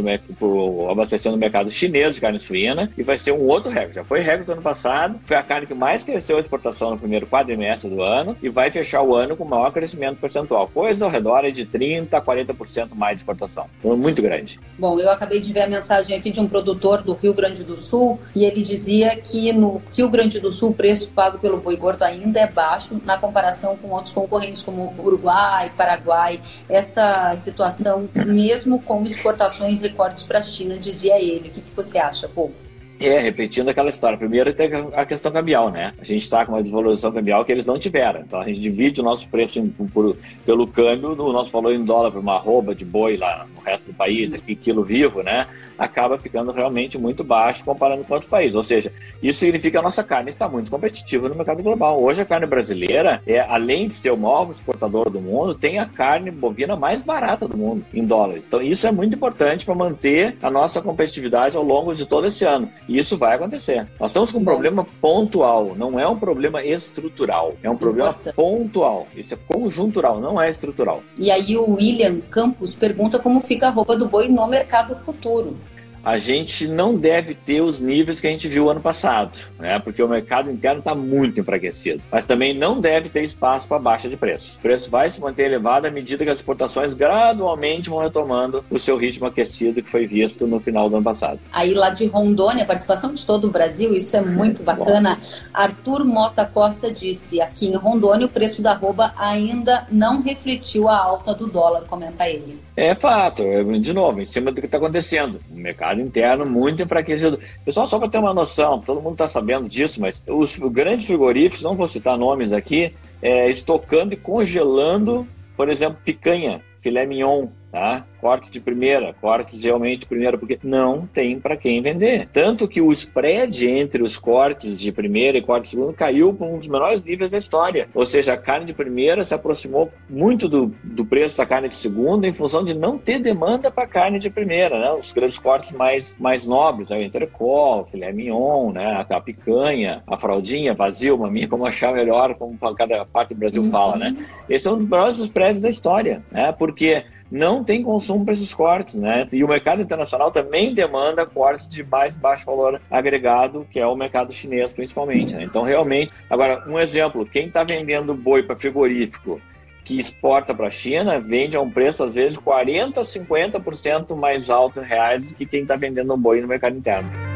abastecendo 0.90 1.36
o 1.36 1.40
mercado 1.40 1.70
chinês 1.72 2.16
de 2.16 2.22
carne 2.22 2.40
suína, 2.40 2.92
e 2.98 3.04
vai 3.04 3.18
ser 3.18 3.32
um 3.32 3.48
outro 3.48 3.72
recorde. 3.72 3.96
Já 3.96 4.04
foi 4.04 4.20
recorde 4.20 4.46
do 4.46 4.54
ano 4.54 4.62
passado, 4.62 5.20
foi 5.26 5.36
a 5.36 5.44
carne 5.44 5.66
que 5.66 5.74
mais 5.74 6.04
cresceu 6.04 6.38
a 6.38 6.40
exportação 6.40 6.92
no 6.92 7.00
primeiro 7.00 7.26
quadrimestre 7.26 7.90
do 7.90 8.04
ano 8.04 8.38
e 8.42 8.50
vai 8.50 8.70
fechar 8.70 9.02
o 9.02 9.16
ano 9.16 9.36
com 9.36 9.46
maior 9.46 9.72
crescimento 9.72 10.20
percentual, 10.20 10.68
coisa 10.68 11.06
ao 11.06 11.12
redor 11.12 11.50
de 11.52 11.66
30% 11.66 12.14
a 12.14 12.22
40% 12.22 12.90
mais 12.94 13.18
de 13.18 13.24
exportação. 13.24 13.66
Então, 13.80 13.98
muito 13.98 14.22
grande. 14.22 14.60
Bom, 14.78 15.00
eu 15.00 15.10
acabei 15.10 15.40
de 15.40 15.52
ver 15.52 15.62
a 15.62 15.68
mensagem 15.68 16.16
aqui 16.16 16.30
de 16.30 16.40
um 16.40 16.48
produtor 16.48 17.02
do 17.02 17.14
Rio 17.14 17.34
Grande 17.34 17.64
do 17.64 17.78
Sul 17.78 18.20
e 18.36 18.46
ele 18.46 18.62
dizia 18.62 19.16
que 19.18 19.52
no 19.52 19.82
Rio 19.94 20.10
Grande 20.10 20.40
do 20.40 20.52
Sul 20.52 20.70
o 20.70 20.74
preço 20.74 21.10
pago 21.12 21.40
pelo 21.40 21.58
boi 21.58 21.76
gordo 21.76 22.04
ainda 22.04 22.40
é 22.40 22.48
baixo 22.48 23.02
na 23.04 23.18
comparação 23.18 23.76
com 23.76 23.90
outros 23.90 24.14
concorrentes 24.14 24.62
como 24.62 24.94
Uruguai, 25.00 25.63
Uruguai, 25.64 25.72
Paraguai, 25.76 26.42
essa 26.70 27.34
situação, 27.36 28.10
mesmo 28.26 28.82
com 28.82 29.04
exportações 29.04 29.82
recordes 29.82 30.24
para 30.24 30.40
a 30.40 30.42
China, 30.42 30.78
dizia 30.78 31.20
ele. 31.22 31.50
O 31.50 31.52
que, 31.52 31.62
que 31.62 31.76
você 31.76 31.98
acha, 31.98 32.28
Pô? 32.28 32.52
É, 33.00 33.20
repetindo 33.20 33.70
aquela 33.70 33.90
história. 33.90 34.18
Primeiro 34.18 34.54
tem 34.54 34.70
a 34.94 35.06
questão 35.06 35.32
cambial, 35.32 35.70
né? 35.70 35.94
A 36.00 36.06
gente 36.06 36.22
está 36.22 36.46
com 36.46 36.54
uma 36.54 36.64
desvalorização 36.64 37.12
cambial 37.12 37.44
que 37.44 37.52
eles 37.52 37.66
não 37.66 37.78
tiveram. 37.78 38.22
Então 38.22 38.40
a 38.40 38.46
gente 38.46 38.60
divide 38.60 39.02
o 39.02 39.04
nosso 39.04 39.28
preço 39.28 39.60
em, 39.60 39.68
por, 39.68 40.16
pelo 40.46 40.68
câmbio, 40.68 41.12
o 41.12 41.34
nosso 41.34 41.52
valor 41.52 41.74
em 41.74 41.84
dólar 41.84 42.12
para 42.12 42.20
uma 42.20 42.36
arroba 42.36 42.74
de 42.74 42.86
boi 42.86 43.18
lá 43.18 43.46
no 43.54 43.62
resto 43.62 43.86
do 43.88 43.94
país, 43.94 44.34
aqui 44.34 44.56
quilo 44.56 44.84
vivo, 44.84 45.22
né? 45.22 45.48
Acaba 45.78 46.18
ficando 46.18 46.52
realmente 46.52 46.98
muito 46.98 47.24
baixo 47.24 47.64
comparando 47.64 48.04
com 48.04 48.14
outros 48.14 48.30
países. 48.30 48.56
Ou 48.56 48.64
seja, 48.64 48.92
isso 49.22 49.40
significa 49.40 49.72
que 49.72 49.78
a 49.78 49.82
nossa 49.82 50.04
carne 50.04 50.30
está 50.30 50.48
muito 50.48 50.70
competitiva 50.70 51.30
no 51.30 51.36
mercado 51.36 51.64
global. 51.64 52.02
Hoje 52.02 52.22
a 52.22 52.26
carne 52.26 52.46
brasileira, 52.46 53.22
é, 53.26 53.40
além 53.40 53.88
de 53.88 53.94
ser 53.94 54.12
o 54.12 54.18
maior 54.18 54.50
exportador 54.52 55.10
do 55.10 55.22
mundo, 55.22 55.56
tem 55.56 55.80
a 55.80 55.86
carne 55.86 56.32
bovina 56.32 56.76
mais 56.76 57.02
barata 57.02 57.48
do 57.48 57.58
mundo 57.58 57.86
em 57.94 58.06
dólares. 58.06 58.44
Então 58.48 58.62
isso 58.62 58.88
é 58.88 58.92
muito 58.92 59.16
importante 59.16 59.66
para 59.66 59.76
manter 59.76 60.38
a 60.42 60.50
nossa 60.50 60.82
competitividade 60.82 61.58
ao 61.58 61.64
longo 61.64 61.94
de 61.94 62.06
todo 62.06 62.28
esse 62.28 62.46
ano. 62.46 62.70
E 62.88 62.98
isso 62.98 63.18
vai 63.18 63.36
acontecer. 63.36 63.88
Nós 64.00 64.12
estamos 64.12 64.32
com 64.32 64.40
um 64.40 64.44
problema 64.44 64.86
pontual, 65.02 65.76
não 65.76 66.00
é 66.00 66.08
um 66.08 66.18
problema 66.18 66.64
estrutural, 66.64 67.54
é 67.64 67.70
um 67.70 67.78
problema 67.78 68.10
Importa. 68.10 68.34
pontual. 68.34 69.08
Isso 69.16 69.34
é 69.34 69.38
conjuntural, 69.48 70.20
não 70.20 70.42
é 70.42 70.50
estrutural. 70.50 71.02
E 71.18 71.32
aí 71.32 71.56
o 71.58 71.76
William 71.76 72.20
Campos 72.30 72.76
pergunta 72.76 73.20
como 73.20 73.40
fica 73.40 73.68
a 73.68 73.72
roupa 73.72 73.96
do 73.96 74.08
boi 74.08 74.28
no 74.28 74.48
mercado 74.48 74.96
futuro 74.96 75.56
a 76.04 76.18
gente 76.18 76.68
não 76.68 76.96
deve 76.96 77.34
ter 77.34 77.62
os 77.62 77.80
níveis 77.80 78.20
que 78.20 78.28
a 78.28 78.30
gente 78.30 78.48
viu 78.48 78.70
ano 78.70 78.82
passado, 78.82 79.40
né? 79.58 79.80
porque 79.80 80.04
o 80.04 80.08
mercado 80.08 80.52
interno 80.52 80.80
está 80.80 80.94
muito 80.94 81.40
enfraquecido. 81.40 82.02
Mas 82.12 82.26
também 82.26 82.54
não 82.54 82.80
deve 82.80 83.10
ter 83.10 83.24
espaço 83.24 83.68
para 83.68 83.80
baixa 83.80 84.10
de 84.10 84.18
preço. 84.18 84.58
O 84.58 84.62
preço 84.62 84.92
vai 84.92 85.10
se 85.10 85.22
manter 85.22 85.46
elevado 85.46 85.88
à 85.88 85.92
medida 85.92 86.24
que 86.24 86.30
as 86.30 86.38
exportações 86.38 86.94
gradualmente 86.94 87.90
vão 87.90 88.00
retomando 88.00 88.64
o 88.70 88.78
seu 88.78 88.98
ritmo 88.98 89.28
aquecido 89.28 89.82
que 89.82 89.90
foi 89.90 90.06
visto 90.06 90.46
no 90.46 90.60
final 90.60 90.90
do 90.90 90.98
ano 90.98 91.06
passado. 91.06 91.40
Aí 91.52 91.74
lá 91.74 91.90
de 91.90 92.06
Rondônia, 92.06 92.66
participação 92.66 93.14
de 93.14 93.26
todo 93.26 93.48
o 93.48 93.52
Brasil, 93.52 93.94
isso 93.94 94.18
é 94.18 94.22
muito 94.22 94.62
bacana. 94.64 95.20
Arthur 95.54 96.04
Mota 96.04 96.46
Costa 96.46 96.92
disse: 96.92 97.40
aqui 97.40 97.68
em 97.68 97.76
Rondônia 97.76 98.26
o 98.26 98.30
preço 98.30 98.62
da 98.62 98.72
arroba 98.72 99.14
ainda 99.18 99.88
não 99.92 100.22
refletiu 100.22 100.90
a 100.90 100.98
alta 100.98 101.34
do 101.34 101.48
dólar, 101.48 101.84
comenta 101.86 102.28
ele. 102.28 102.60
É 102.76 102.96
fato, 102.96 103.44
é, 103.44 103.64
de 103.64 103.94
novo, 103.94 104.20
em 104.20 104.26
cima 104.26 104.52
do 104.52 104.60
que 104.60 104.66
está 104.66 104.78
acontecendo. 104.78 105.40
O 105.52 105.56
mercado 105.56 106.02
interno 106.02 106.46
muito 106.46 106.82
enfraquecido. 106.82 107.40
Pessoal, 107.64 107.86
só 107.86 108.00
para 108.00 108.10
ter 108.10 108.18
uma 108.18 108.34
noção, 108.34 108.82
todo 108.82 109.02
mundo 109.02 109.14
está 109.14 109.28
sabendo 109.28 109.70
disso, 109.70 110.02
mas 110.02 110.22
os 110.28 110.58
grandes 110.58 111.06
frigoríficos, 111.06 111.64
não 111.64 111.76
vou 111.76 111.88
citar 111.88 112.18
nomes 112.18 112.52
aqui, 112.52 112.92
é, 113.22 113.48
estocando 113.48 114.14
e 114.14 114.18
congelando, 114.18 115.28
por 115.56 115.70
exemplo, 115.70 116.00
picanha, 116.04 116.62
filé 116.82 117.06
mignon, 117.06 117.48
tá? 117.74 118.06
Cortes 118.22 118.52
de 118.52 118.60
primeira, 118.60 119.16
cortes 119.20 119.62
realmente 119.64 120.02
de 120.02 120.06
primeira, 120.06 120.38
porque 120.38 120.60
não 120.64 121.08
tem 121.08 121.40
para 121.40 121.58
quem 121.58 121.82
vender. 121.82 122.30
Tanto 122.32 122.68
que 122.68 122.80
o 122.80 122.92
spread 122.92 123.68
entre 123.68 124.04
os 124.04 124.16
cortes 124.16 124.78
de 124.78 124.92
primeira 124.92 125.40
e 125.40 125.42
corte 125.42 125.64
de 125.64 125.70
segunda 125.72 125.92
caiu 125.92 126.32
para 126.32 126.46
um 126.46 126.60
dos 126.60 126.68
menores 126.68 127.04
níveis 127.04 127.32
da 127.32 127.38
história. 127.40 127.90
Ou 127.96 128.06
seja, 128.06 128.34
a 128.34 128.38
carne 128.38 128.68
de 128.68 128.74
primeira 128.74 129.26
se 129.26 129.34
aproximou 129.34 129.92
muito 130.08 130.48
do, 130.48 130.68
do 130.84 131.04
preço 131.04 131.36
da 131.36 131.48
carne 131.48 131.68
de 131.68 131.76
segunda 131.76 132.28
em 132.28 132.34
função 132.34 132.64
de 132.64 132.76
não 132.76 132.96
ter 132.96 133.18
demanda 133.18 133.72
para 133.72 133.88
carne 133.88 134.20
de 134.20 134.30
primeira, 134.30 134.80
né? 134.80 134.92
Os 134.92 135.12
grandes 135.12 135.40
cortes 135.40 135.72
mais, 135.72 136.16
mais 136.20 136.46
nobres, 136.46 136.92
o 136.92 136.96
entrecol, 136.96 137.86
filé 137.86 138.14
mignon, 138.14 138.72
né? 138.72 139.04
A 139.10 139.20
picanha, 139.20 140.04
a 140.06 140.16
fraldinha, 140.16 140.76
vazio, 140.76 141.18
maminha, 141.18 141.48
como 141.48 141.66
achar 141.66 141.92
melhor, 141.92 142.36
como 142.36 142.56
cada 142.76 143.04
parte 143.04 143.34
do 143.34 143.40
Brasil 143.40 143.64
fala, 143.72 143.98
né? 143.98 144.16
Uhum. 144.16 144.26
Esse 144.48 144.68
é 144.68 144.72
um 144.72 144.78
dos 144.78 144.88
maiores 144.88 145.18
spreads 145.18 145.64
da 145.64 145.70
história, 145.70 146.22
né? 146.32 146.52
Porque 146.52 147.04
não 147.34 147.64
tem 147.64 147.82
consumo 147.82 148.24
para 148.24 148.36
esses 148.36 148.54
cortes, 148.54 148.94
né? 148.94 149.28
E 149.32 149.44
o 149.44 149.48
mercado 149.48 149.82
internacional 149.82 150.30
também 150.30 150.76
demanda 150.76 151.26
cortes 151.26 151.68
de 151.68 151.84
mais 151.84 152.14
baixo 152.14 152.46
valor 152.46 152.80
agregado, 152.92 153.66
que 153.72 153.80
é 153.80 153.88
o 153.88 153.96
mercado 153.96 154.32
chinês 154.32 154.72
principalmente. 154.72 155.34
Né? 155.34 155.44
Então, 155.44 155.64
realmente, 155.64 156.14
agora 156.30 156.64
um 156.68 156.80
exemplo: 156.80 157.26
quem 157.26 157.48
está 157.48 157.64
vendendo 157.64 158.14
boi 158.14 158.44
para 158.44 158.56
frigorífico 158.56 159.42
que 159.84 160.00
exporta 160.00 160.54
para 160.54 160.68
a 160.68 160.72
China 160.72 161.20
vende 161.20 161.58
a 161.58 161.62
um 161.62 161.72
preço 161.72 162.04
às 162.04 162.14
vezes 162.14 162.38
40, 162.38 163.02
50% 163.02 164.16
mais 164.16 164.52
alto 164.52 164.80
em 164.80 164.84
reais 164.84 165.28
do 165.28 165.34
que 165.34 165.48
quem 165.48 165.64
está 165.64 165.76
vendendo 165.76 166.14
um 166.14 166.18
boi 166.18 166.40
no 166.40 166.48
mercado 166.48 166.78
interno. 166.78 167.33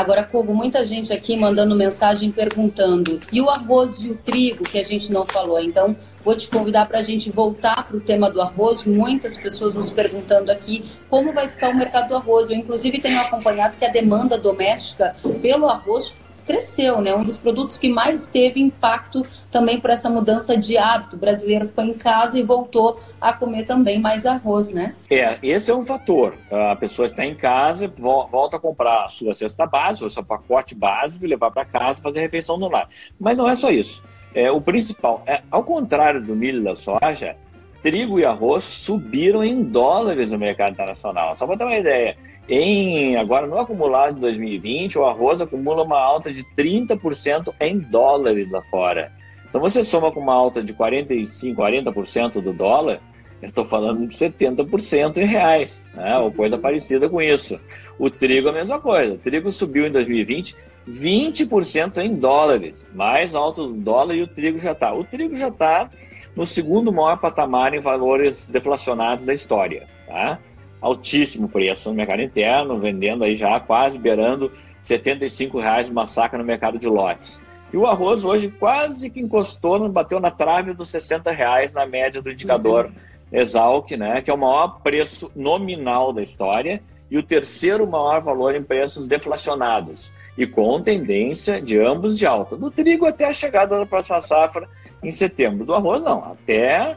Agora, 0.00 0.24
Kogo, 0.24 0.54
muita 0.54 0.82
gente 0.82 1.12
aqui 1.12 1.36
mandando 1.36 1.76
mensagem 1.76 2.32
perguntando: 2.32 3.20
e 3.30 3.38
o 3.38 3.50
arroz 3.50 4.00
e 4.00 4.08
o 4.08 4.16
trigo 4.16 4.64
que 4.64 4.78
a 4.78 4.82
gente 4.82 5.12
não 5.12 5.26
falou? 5.26 5.60
Então, 5.60 5.94
vou 6.24 6.34
te 6.34 6.48
convidar 6.48 6.86
para 6.86 7.00
a 7.00 7.02
gente 7.02 7.30
voltar 7.30 7.86
para 7.86 7.98
o 7.98 8.00
tema 8.00 8.30
do 8.30 8.40
arroz. 8.40 8.82
Muitas 8.84 9.36
pessoas 9.36 9.74
nos 9.74 9.90
perguntando 9.90 10.50
aqui 10.50 10.90
como 11.10 11.34
vai 11.34 11.48
ficar 11.48 11.68
o 11.68 11.76
mercado 11.76 12.08
do 12.08 12.16
arroz. 12.16 12.48
Eu, 12.48 12.56
inclusive, 12.56 12.98
tenho 12.98 13.20
acompanhado 13.20 13.76
que 13.76 13.84
a 13.84 13.90
demanda 13.90 14.38
doméstica 14.38 15.14
pelo 15.42 15.68
arroz 15.68 16.14
cresceu, 16.46 17.00
né? 17.00 17.14
Um 17.14 17.24
dos 17.24 17.38
produtos 17.38 17.78
que 17.78 17.88
mais 17.88 18.26
teve 18.28 18.60
impacto 18.60 19.24
também 19.50 19.80
por 19.80 19.90
essa 19.90 20.08
mudança 20.08 20.56
de 20.56 20.76
hábito. 20.76 21.16
O 21.16 21.18
brasileiro 21.18 21.68
ficou 21.68 21.84
em 21.84 21.94
casa 21.94 22.38
e 22.38 22.42
voltou 22.42 23.00
a 23.20 23.32
comer 23.32 23.64
também 23.64 24.00
mais 24.00 24.26
arroz, 24.26 24.72
né? 24.72 24.94
É, 25.10 25.38
esse 25.42 25.70
é 25.70 25.74
um 25.74 25.84
fator. 25.84 26.34
A 26.50 26.76
pessoa 26.76 27.06
está 27.06 27.24
em 27.24 27.34
casa, 27.34 27.92
volta 27.98 28.56
a 28.56 28.60
comprar 28.60 29.04
a 29.04 29.08
sua 29.08 29.34
cesta 29.34 29.66
básica, 29.66 30.06
o 30.06 30.10
seu 30.10 30.24
pacote 30.24 30.74
básico 30.74 31.26
levar 31.26 31.50
para 31.50 31.64
casa 31.64 32.00
fazer 32.00 32.18
a 32.18 32.22
refeição 32.22 32.56
no 32.56 32.68
lar. 32.68 32.88
Mas 33.18 33.38
não 33.38 33.48
é 33.48 33.56
só 33.56 33.70
isso. 33.70 34.02
É, 34.34 34.50
o 34.50 34.60
principal, 34.60 35.22
é, 35.26 35.42
ao 35.50 35.64
contrário 35.64 36.22
do 36.22 36.36
milho 36.36 36.60
e 36.60 36.64
da 36.64 36.76
soja, 36.76 37.36
trigo 37.82 38.18
e 38.18 38.24
arroz 38.24 38.62
subiram 38.64 39.42
em 39.42 39.62
dólares 39.62 40.30
no 40.30 40.38
mercado 40.38 40.72
internacional. 40.72 41.36
Só 41.36 41.46
para 41.46 41.56
ter 41.56 41.64
uma 41.64 41.76
ideia, 41.76 42.16
em 42.50 43.16
agora 43.16 43.46
no 43.46 43.58
acumulado 43.58 44.14
de 44.14 44.20
2020, 44.20 44.98
o 44.98 45.04
arroz 45.04 45.40
acumula 45.40 45.84
uma 45.84 46.00
alta 46.00 46.32
de 46.32 46.44
30% 46.56 47.54
em 47.60 47.78
dólares 47.78 48.50
lá 48.50 48.60
fora. 48.62 49.12
Então 49.48 49.60
você 49.60 49.84
soma 49.84 50.10
com 50.10 50.20
uma 50.20 50.34
alta 50.34 50.62
de 50.62 50.72
45, 50.72 51.62
40% 51.62 52.40
do 52.42 52.52
dólar, 52.52 53.00
eu 53.40 53.48
estou 53.48 53.64
falando 53.64 54.06
de 54.06 54.14
70% 54.14 55.18
em 55.18 55.26
reais, 55.26 55.86
né? 55.94 56.18
ou 56.18 56.30
coisa 56.30 56.58
parecida 56.58 57.08
com 57.08 57.22
isso. 57.22 57.58
O 57.98 58.10
trigo 58.10 58.48
é 58.48 58.50
a 58.50 58.54
mesma 58.54 58.80
coisa. 58.80 59.14
O 59.14 59.18
trigo 59.18 59.50
subiu 59.50 59.86
em 59.86 59.90
2020 59.90 60.56
20% 60.88 61.98
em 61.98 62.14
dólares, 62.14 62.90
mais 62.94 63.34
alto 63.34 63.68
do 63.68 63.74
dólar 63.74 64.14
e 64.14 64.22
o 64.22 64.26
trigo 64.26 64.58
já 64.58 64.72
está. 64.72 64.92
O 64.92 65.04
trigo 65.04 65.36
já 65.36 65.48
está 65.48 65.90
no 66.34 66.46
segundo 66.46 66.92
maior 66.92 67.18
patamar 67.18 67.74
em 67.74 67.80
valores 67.80 68.46
deflacionados 68.46 69.26
da 69.26 69.34
história. 69.34 69.86
Tá? 70.06 70.38
Altíssimo 70.80 71.48
preço 71.48 71.88
no 71.88 71.94
mercado 71.94 72.22
interno, 72.22 72.78
vendendo 72.78 73.24
aí 73.24 73.34
já 73.34 73.58
quase 73.60 73.98
beirando 73.98 74.50
75 74.82 75.58
reais 75.58 75.88
uma 75.88 76.06
saca 76.06 76.38
no 76.38 76.44
mercado 76.44 76.78
de 76.78 76.88
lotes. 76.88 77.40
E 77.72 77.76
o 77.76 77.86
arroz 77.86 78.24
hoje 78.24 78.48
quase 78.48 79.10
que 79.10 79.20
encostou, 79.20 79.88
bateu 79.88 80.18
na 80.18 80.30
trave 80.30 80.72
dos 80.72 80.88
60 80.88 81.30
reais 81.30 81.72
na 81.72 81.86
média 81.86 82.20
do 82.20 82.30
indicador 82.30 82.86
uhum. 82.86 82.92
Exalc, 83.32 83.90
né, 83.92 84.20
que 84.22 84.30
é 84.30 84.34
o 84.34 84.38
maior 84.38 84.80
preço 84.82 85.30
nominal 85.36 86.12
da 86.12 86.22
história 86.22 86.82
e 87.10 87.16
o 87.16 87.22
terceiro 87.22 87.86
maior 87.86 88.20
valor 88.20 88.54
em 88.54 88.62
preços 88.62 89.06
deflacionados 89.06 90.12
e 90.36 90.46
com 90.46 90.80
tendência 90.80 91.60
de 91.60 91.78
ambos 91.78 92.18
de 92.18 92.26
alta. 92.26 92.56
Do 92.56 92.70
trigo 92.70 93.06
até 93.06 93.26
a 93.26 93.32
chegada 93.32 93.78
da 93.78 93.86
próxima 93.86 94.20
safra 94.20 94.68
em 95.02 95.10
setembro. 95.10 95.64
Do 95.64 95.74
arroz 95.74 96.02
não, 96.02 96.32
até 96.32 96.96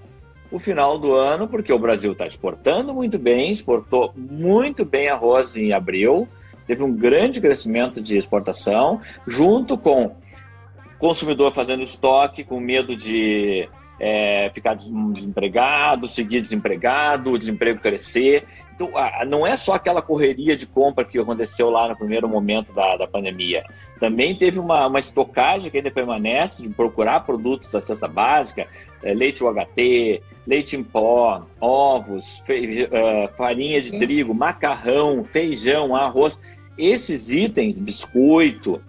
o 0.54 0.60
final 0.60 1.00
do 1.00 1.16
ano, 1.16 1.48
porque 1.48 1.74
o 1.74 1.80
Brasil 1.80 2.12
está 2.12 2.28
exportando 2.28 2.94
muito 2.94 3.18
bem, 3.18 3.52
exportou 3.52 4.14
muito 4.16 4.86
bem 4.86 5.10
arroz 5.10 5.56
em 5.56 5.74
abril, 5.74 6.28
teve 6.68 6.84
um 6.84 6.96
grande 6.96 7.42
crescimento 7.42 8.00
de 8.00 8.20
exportação, 8.20 9.02
junto 9.26 9.76
com 9.76 10.16
consumidor 11.00 11.52
fazendo 11.54 11.82
estoque, 11.82 12.44
com 12.44 12.60
medo 12.60 12.96
de 12.96 13.68
é, 14.00 14.52
ficar 14.54 14.76
desempregado, 14.76 16.08
seguir 16.08 16.40
desempregado, 16.40 17.32
o 17.32 17.40
desemprego 17.40 17.80
crescer. 17.80 18.46
Então, 18.76 18.92
não 19.28 19.48
é 19.48 19.58
só 19.58 19.74
aquela 19.74 20.04
correria 20.04 20.56
de 20.56 20.68
compra 20.68 21.04
que 21.04 21.18
aconteceu 21.18 21.72
lá 21.72 21.88
no 21.90 21.98
primeiro 21.98 22.30
momento 22.30 22.72
da, 22.74 22.96
da 22.96 23.08
pandemia. 23.08 23.64
Também 24.00 24.36
teve 24.36 24.60
uma, 24.60 24.86
uma 24.86 25.00
estocagem 25.00 25.72
que 25.72 25.78
ainda 25.78 25.90
permanece 25.90 26.62
de 26.62 26.70
procurar 26.70 27.22
produtos 27.22 27.72
da 27.72 27.82
cesta 27.82 28.08
básica, 28.08 28.68
é, 29.02 29.14
leite 29.16 29.44
UHT, 29.44 30.22
leite 30.46 30.76
em 30.76 30.84
pó, 30.84 31.46
ovos, 31.60 32.40
fe, 32.46 32.84
uh, 32.84 33.36
farinha 33.36 33.82
de 33.82 33.98
trigo, 33.98 34.34
macarrão, 34.34 35.24
feijão, 35.24 35.96
arroz. 35.96 36.38
Esses 36.78 37.30
itens, 37.30 37.78
biscoito, 37.78 38.82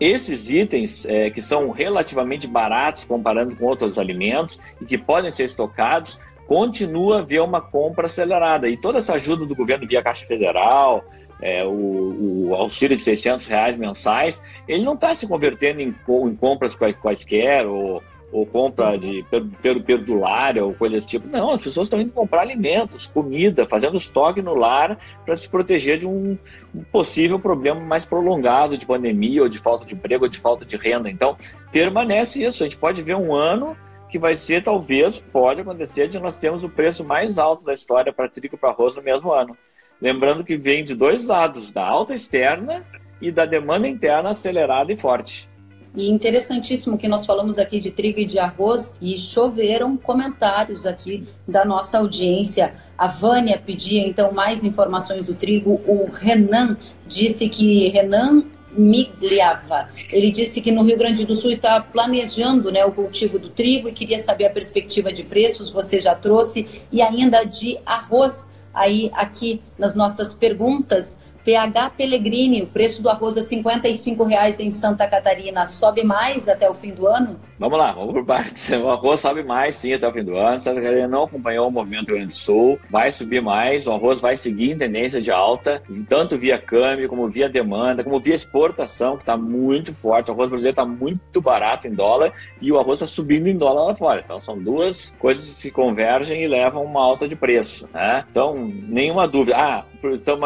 esses 0.00 0.50
itens, 0.50 1.06
é, 1.06 1.30
que 1.30 1.40
são 1.40 1.70
relativamente 1.70 2.46
baratos 2.46 3.04
comparando 3.04 3.56
com 3.56 3.64
outros 3.64 3.98
alimentos 3.98 4.58
e 4.80 4.84
que 4.84 4.98
podem 4.98 5.32
ser 5.32 5.44
estocados, 5.44 6.18
continua 6.46 7.16
a 7.16 7.20
haver 7.20 7.40
uma 7.40 7.60
compra 7.60 8.06
acelerada. 8.06 8.68
E 8.68 8.76
toda 8.76 8.98
essa 8.98 9.14
ajuda 9.14 9.46
do 9.46 9.54
governo 9.54 9.86
via 9.86 10.02
Caixa 10.02 10.26
Federal, 10.26 11.04
é, 11.40 11.64
o, 11.64 12.48
o, 12.48 12.54
auxílio 12.54 12.96
de 12.96 13.02
600 13.02 13.46
reais 13.46 13.76
mensais, 13.76 14.40
ele 14.68 14.82
não 14.82 14.94
está 14.94 15.14
se 15.14 15.26
convertendo 15.26 15.80
em, 15.80 15.88
em 15.88 16.36
compras 16.36 16.76
quaisquer 16.76 17.66
ou 17.66 18.02
ou 18.36 18.44
compra 18.44 18.98
de 18.98 19.24
pelo 19.62 19.82
perdulária 19.82 20.62
ou 20.62 20.74
coisa 20.74 20.96
desse 20.96 21.06
tipo. 21.06 21.26
Não, 21.26 21.52
as 21.52 21.62
pessoas 21.62 21.86
estão 21.86 21.98
indo 21.98 22.12
comprar 22.12 22.42
alimentos, 22.42 23.06
comida, 23.06 23.66
fazendo 23.66 23.96
estoque 23.96 24.42
no 24.42 24.54
lar 24.54 24.98
para 25.24 25.36
se 25.38 25.48
proteger 25.48 25.96
de 25.96 26.06
um, 26.06 26.36
um, 26.74 26.82
possível 26.92 27.38
problema 27.38 27.80
mais 27.80 28.04
prolongado 28.04 28.76
de 28.76 28.84
pandemia 28.84 29.42
ou 29.42 29.48
de 29.48 29.58
falta 29.58 29.86
de 29.86 29.94
emprego 29.94 30.24
ou 30.24 30.30
de 30.30 30.38
falta 30.38 30.66
de 30.66 30.76
renda. 30.76 31.08
Então, 31.08 31.34
permanece 31.72 32.44
isso. 32.44 32.62
A 32.62 32.66
gente 32.66 32.76
pode 32.76 33.02
ver 33.02 33.16
um 33.16 33.34
ano 33.34 33.74
que 34.10 34.18
vai 34.18 34.36
ser, 34.36 34.62
talvez, 34.62 35.18
pode 35.18 35.62
acontecer 35.62 36.06
de 36.06 36.18
nós 36.18 36.38
termos 36.38 36.62
o 36.62 36.68
preço 36.68 37.02
mais 37.02 37.38
alto 37.38 37.64
da 37.64 37.72
história 37.72 38.12
para 38.12 38.28
trigo 38.28 38.54
e 38.54 38.58
para 38.58 38.68
arroz 38.68 38.94
no 38.94 39.02
mesmo 39.02 39.32
ano. 39.32 39.56
Lembrando 39.98 40.44
que 40.44 40.58
vem 40.58 40.84
de 40.84 40.94
dois 40.94 41.26
lados, 41.26 41.72
da 41.72 41.86
alta 41.86 42.12
externa 42.12 42.84
e 43.18 43.32
da 43.32 43.46
demanda 43.46 43.88
interna 43.88 44.30
acelerada 44.30 44.92
e 44.92 44.96
forte. 44.96 45.48
E 45.96 46.10
interessantíssimo 46.10 46.98
que 46.98 47.08
nós 47.08 47.24
falamos 47.24 47.58
aqui 47.58 47.80
de 47.80 47.90
trigo 47.90 48.20
e 48.20 48.26
de 48.26 48.38
arroz 48.38 48.94
e 49.00 49.16
choveram 49.16 49.96
comentários 49.96 50.84
aqui 50.84 51.26
da 51.48 51.64
nossa 51.64 51.96
audiência. 51.96 52.74
A 52.98 53.06
Vânia 53.06 53.58
pedia 53.58 54.06
então 54.06 54.30
mais 54.30 54.62
informações 54.62 55.24
do 55.24 55.34
trigo. 55.34 55.80
O 55.86 56.10
Renan 56.12 56.76
disse 57.06 57.48
que 57.48 57.88
Renan 57.88 58.44
Migliava. 58.76 59.88
Ele 60.12 60.30
disse 60.30 60.60
que 60.60 60.70
no 60.70 60.82
Rio 60.82 60.98
Grande 60.98 61.24
do 61.24 61.34
Sul 61.34 61.50
está 61.50 61.80
planejando 61.80 62.70
né, 62.70 62.84
o 62.84 62.92
cultivo 62.92 63.38
do 63.38 63.48
trigo 63.48 63.88
e 63.88 63.92
queria 63.92 64.18
saber 64.18 64.44
a 64.44 64.50
perspectiva 64.50 65.10
de 65.10 65.24
preços, 65.24 65.70
você 65.70 65.98
já 65.98 66.14
trouxe, 66.14 66.68
e 66.92 67.00
ainda 67.00 67.42
de 67.44 67.78
arroz. 67.86 68.46
Aí, 68.74 69.10
aqui 69.14 69.62
nas 69.78 69.96
nossas 69.96 70.34
perguntas, 70.34 71.18
PH 71.46 71.90
Pellegrini, 71.90 72.62
o 72.62 72.66
preço 72.66 73.00
do 73.00 73.08
arroz 73.08 73.36
a 73.36 73.40
R$ 73.40 73.46
55,00 73.46 74.58
em 74.58 74.68
Santa 74.72 75.06
Catarina 75.06 75.64
sobe 75.64 76.02
mais 76.02 76.48
até 76.48 76.68
o 76.68 76.74
fim 76.74 76.90
do 76.90 77.06
ano? 77.06 77.38
Vamos 77.56 77.78
lá, 77.78 77.92
vamos 77.92 78.12
por 78.12 78.26
partes. 78.26 78.68
O 78.76 78.88
arroz 78.88 79.20
sobe 79.20 79.44
mais 79.44 79.76
sim 79.76 79.92
até 79.92 80.08
o 80.08 80.12
fim 80.12 80.24
do 80.24 80.36
ano. 80.36 80.60
Santa 80.60 80.80
Catarina 80.80 81.06
não 81.06 81.22
acompanhou 81.22 81.68
o 81.68 81.70
movimento 81.70 82.06
do 82.06 82.08
Rio 82.08 82.16
Grande 82.16 82.32
do 82.32 82.36
Sul, 82.36 82.80
vai 82.90 83.12
subir 83.12 83.40
mais. 83.40 83.86
O 83.86 83.92
arroz 83.92 84.20
vai 84.20 84.34
seguir 84.34 84.72
em 84.72 84.76
tendência 84.76 85.20
de 85.22 85.30
alta, 85.30 85.80
tanto 86.08 86.36
via 86.36 86.58
câmbio, 86.58 87.08
como 87.08 87.28
via 87.28 87.48
demanda, 87.48 88.02
como 88.02 88.18
via 88.18 88.34
exportação, 88.34 89.16
que 89.16 89.22
está 89.22 89.36
muito 89.36 89.94
forte. 89.94 90.30
O 90.30 90.34
arroz 90.34 90.50
brasileiro 90.50 90.72
está 90.72 90.84
muito 90.84 91.40
barato 91.40 91.86
em 91.86 91.94
dólar 91.94 92.32
e 92.60 92.72
o 92.72 92.78
arroz 92.78 93.00
está 93.00 93.06
subindo 93.06 93.46
em 93.46 93.56
dólar 93.56 93.84
lá 93.84 93.94
fora. 93.94 94.20
Então 94.24 94.40
são 94.40 94.58
duas 94.58 95.14
coisas 95.20 95.62
que 95.62 95.70
convergem 95.70 96.42
e 96.42 96.48
levam 96.48 96.82
uma 96.82 97.00
alta 97.00 97.28
de 97.28 97.36
preço. 97.36 97.88
Né? 97.94 98.24
Então, 98.28 98.56
nenhuma 98.56 99.28
dúvida. 99.28 99.56
Ah, 99.56 99.84
então, 100.04 100.38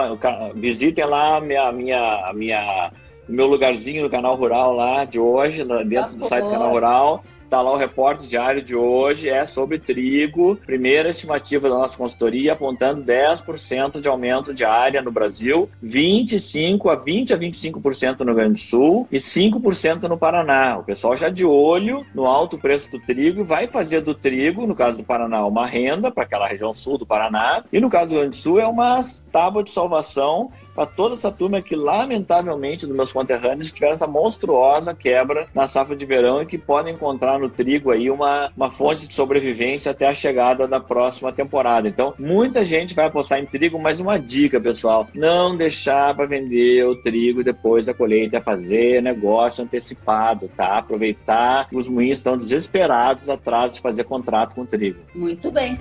visitem 0.55 1.05
lá 1.05 1.37
a 1.37 1.41
minha, 1.41 1.73
minha, 1.73 2.33
minha, 2.35 2.93
meu 3.29 3.47
lugarzinho 3.47 4.03
no 4.03 4.11
canal 4.11 4.37
Rural 4.37 4.75
lá 4.75 5.05
de 5.05 5.19
hoje, 5.19 5.65
dentro 5.85 6.17
do 6.17 6.25
site 6.25 6.45
do 6.45 6.51
Canal 6.51 6.71
Rural. 6.71 7.25
Está 7.51 7.63
lá 7.63 7.73
o 7.73 7.77
repórter 7.77 8.29
diário 8.29 8.63
de 8.63 8.77
hoje, 8.77 9.29
é 9.29 9.45
sobre 9.45 9.77
trigo. 9.77 10.55
Primeira 10.65 11.09
estimativa 11.09 11.69
da 11.69 11.79
nossa 11.79 11.99
consultoria 11.99 12.53
apontando 12.53 13.03
10% 13.03 14.01
de 14.01 14.07
aumento 14.07 14.55
de 14.55 14.65
área 14.65 15.03
no 15.03 15.11
Brasil, 15.11 15.69
25 15.83 16.89
a 16.89 16.95
20 16.95 17.35
a 17.35 17.37
25% 17.37 18.21
no 18.21 18.27
Rio 18.27 18.35
Grande 18.37 18.53
do 18.53 18.61
Sul 18.61 19.09
e 19.11 19.17
5% 19.19 20.03
no 20.03 20.17
Paraná. 20.17 20.79
O 20.79 20.85
pessoal 20.85 21.17
já 21.17 21.29
de 21.29 21.45
olho 21.45 22.07
no 22.15 22.25
alto 22.25 22.57
preço 22.57 22.89
do 22.89 23.01
trigo 23.01 23.43
vai 23.43 23.67
fazer 23.67 24.01
do 24.01 24.15
trigo, 24.15 24.65
no 24.65 24.77
caso 24.77 24.99
do 24.99 25.03
Paraná, 25.03 25.45
uma 25.45 25.67
renda 25.67 26.09
para 26.09 26.23
aquela 26.23 26.47
região 26.47 26.73
sul 26.73 26.99
do 26.99 27.05
Paraná 27.05 27.65
e 27.73 27.81
no 27.81 27.91
caso 27.91 28.11
do 28.11 28.13
Rio 28.13 28.21
Grande 28.21 28.39
do 28.39 28.41
Sul 28.41 28.61
é 28.61 28.67
uma 28.69 29.01
tábua 29.33 29.65
de 29.65 29.73
salvação 29.73 30.53
para 30.75 30.87
toda 30.87 31.15
essa 31.15 31.31
turma 31.31 31.63
que, 31.63 31.77
lamentavelmente, 31.77 32.87
dos 32.87 32.97
meus 32.97 33.13
conterrâneos, 33.13 33.73
tiveram 33.73 33.95
essa 33.95 34.07
monstruosa 34.07 34.95
quebra 34.95 35.47
na 35.55 35.67
safra 35.67 35.97
de 35.97 36.05
verão 36.05 36.43
e 36.43 36.47
que 36.47 36.59
podem 36.59 36.95
encontrar 36.95 37.39
no 37.39 37.49
trigo 37.49 37.91
aí 37.91 38.11
uma, 38.11 38.51
uma 38.57 38.71
fonte 38.71 39.09
de 39.09 39.15
sobrevivência 39.15 39.91
até 39.93 40.07
a 40.07 40.15
chegada 40.15 40.67
da 40.67 40.81
próxima 40.81 41.33
temporada. 41.33 41.89
Então, 41.89 42.15
muita 42.19 42.65
gente 42.65 42.95
vai 42.95 43.07
apostar 43.07 43.39
em 43.39 43.47
trigo, 43.47 43.79
mas 43.79 44.01
uma 44.01 44.19
dica, 44.19 44.61
pessoal: 44.61 45.09
não 45.15 45.57
deixar 45.57 46.15
para 46.15 46.27
vender 46.27 46.85
o 46.85 46.97
trigo 46.97 47.43
depois 47.43 47.87
da 47.87 47.95
colheita, 47.95 48.39
é 48.39 48.41
fazer 48.41 49.03
negócio 49.03 49.65
antecipado, 49.65 50.49
tá? 50.57 50.79
Aproveitar 50.79 51.69
os 51.73 51.89
moinhos 51.89 52.19
estão 52.19 52.37
desesperados 52.37 53.29
atrás 53.29 53.75
de 53.75 53.81
fazer 53.81 54.05
contrato 54.05 54.55
com 54.55 54.63
o 54.63 54.67
trigo. 54.67 55.01
Muito 55.15 55.51
bem. 55.51 55.79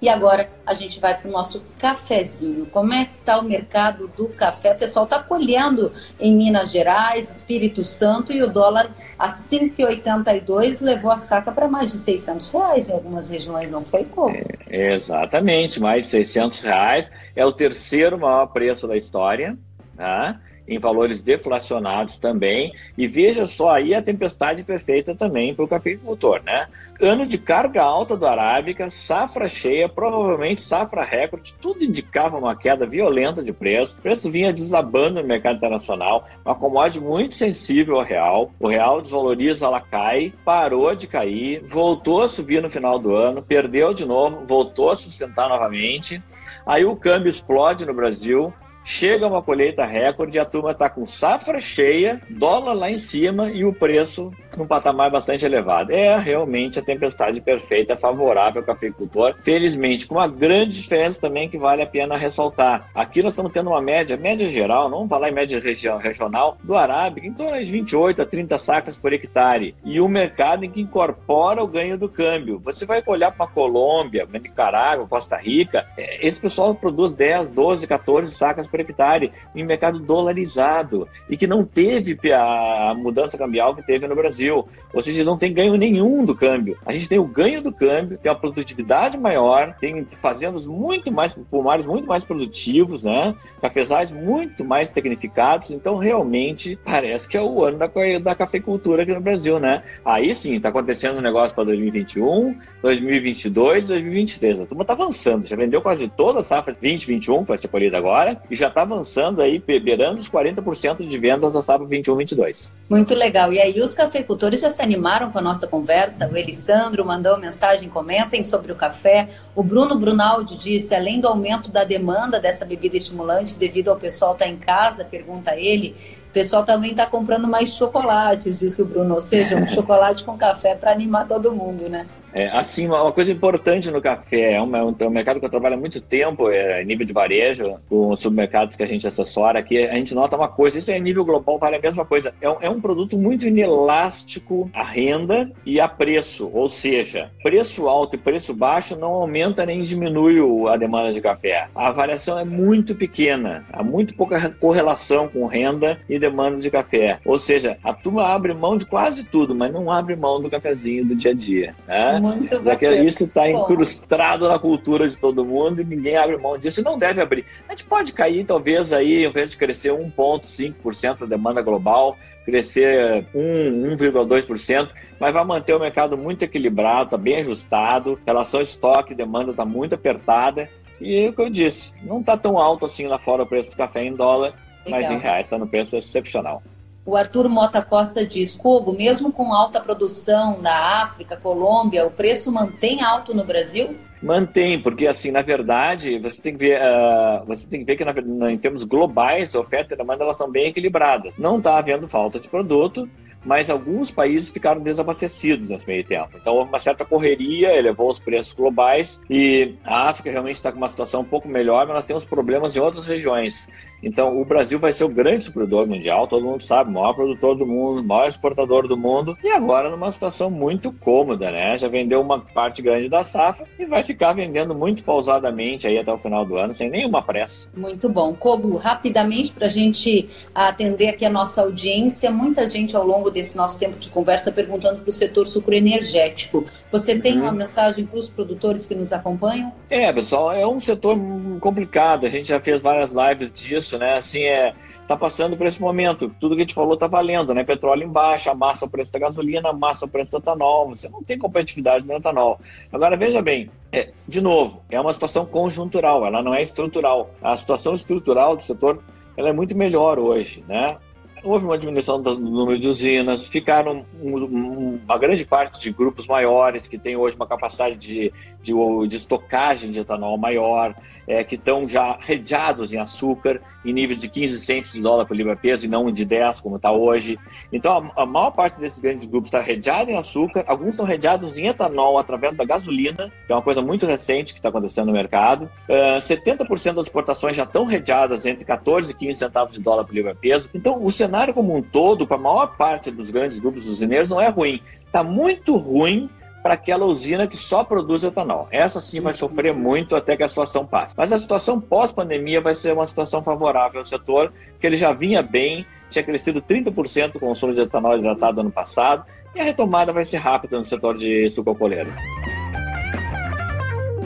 E 0.00 0.08
agora 0.08 0.48
a 0.64 0.72
gente 0.72 0.98
vai 0.98 1.16
para 1.16 1.28
o 1.28 1.32
nosso 1.32 1.62
cafezinho. 1.78 2.66
Como 2.66 2.92
é 2.92 3.04
que 3.04 3.12
está 3.12 3.38
o 3.38 3.44
mercado 3.44 4.08
do 4.16 4.28
café? 4.28 4.72
O 4.72 4.78
pessoal 4.78 5.04
está 5.04 5.22
colhendo 5.22 5.92
em 6.18 6.34
Minas 6.34 6.70
Gerais, 6.70 7.36
Espírito 7.36 7.82
Santo 7.82 8.32
e 8.32 8.42
o 8.42 8.48
dólar 8.48 8.90
a 9.18 9.28
5,82 9.28 10.80
levou 10.80 11.10
a 11.10 11.18
saca 11.18 11.52
para 11.52 11.68
mais 11.68 11.92
de 11.92 11.98
600 11.98 12.48
reais 12.50 12.88
em 12.88 12.94
algumas 12.94 13.28
regiões, 13.28 13.70
não 13.70 13.82
foi 13.82 14.04
como? 14.04 14.34
É, 14.68 14.94
exatamente, 14.94 15.78
mais 15.78 16.04
de 16.04 16.08
600 16.10 16.60
reais. 16.60 17.10
É 17.36 17.44
o 17.44 17.52
terceiro 17.52 18.18
maior 18.18 18.46
preço 18.46 18.88
da 18.88 18.96
história, 18.96 19.58
tá? 19.96 20.40
Em 20.70 20.78
valores 20.78 21.20
deflacionados 21.20 22.16
também. 22.16 22.72
E 22.96 23.08
veja 23.08 23.46
só 23.46 23.70
aí 23.70 23.92
a 23.92 24.00
tempestade 24.00 24.62
perfeita 24.62 25.14
também 25.14 25.54
para 25.54 25.64
o 25.64 25.68
cafeicultor, 25.68 26.40
né? 26.44 26.68
Ano 27.00 27.26
de 27.26 27.38
carga 27.38 27.82
alta 27.82 28.16
do 28.16 28.26
Arábica, 28.26 28.90
safra 28.90 29.48
cheia, 29.48 29.88
provavelmente 29.88 30.62
safra 30.62 31.02
recorde, 31.02 31.54
tudo 31.54 31.82
indicava 31.82 32.36
uma 32.36 32.54
queda 32.54 32.86
violenta 32.86 33.42
de 33.42 33.52
preço. 33.52 33.96
O 33.98 34.02
preço 34.02 34.30
vinha 34.30 34.52
desabando 34.52 35.20
no 35.20 35.26
mercado 35.26 35.56
internacional, 35.56 36.28
uma 36.44 36.54
commodity 36.54 37.00
muito 37.00 37.34
sensível 37.34 37.96
ao 37.96 38.04
real. 38.04 38.52
O 38.60 38.68
real 38.68 39.00
desvaloriza, 39.00 39.64
ela 39.64 39.80
cai, 39.80 40.32
parou 40.44 40.94
de 40.94 41.06
cair, 41.06 41.64
voltou 41.66 42.22
a 42.22 42.28
subir 42.28 42.62
no 42.62 42.70
final 42.70 42.98
do 42.98 43.14
ano, 43.14 43.42
perdeu 43.42 43.92
de 43.92 44.04
novo, 44.04 44.44
voltou 44.46 44.90
a 44.90 44.96
sustentar 44.96 45.48
novamente. 45.48 46.22
Aí 46.66 46.84
o 46.84 46.94
câmbio 46.94 47.30
explode 47.30 47.86
no 47.86 47.94
Brasil, 47.94 48.52
Chega 48.84 49.26
uma 49.26 49.42
colheita 49.42 49.84
recorde, 49.84 50.38
a 50.38 50.44
turma 50.44 50.72
está 50.72 50.88
com 50.88 51.06
safra 51.06 51.60
cheia, 51.60 52.20
dólar 52.28 52.72
lá 52.72 52.90
em 52.90 52.98
cima 52.98 53.50
e 53.50 53.64
o 53.64 53.72
preço 53.72 54.32
num 54.56 54.66
patamar 54.66 55.10
bastante 55.10 55.44
elevado. 55.44 55.92
É 55.92 56.18
realmente 56.18 56.78
a 56.78 56.82
tempestade 56.82 57.40
perfeita, 57.40 57.96
favorável 57.96 58.60
ao 58.60 58.66
cafeicultor. 58.66 59.34
Felizmente, 59.42 60.06
com 60.06 60.16
uma 60.16 60.28
grande 60.28 60.80
diferença 60.80 61.20
também 61.20 61.48
que 61.48 61.58
vale 61.58 61.82
a 61.82 61.86
pena 61.86 62.16
ressaltar. 62.16 62.90
Aqui 62.94 63.22
nós 63.22 63.32
estamos 63.32 63.52
tendo 63.52 63.70
uma 63.70 63.80
média, 63.80 64.16
média 64.16 64.48
geral, 64.48 64.88
não 64.88 64.98
vamos 64.98 65.10
falar 65.10 65.28
em 65.28 65.34
média 65.34 65.60
regional, 65.60 66.56
do 66.62 66.76
Arábica, 66.76 67.26
em 67.26 67.32
torno 67.32 67.62
de 67.62 67.70
28 67.70 68.22
a 68.22 68.26
30 68.26 68.58
sacas 68.58 68.96
por 68.96 69.12
hectare. 69.12 69.74
E 69.84 70.00
um 70.00 70.08
mercado 70.08 70.64
em 70.64 70.70
que 70.70 70.80
incorpora 70.80 71.62
o 71.62 71.66
ganho 71.66 71.98
do 71.98 72.08
câmbio. 72.08 72.58
Você 72.64 72.84
vai 72.84 73.02
olhar 73.06 73.32
para 73.32 73.46
a 73.46 73.48
Colômbia, 73.48 74.26
Nicarágua, 74.30 75.06
Costa 75.06 75.36
Rica, 75.36 75.86
é, 75.96 76.26
esse 76.26 76.40
pessoal 76.40 76.74
produz 76.74 77.14
10, 77.14 77.50
12, 77.50 77.86
14 77.86 78.32
sacas 78.32 78.66
por 78.66 78.80
hectare 78.80 79.32
em 79.54 79.64
mercado 79.64 79.98
dolarizado 79.98 81.08
e 81.28 81.36
que 81.36 81.46
não 81.46 81.64
teve 81.64 82.18
a 82.32 82.94
mudança 82.96 83.38
cambial 83.38 83.74
que 83.74 83.82
teve 83.82 84.06
no 84.06 84.14
Brasil. 84.14 84.39
Brasil. 84.40 84.68
Ou 84.92 85.00
seja, 85.00 85.22
não 85.22 85.38
tem 85.38 85.52
ganho 85.52 85.76
nenhum 85.76 86.24
do 86.24 86.34
câmbio. 86.34 86.76
A 86.84 86.92
gente 86.92 87.08
tem 87.08 87.18
o 87.18 87.24
ganho 87.24 87.62
do 87.62 87.72
câmbio, 87.72 88.18
tem 88.18 88.30
uma 88.30 88.38
produtividade 88.38 89.16
maior, 89.16 89.76
tem 89.80 90.04
fazendas 90.04 90.66
muito 90.66 91.12
mais, 91.12 91.32
pomares 91.48 91.86
muito 91.86 92.08
mais 92.08 92.24
produtivos, 92.24 93.04
né? 93.04 93.34
Cafezais 93.60 94.10
muito 94.10 94.64
mais 94.64 94.92
tecnificados. 94.92 95.70
Então, 95.70 95.96
realmente, 95.96 96.76
parece 96.84 97.28
que 97.28 97.36
é 97.36 97.42
o 97.42 97.64
ano 97.64 97.78
da, 97.78 97.88
da 98.20 98.34
cafeicultura 98.34 99.02
aqui 99.02 99.12
no 99.12 99.20
Brasil, 99.20 99.60
né? 99.60 99.84
Aí 100.04 100.34
sim, 100.34 100.56
está 100.56 100.70
acontecendo 100.70 101.18
um 101.18 101.22
negócio 101.22 101.54
para 101.54 101.64
2021, 101.64 102.56
2022, 102.82 103.88
2023. 103.88 104.60
A 104.60 104.66
turma 104.66 104.82
está 104.82 104.94
avançando. 104.94 105.46
Já 105.46 105.54
vendeu 105.54 105.80
quase 105.80 106.08
toda 106.08 106.40
a 106.40 106.42
safra 106.42 106.74
2021, 106.80 107.42
que 107.42 107.48
vai 107.48 107.58
ser 107.58 107.68
colhida 107.68 107.96
agora, 107.96 108.40
e 108.50 108.56
já 108.56 108.66
está 108.66 108.82
avançando 108.82 109.40
aí, 109.40 109.60
beirando 109.60 110.18
os 110.18 110.28
40% 110.28 111.06
de 111.06 111.18
vendas 111.18 111.52
da 111.52 111.62
safra 111.62 111.86
21-22. 111.86 112.68
Muito 112.88 113.14
legal. 113.14 113.52
E 113.52 113.60
aí 113.60 113.80
os 113.80 113.94
cafeicultores 113.94 114.29
já 114.56 114.70
se 114.70 114.82
animaram 114.82 115.30
com 115.30 115.38
a 115.38 115.42
nossa 115.42 115.66
conversa. 115.66 116.28
O 116.28 116.36
Elisandro 116.36 117.04
mandou 117.04 117.38
mensagem, 117.38 117.88
comentem 117.88 118.42
sobre 118.42 118.72
o 118.72 118.76
café. 118.76 119.28
O 119.54 119.62
Bruno 119.62 119.98
Brunaldi 119.98 120.56
disse, 120.56 120.94
além 120.94 121.20
do 121.20 121.28
aumento 121.28 121.70
da 121.70 121.84
demanda 121.84 122.40
dessa 122.40 122.64
bebida 122.64 122.96
estimulante 122.96 123.58
devido 123.58 123.88
ao 123.88 123.96
pessoal 123.96 124.32
estar 124.32 124.44
tá 124.44 124.50
em 124.50 124.56
casa, 124.56 125.04
pergunta 125.04 125.56
ele, 125.56 125.94
o 126.28 126.32
pessoal 126.32 126.64
também 126.64 126.92
está 126.92 127.06
comprando 127.06 127.48
mais 127.48 127.74
chocolates, 127.74 128.60
disse 128.60 128.82
o 128.82 128.86
Bruno. 128.86 129.14
Ou 129.14 129.20
seja, 129.20 129.56
um 129.56 129.66
chocolate 129.66 130.24
com 130.24 130.36
café 130.36 130.74
para 130.74 130.92
animar 130.92 131.26
todo 131.26 131.52
mundo, 131.52 131.88
né? 131.88 132.06
É, 132.32 132.48
assim, 132.48 132.86
uma 132.86 133.12
coisa 133.12 133.32
importante 133.32 133.90
no 133.90 134.00
café, 134.00 134.54
é 134.54 134.62
um, 134.62 134.76
é 134.76 134.82
um, 134.82 135.10
mercado 135.10 135.40
que 135.40 135.46
eu 135.46 135.50
trabalho 135.50 135.74
há 135.74 135.78
muito 135.78 136.00
tempo, 136.00 136.48
é 136.50 136.84
nível 136.84 137.06
de 137.06 137.12
varejo, 137.12 137.76
com 137.88 138.10
os 138.10 138.20
supermercados 138.20 138.76
que 138.76 138.82
a 138.82 138.86
gente 138.86 139.06
assessora 139.06 139.58
aqui, 139.58 139.78
a 139.78 139.96
gente 139.96 140.14
nota 140.14 140.36
uma 140.36 140.48
coisa, 140.48 140.78
isso 140.78 140.90
é 140.90 140.98
nível 140.98 141.24
global, 141.24 141.58
vale 141.58 141.76
a 141.76 141.80
mesma 141.80 142.04
coisa. 142.04 142.32
É 142.40 142.48
um, 142.48 142.56
é 142.60 142.70
um 142.70 142.80
produto 142.80 143.18
muito 143.18 143.46
inelástico 143.46 144.70
à 144.72 144.82
renda 144.82 145.50
e 145.64 145.80
a 145.80 145.88
preço, 145.88 146.50
ou 146.52 146.68
seja, 146.68 147.30
preço 147.42 147.88
alto 147.88 148.16
e 148.16 148.18
preço 148.18 148.54
baixo 148.54 148.96
não 148.96 149.12
aumenta 149.12 149.66
nem 149.66 149.82
diminui 149.82 150.40
a 150.68 150.76
demanda 150.76 151.12
de 151.12 151.20
café. 151.20 151.68
A 151.74 151.90
variação 151.90 152.38
é 152.38 152.44
muito 152.44 152.94
pequena, 152.94 153.64
há 153.72 153.82
muito 153.82 154.14
pouca 154.14 154.50
correlação 154.60 155.28
com 155.28 155.46
renda 155.46 155.98
e 156.08 156.18
demanda 156.18 156.58
de 156.58 156.70
café. 156.70 157.18
Ou 157.24 157.38
seja, 157.38 157.76
a 157.82 157.92
turma 157.92 158.26
abre 158.26 158.54
mão 158.54 158.76
de 158.76 158.86
quase 158.86 159.24
tudo, 159.24 159.54
mas 159.54 159.72
não 159.72 159.90
abre 159.90 160.16
mão 160.16 160.40
do 160.40 160.50
cafezinho 160.50 161.04
do 161.04 161.14
dia 161.14 161.32
a 161.32 161.34
dia. 161.34 161.74
Né? 161.86 162.19
Muito 162.20 162.60
bacana. 162.60 162.96
Isso 162.96 163.24
está 163.24 163.48
incrustado 163.48 164.48
na 164.48 164.58
cultura 164.58 165.08
de 165.08 165.16
todo 165.16 165.44
mundo 165.44 165.80
e 165.80 165.84
ninguém 165.84 166.16
abre 166.16 166.36
mão 166.36 166.58
disso 166.58 166.80
e 166.80 166.84
não 166.84 166.98
deve 166.98 167.20
abrir. 167.20 167.44
A 167.68 167.72
gente 167.72 167.84
pode 167.84 168.12
cair, 168.12 168.44
talvez, 168.44 168.92
aí, 168.92 169.24
ao 169.24 169.30
invés 169.30 169.50
de 169.50 169.56
crescer 169.56 169.90
1,5% 169.90 171.20
da 171.20 171.26
demanda 171.26 171.62
global, 171.62 172.16
crescer 172.44 173.26
1, 173.34 173.96
1,2%, 173.96 174.88
mas 175.18 175.32
vai 175.32 175.44
manter 175.44 175.74
o 175.74 175.80
mercado 175.80 176.16
muito 176.16 176.42
equilibrado, 176.42 177.04
está 177.04 177.16
bem 177.16 177.36
ajustado, 177.36 178.18
relação 178.26 178.60
estoque 178.60 179.12
e 179.12 179.16
demanda 179.16 179.52
está 179.52 179.64
muito 179.64 179.94
apertada. 179.94 180.68
E 181.00 181.26
é 181.26 181.28
o 181.28 181.32
que 181.32 181.40
eu 181.40 181.48
disse, 181.48 181.92
não 182.02 182.20
está 182.20 182.36
tão 182.36 182.58
alto 182.58 182.84
assim 182.84 183.06
lá 183.06 183.18
fora 183.18 183.42
o 183.42 183.46
preço 183.46 183.70
do 183.70 183.76
café 183.76 184.04
em 184.04 184.14
dólar, 184.14 184.54
Legal. 184.84 185.00
mas 185.00 185.10
em 185.10 185.18
reais 185.18 185.46
está 185.46 185.56
no 185.56 185.66
preço 185.66 185.96
excepcional. 185.96 186.62
O 187.10 187.16
Arthur 187.16 187.48
Mota 187.48 187.82
Costa 187.82 188.24
diz: 188.24 188.56
Cogo, 188.56 188.92
mesmo 188.92 189.32
com 189.32 189.52
alta 189.52 189.80
produção 189.80 190.62
da 190.62 191.02
África, 191.02 191.36
Colômbia, 191.36 192.06
o 192.06 192.10
preço 192.12 192.52
mantém 192.52 193.02
alto 193.02 193.34
no 193.34 193.42
Brasil? 193.42 193.96
Mantém, 194.22 194.80
porque 194.80 195.08
assim, 195.08 195.32
na 195.32 195.42
verdade, 195.42 196.20
você 196.20 196.40
tem 196.40 196.52
que 196.52 196.58
ver, 196.60 196.80
uh, 196.80 197.44
você 197.44 197.66
tem 197.66 197.80
que 197.80 197.86
ver 197.86 197.96
que 197.96 198.04
na, 198.04 198.52
em 198.52 198.56
termos 198.56 198.84
globais, 198.84 199.56
a 199.56 199.58
oferta 199.58 199.92
e 199.92 199.94
a 199.94 199.98
demanda 199.98 200.22
elas 200.22 200.36
são 200.36 200.48
bem 200.48 200.68
equilibradas. 200.68 201.36
Não 201.36 201.58
está 201.58 201.78
havendo 201.78 202.06
falta 202.06 202.38
de 202.38 202.48
produto, 202.48 203.08
mas 203.44 203.70
alguns 203.70 204.10
países 204.10 204.50
ficaram 204.50 204.80
desabastecidos 204.80 205.70
nesse 205.70 205.86
meio 205.86 206.04
tempo. 206.04 206.30
Então 206.36 206.54
houve 206.54 206.68
uma 206.68 206.78
certa 206.78 207.04
correria, 207.04 207.76
elevou 207.76 208.10
os 208.10 208.20
preços 208.20 208.52
globais 208.52 209.20
e 209.28 209.74
a 209.84 210.10
África 210.10 210.30
realmente 210.30 210.56
está 210.56 210.70
com 210.70 210.78
uma 210.78 210.88
situação 210.88 211.22
um 211.22 211.24
pouco 211.24 211.48
melhor, 211.48 211.86
mas 211.86 211.96
nós 211.96 212.06
temos 212.06 212.24
problemas 212.24 212.76
em 212.76 212.80
outras 212.80 213.06
regiões. 213.06 213.66
Então, 214.02 214.40
o 214.40 214.44
Brasil 214.44 214.78
vai 214.78 214.92
ser 214.92 215.04
o 215.04 215.08
grande 215.08 215.44
supridor 215.44 215.86
mundial, 215.86 216.26
todo 216.26 216.44
mundo 216.44 216.62
sabe, 216.62 216.90
o 216.90 216.94
maior 216.94 217.14
produtor 217.14 217.56
do 217.56 217.66
mundo, 217.66 218.00
o 218.00 218.04
maior 218.04 218.28
exportador 218.28 218.88
do 218.88 218.96
mundo, 218.96 219.36
e 219.42 219.48
agora 219.48 219.90
numa 219.90 220.10
situação 220.10 220.50
muito 220.50 220.92
cômoda, 220.92 221.50
né? 221.50 221.76
Já 221.76 221.88
vendeu 221.88 222.20
uma 222.20 222.40
parte 222.40 222.82
grande 222.82 223.08
da 223.08 223.22
safra 223.22 223.66
e 223.78 223.84
vai 223.84 224.02
ficar 224.02 224.32
vendendo 224.32 224.74
muito 224.74 225.04
pausadamente 225.04 225.86
aí 225.86 225.98
até 225.98 226.12
o 226.12 226.18
final 226.18 226.44
do 226.44 226.56
ano, 226.56 226.74
sem 226.74 226.90
nenhuma 226.90 227.22
pressa. 227.22 227.68
Muito 227.76 228.08
bom. 228.08 228.34
Kogo, 228.34 228.76
rapidamente 228.76 229.52
para 229.52 229.66
a 229.66 229.70
gente 229.70 230.28
atender 230.54 231.08
aqui 231.08 231.24
a 231.24 231.30
nossa 231.30 231.62
audiência, 231.62 232.30
muita 232.30 232.66
gente 232.66 232.96
ao 232.96 233.06
longo 233.06 233.30
desse 233.30 233.56
nosso 233.56 233.78
tempo 233.78 233.98
de 233.98 234.08
conversa 234.10 234.50
perguntando 234.52 235.00
para 235.00 235.08
o 235.08 235.12
setor 235.12 235.46
sucroenergético. 235.46 236.64
Você 236.90 237.18
tem 237.18 237.36
uhum. 237.36 237.42
uma 237.44 237.52
mensagem 237.52 238.06
para 238.06 238.18
os 238.18 238.28
produtores 238.28 238.86
que 238.86 238.94
nos 238.94 239.12
acompanham? 239.12 239.72
É, 239.88 240.12
pessoal, 240.12 240.52
é 240.52 240.66
um 240.66 240.80
setor 240.80 241.18
complicado, 241.60 242.26
a 242.26 242.28
gente 242.28 242.48
já 242.48 242.60
fez 242.60 242.80
várias 242.80 243.12
lives 243.12 243.52
disso, 243.52 243.89
isso, 243.90 243.98
né? 243.98 244.14
Assim, 244.14 244.42
é, 244.42 244.72
tá 245.08 245.16
passando 245.16 245.56
por 245.56 245.66
esse 245.66 245.80
momento. 245.80 246.32
Tudo 246.38 246.54
que 246.54 246.62
a 246.62 246.64
gente 246.64 246.74
falou 246.74 246.96
tá 246.96 247.08
valendo, 247.08 247.52
né? 247.52 247.64
Petróleo 247.64 248.04
em 248.04 248.08
baixa, 248.08 248.54
massa 248.54 248.86
o 248.86 248.88
preço 248.88 249.12
da 249.12 249.18
gasolina, 249.18 249.72
massa 249.72 250.04
o 250.04 250.08
preço 250.08 250.30
do 250.30 250.38
etanol. 250.38 250.90
Você 250.90 251.08
não 251.08 251.22
tem 251.22 251.38
competitividade 251.38 252.06
no 252.06 252.14
etanol. 252.14 252.60
Agora, 252.92 253.16
veja 253.16 253.42
bem, 253.42 253.70
é, 253.92 254.10
de 254.28 254.40
novo, 254.40 254.82
é 254.88 255.00
uma 255.00 255.12
situação 255.12 255.44
conjuntural, 255.44 256.24
ela 256.24 256.42
não 256.42 256.54
é 256.54 256.62
estrutural. 256.62 257.30
A 257.42 257.56
situação 257.56 257.94
estrutural 257.94 258.56
do 258.56 258.62
setor 258.62 259.02
ela 259.36 259.48
é 259.48 259.52
muito 259.52 259.76
melhor 259.76 260.18
hoje, 260.18 260.62
né? 260.68 260.98
Houve 261.42 261.64
uma 261.64 261.78
diminuição 261.78 262.20
do 262.20 262.38
número 262.38 262.78
de 262.78 262.86
usinas, 262.86 263.46
ficaram 263.46 264.04
uma 264.22 265.16
grande 265.16 265.46
parte 265.46 265.80
de 265.80 265.90
grupos 265.90 266.26
maiores 266.26 266.86
que 266.86 266.98
têm 266.98 267.16
hoje 267.16 267.34
uma 267.34 267.46
capacidade 267.46 267.96
de, 267.96 268.30
de, 268.62 268.74
de 269.08 269.16
estocagem 269.16 269.90
de 269.90 270.00
etanol 270.00 270.36
maior, 270.36 270.94
é, 271.26 271.44
que 271.44 271.54
estão 271.54 271.88
já 271.88 272.18
redeados 272.20 272.92
em 272.92 272.98
açúcar, 272.98 273.60
em 273.84 273.92
níveis 273.92 274.20
de 274.20 274.28
15 274.28 274.60
centos 274.60 274.92
de 274.92 275.00
dólar 275.00 275.26
por 275.26 275.36
libra-peso 275.36 275.86
e 275.86 275.88
não 275.88 276.10
de 276.10 276.24
10, 276.24 276.60
como 276.60 276.76
está 276.76 276.92
hoje. 276.92 277.38
Então, 277.72 278.12
a, 278.16 278.22
a, 278.22 278.26
maior 278.26 278.50
parte 278.50 278.78
desses 278.78 278.98
grandes 278.98 279.26
grupos 279.26 279.48
está 279.48 279.60
redeado 279.60 280.10
em 280.10 280.16
açúcar, 280.16 280.64
alguns 280.66 280.90
estão 280.90 281.06
redeados 281.06 281.56
em 281.56 281.66
etanol 281.66 282.18
através 282.18 282.54
da 282.56 282.64
gasolina, 282.64 283.32
que 283.46 283.52
é 283.52 283.54
uma 283.54 283.62
coisa 283.62 283.80
muito 283.80 284.06
recente 284.06 284.52
que 284.52 284.58
está 284.58 284.68
acontecendo 284.68 285.06
no 285.06 285.12
mercado. 285.12 285.70
Uh, 285.88 286.18
70% 286.18 286.94
das 286.94 287.06
exportações 287.06 287.56
já 287.56 287.64
estão 287.64 287.84
redeadas 287.84 288.44
entre 288.44 288.64
14 288.64 289.12
e 289.12 289.14
15 289.14 289.38
centavos 289.38 289.74
de 289.74 289.82
dólar 289.82 290.04
por 290.04 290.14
libra-peso. 290.14 290.68
Então, 290.74 291.02
o 291.02 291.10
cenário 291.10 291.54
como 291.54 291.76
um 291.76 291.82
todo, 291.82 292.26
para 292.26 292.36
a 292.36 292.40
maior 292.40 292.76
parte 292.76 293.10
dos 293.10 293.30
grandes 293.30 293.58
grupos 293.58 293.86
usineiros, 293.86 294.30
não 294.30 294.40
é 294.40 294.48
ruim. 294.48 294.80
Está 295.06 295.24
muito 295.24 295.76
ruim 295.76 296.28
para 296.62 296.74
aquela 296.74 297.06
usina 297.06 297.46
que 297.46 297.56
só 297.56 297.82
produz 297.82 298.22
etanol. 298.22 298.68
Essa 298.70 299.00
sim 299.00 299.20
vai 299.20 299.34
sofrer 299.34 299.74
muito 299.74 300.14
até 300.14 300.36
que 300.36 300.42
a 300.42 300.48
situação 300.48 300.86
passe. 300.86 301.14
Mas 301.16 301.32
a 301.32 301.38
situação 301.38 301.80
pós-pandemia 301.80 302.60
vai 302.60 302.74
ser 302.74 302.92
uma 302.92 303.06
situação 303.06 303.42
favorável 303.42 304.00
ao 304.00 304.04
setor, 304.04 304.52
que 304.78 304.86
ele 304.86 304.96
já 304.96 305.12
vinha 305.12 305.42
bem, 305.42 305.86
tinha 306.10 306.22
crescido 306.22 306.60
30% 306.60 307.36
o 307.36 307.40
consumo 307.40 307.72
de 307.72 307.80
etanol 307.80 308.18
hidratado 308.18 308.60
ano 308.60 308.70
passado, 308.70 309.24
e 309.54 309.60
a 309.60 309.64
retomada 309.64 310.12
vai 310.12 310.24
ser 310.24 310.36
rápida 310.36 310.78
no 310.78 310.84
setor 310.84 311.16
de 311.16 311.48
sucocoleiro. 311.50 312.12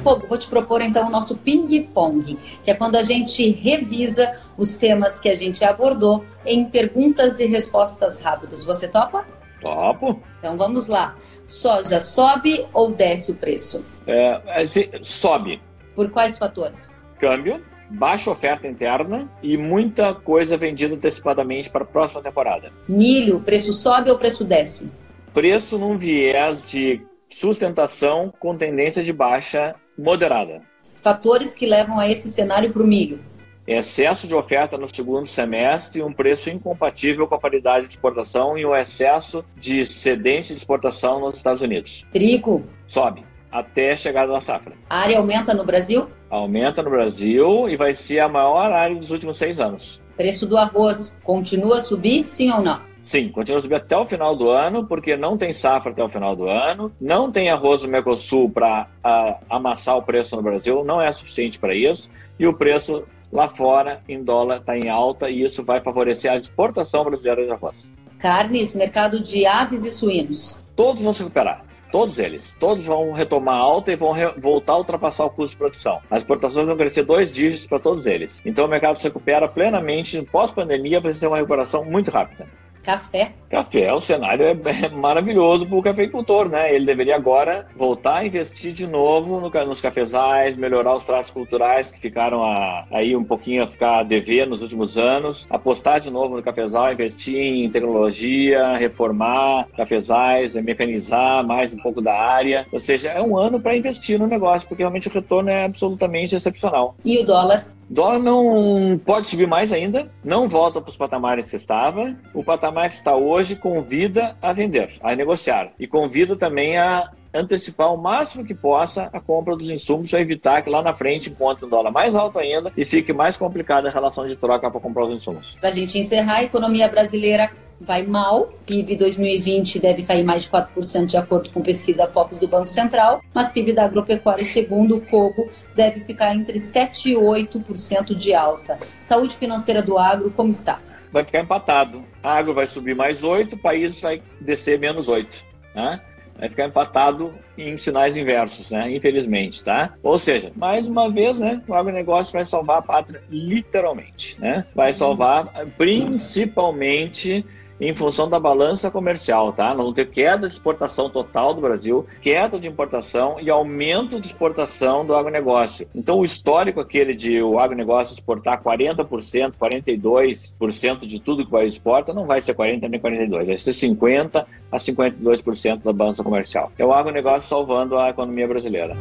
Fogo, 0.02 0.26
vou 0.26 0.36
te 0.36 0.46
propor 0.46 0.82
então 0.82 1.06
o 1.06 1.10
nosso 1.10 1.34
ping-pong, 1.38 2.36
que 2.62 2.70
é 2.70 2.74
quando 2.74 2.96
a 2.96 3.02
gente 3.02 3.50
revisa 3.52 4.38
os 4.58 4.76
temas 4.76 5.18
que 5.18 5.30
a 5.30 5.34
gente 5.34 5.64
abordou 5.64 6.22
em 6.44 6.68
perguntas 6.68 7.40
e 7.40 7.46
respostas 7.46 8.20
rápidas. 8.20 8.62
Você 8.64 8.86
topa? 8.86 9.24
Topo. 9.64 10.22
Então 10.38 10.58
vamos 10.58 10.88
lá. 10.88 11.16
Soja 11.46 11.98
sobe 11.98 12.66
ou 12.74 12.92
desce 12.92 13.32
o 13.32 13.34
preço? 13.34 13.82
É, 14.06 14.62
é 14.62 15.02
sobe. 15.02 15.60
Por 15.96 16.10
quais 16.10 16.36
fatores? 16.36 17.00
Câmbio, 17.18 17.62
baixa 17.88 18.30
oferta 18.30 18.68
interna 18.68 19.26
e 19.42 19.56
muita 19.56 20.12
coisa 20.12 20.56
vendida 20.58 20.94
antecipadamente 20.94 21.70
para 21.70 21.82
a 21.82 21.86
próxima 21.86 22.20
temporada. 22.20 22.70
Milho, 22.86 23.40
preço 23.40 23.72
sobe 23.72 24.10
ou 24.10 24.18
preço 24.18 24.44
desce? 24.44 24.90
Preço 25.32 25.78
num 25.78 25.96
viés 25.96 26.62
de 26.62 27.00
sustentação 27.30 28.32
com 28.38 28.56
tendência 28.56 29.02
de 29.02 29.12
baixa 29.12 29.74
moderada. 29.98 30.60
Fatores 31.02 31.54
que 31.54 31.64
levam 31.64 31.98
a 31.98 32.08
esse 32.08 32.30
cenário 32.30 32.70
para 32.70 32.82
o 32.82 32.86
milho 32.86 33.18
excesso 33.66 34.26
de 34.26 34.34
oferta 34.34 34.76
no 34.76 34.86
segundo 34.92 35.26
semestre 35.26 36.00
e 36.00 36.02
um 36.02 36.12
preço 36.12 36.50
incompatível 36.50 37.26
com 37.26 37.34
a 37.34 37.38
paridade 37.38 37.86
de 37.86 37.94
exportação 37.94 38.58
e 38.58 38.64
o 38.64 38.74
excesso 38.74 39.44
de 39.56 39.80
excedente 39.80 40.52
de 40.52 40.58
exportação 40.58 41.20
nos 41.20 41.36
Estados 41.36 41.62
Unidos. 41.62 42.06
Trigo. 42.12 42.64
Sobe 42.86 43.24
até 43.50 43.92
a 43.92 43.96
chegada 43.96 44.32
da 44.32 44.40
safra. 44.40 44.72
A 44.90 44.98
área 44.98 45.18
aumenta 45.18 45.54
no 45.54 45.64
Brasil? 45.64 46.08
Aumenta 46.28 46.82
no 46.82 46.90
Brasil 46.90 47.68
e 47.68 47.76
vai 47.76 47.94
ser 47.94 48.18
a 48.18 48.28
maior 48.28 48.72
área 48.72 48.96
dos 48.96 49.12
últimos 49.12 49.36
seis 49.36 49.60
anos. 49.60 50.02
Preço 50.16 50.44
do 50.44 50.56
arroz 50.56 51.16
continua 51.22 51.76
a 51.76 51.80
subir, 51.80 52.24
sim 52.24 52.50
ou 52.50 52.60
não? 52.60 52.80
Sim, 52.98 53.28
continua 53.28 53.58
a 53.58 53.62
subir 53.62 53.74
até 53.76 53.96
o 53.96 54.06
final 54.06 54.34
do 54.34 54.48
ano, 54.48 54.86
porque 54.86 55.16
não 55.16 55.36
tem 55.36 55.52
safra 55.52 55.92
até 55.92 56.02
o 56.02 56.08
final 56.08 56.34
do 56.34 56.48
ano, 56.48 56.90
não 57.00 57.30
tem 57.30 57.50
arroz 57.50 57.82
no 57.82 57.88
Mercosul 57.88 58.50
para 58.50 58.88
uh, 59.04 59.44
amassar 59.48 59.96
o 59.98 60.02
preço 60.02 60.34
no 60.34 60.42
Brasil, 60.42 60.82
não 60.84 61.00
é 61.00 61.12
suficiente 61.12 61.58
para 61.58 61.76
isso, 61.76 62.08
e 62.38 62.46
o 62.46 62.54
preço 62.54 63.04
Lá 63.34 63.48
fora, 63.48 64.00
em 64.08 64.22
dólar, 64.22 64.58
está 64.58 64.78
em 64.78 64.88
alta 64.88 65.28
e 65.28 65.42
isso 65.42 65.64
vai 65.64 65.80
favorecer 65.80 66.30
a 66.30 66.36
exportação 66.36 67.02
brasileira 67.02 67.44
de 67.44 67.50
arroz. 67.50 67.74
Carnes, 68.16 68.72
mercado 68.72 69.20
de 69.20 69.44
aves 69.44 69.84
e 69.84 69.90
suínos. 69.90 70.62
Todos 70.76 71.02
vão 71.02 71.12
se 71.12 71.24
recuperar. 71.24 71.64
Todos 71.90 72.20
eles. 72.20 72.56
Todos 72.60 72.84
vão 72.86 73.12
retomar 73.12 73.56
alta 73.56 73.90
e 73.90 73.96
vão 73.96 74.14
voltar 74.38 74.74
a 74.74 74.78
ultrapassar 74.78 75.24
o 75.24 75.30
custo 75.30 75.50
de 75.50 75.56
produção. 75.56 76.00
As 76.08 76.20
exportações 76.20 76.68
vão 76.68 76.76
crescer 76.76 77.02
dois 77.02 77.28
dígitos 77.28 77.66
para 77.66 77.80
todos 77.80 78.06
eles. 78.06 78.40
Então 78.46 78.66
o 78.66 78.68
mercado 78.68 78.98
se 78.98 79.04
recupera 79.04 79.48
plenamente. 79.48 80.22
Pós-pandemia 80.30 81.00
vai 81.00 81.12
ser 81.12 81.26
uma 81.26 81.36
recuperação 81.36 81.84
muito 81.84 82.12
rápida. 82.12 82.46
Café. 82.84 83.32
Café, 83.48 83.92
o 83.94 84.00
cenário 84.00 84.44
é, 84.44 84.84
é 84.84 84.88
maravilhoso 84.90 85.66
para 85.66 85.76
o 85.78 85.82
cafeicultor, 85.82 86.48
né? 86.48 86.74
Ele 86.74 86.84
deveria 86.84 87.16
agora 87.16 87.66
voltar 87.74 88.16
a 88.16 88.26
investir 88.26 88.72
de 88.72 88.86
novo 88.86 89.40
no, 89.40 89.64
nos 89.64 89.80
cafezais, 89.80 90.56
melhorar 90.56 90.94
os 90.94 91.04
tratos 91.04 91.30
culturais 91.30 91.90
que 91.90 91.98
ficaram 91.98 92.44
a, 92.44 92.84
aí 92.92 93.16
um 93.16 93.24
pouquinho 93.24 93.64
a 93.64 93.66
ficar 93.66 94.00
a 94.00 94.02
dever 94.02 94.46
nos 94.46 94.60
últimos 94.60 94.98
anos, 94.98 95.46
apostar 95.48 95.98
de 95.98 96.10
novo 96.10 96.36
no 96.36 96.42
cafezal, 96.42 96.92
investir 96.92 97.36
em 97.36 97.70
tecnologia, 97.70 98.76
reformar 98.76 99.66
cafezais, 99.76 100.54
mecanizar 100.54 101.42
mais 101.46 101.72
um 101.72 101.78
pouco 101.78 102.02
da 102.02 102.12
área. 102.12 102.66
Ou 102.70 102.78
seja, 102.78 103.08
é 103.08 103.22
um 103.22 103.38
ano 103.38 103.58
para 103.58 103.74
investir 103.74 104.18
no 104.18 104.26
negócio, 104.26 104.68
porque 104.68 104.82
realmente 104.82 105.08
o 105.08 105.12
retorno 105.12 105.48
é 105.48 105.64
absolutamente 105.64 106.36
excepcional. 106.36 106.94
E 107.04 107.18
o 107.18 107.24
dólar? 107.24 107.66
Dólar 107.88 108.18
não 108.18 108.98
pode 109.04 109.28
subir 109.28 109.46
mais 109.46 109.72
ainda, 109.72 110.10
não 110.22 110.48
volta 110.48 110.80
para 110.80 110.90
os 110.90 110.96
patamares 110.96 111.50
que 111.50 111.56
estava. 111.56 112.16
O 112.32 112.42
patamar 112.42 112.88
que 112.88 112.94
está 112.94 113.14
hoje 113.14 113.56
convida 113.56 114.36
a 114.40 114.52
vender, 114.52 114.96
a 115.02 115.14
negociar 115.14 115.72
e 115.78 115.86
convida 115.86 116.36
também 116.36 116.76
a 116.76 117.10
antecipar 117.34 117.92
o 117.92 117.96
máximo 117.96 118.44
que 118.44 118.54
possa 118.54 119.10
a 119.12 119.20
compra 119.20 119.56
dos 119.56 119.68
insumos 119.68 120.08
para 120.08 120.20
evitar 120.20 120.62
que 120.62 120.70
lá 120.70 120.82
na 120.82 120.94
frente 120.94 121.28
encontre 121.28 121.66
um 121.66 121.68
dólar 121.68 121.90
mais 121.90 122.14
alto 122.14 122.38
ainda 122.38 122.72
e 122.76 122.84
fique 122.84 123.12
mais 123.12 123.36
complicada 123.36 123.88
a 123.88 123.92
relação 123.92 124.26
de 124.26 124.36
troca 124.36 124.70
para 124.70 124.80
comprar 124.80 125.04
os 125.06 125.14
insumos. 125.14 125.56
Para 125.60 125.70
a 125.70 125.72
gente 125.72 125.98
encerrar, 125.98 126.36
a 126.36 126.44
economia 126.44 126.88
brasileira 126.88 127.50
vai 127.80 128.02
mal. 128.02 128.52
PIB 128.66 128.96
2020 128.96 129.78
deve 129.78 130.04
cair 130.04 130.24
mais 130.24 130.44
de 130.44 130.50
4% 130.50 131.06
de 131.06 131.16
acordo 131.16 131.50
com 131.50 131.60
pesquisa 131.62 132.06
Focus 132.06 132.40
do 132.40 132.48
Banco 132.48 132.68
Central, 132.68 133.20
mas 133.32 133.52
PIB 133.52 133.72
da 133.72 133.84
agropecuária, 133.84 134.44
segundo 134.44 134.96
o 134.96 135.06
Cogo, 135.06 135.48
deve 135.74 136.00
ficar 136.00 136.34
entre 136.34 136.58
7 136.58 137.10
e 137.10 137.14
8% 137.14 138.14
de 138.14 138.34
alta. 138.34 138.78
Saúde 138.98 139.36
financeira 139.36 139.82
do 139.82 139.98
agro, 139.98 140.30
como 140.30 140.50
está? 140.50 140.80
Vai 141.12 141.24
ficar 141.24 141.40
empatado. 141.40 142.02
A 142.22 142.38
agro 142.38 142.54
vai 142.54 142.66
subir 142.66 142.94
mais 142.94 143.22
8, 143.22 143.54
o 143.54 143.58
país 143.58 144.00
vai 144.00 144.22
descer 144.40 144.78
menos 144.78 145.08
8. 145.08 145.42
Né? 145.74 146.00
vai 146.38 146.48
ficar 146.48 146.66
empatado 146.66 147.32
em 147.56 147.76
sinais 147.76 148.16
inversos, 148.16 148.70
né? 148.70 148.94
Infelizmente, 148.94 149.62
tá? 149.62 149.94
Ou 150.02 150.18
seja, 150.18 150.50
mais 150.56 150.86
uma 150.86 151.10
vez, 151.10 151.38
né? 151.38 151.62
O 151.66 151.74
agronegócio 151.74 152.32
vai 152.32 152.44
salvar 152.44 152.78
a 152.78 152.82
pátria 152.82 153.22
literalmente, 153.30 154.40
né? 154.40 154.66
Vai 154.74 154.92
salvar 154.92 155.46
principalmente 155.78 157.44
em 157.80 157.92
função 157.92 158.28
da 158.28 158.38
balança 158.38 158.90
comercial, 158.90 159.52
tá? 159.52 159.72
Vamos 159.72 159.94
ter 159.94 160.10
queda 160.10 160.48
de 160.48 160.54
exportação 160.54 161.10
total 161.10 161.54
do 161.54 161.60
Brasil, 161.60 162.06
queda 162.22 162.58
de 162.58 162.68
importação 162.68 163.36
e 163.40 163.50
aumento 163.50 164.20
de 164.20 164.26
exportação 164.26 165.04
do 165.04 165.14
agronegócio. 165.14 165.86
Então, 165.94 166.18
o 166.18 166.24
histórico 166.24 166.80
aquele 166.80 167.14
de 167.14 167.42
o 167.42 167.58
agronegócio 167.58 168.14
exportar 168.14 168.62
40%, 168.62 169.54
42% 169.58 171.06
de 171.06 171.20
tudo 171.20 171.42
que 171.42 171.48
o 171.48 171.52
país 171.52 171.74
exporta, 171.74 172.12
não 172.12 172.26
vai 172.26 172.40
ser 172.42 172.54
40% 172.54 172.88
nem 172.88 173.00
42%, 173.00 173.46
vai 173.46 173.58
ser 173.58 173.70
50% 173.70 174.46
a 174.70 174.76
52% 174.78 175.82
da 175.82 175.92
balança 175.92 176.22
comercial. 176.22 176.72
É 176.78 176.84
o 176.84 176.92
agronegócio 176.92 177.48
salvando 177.48 177.96
a 177.98 178.10
economia 178.10 178.46
brasileira. 178.46 178.96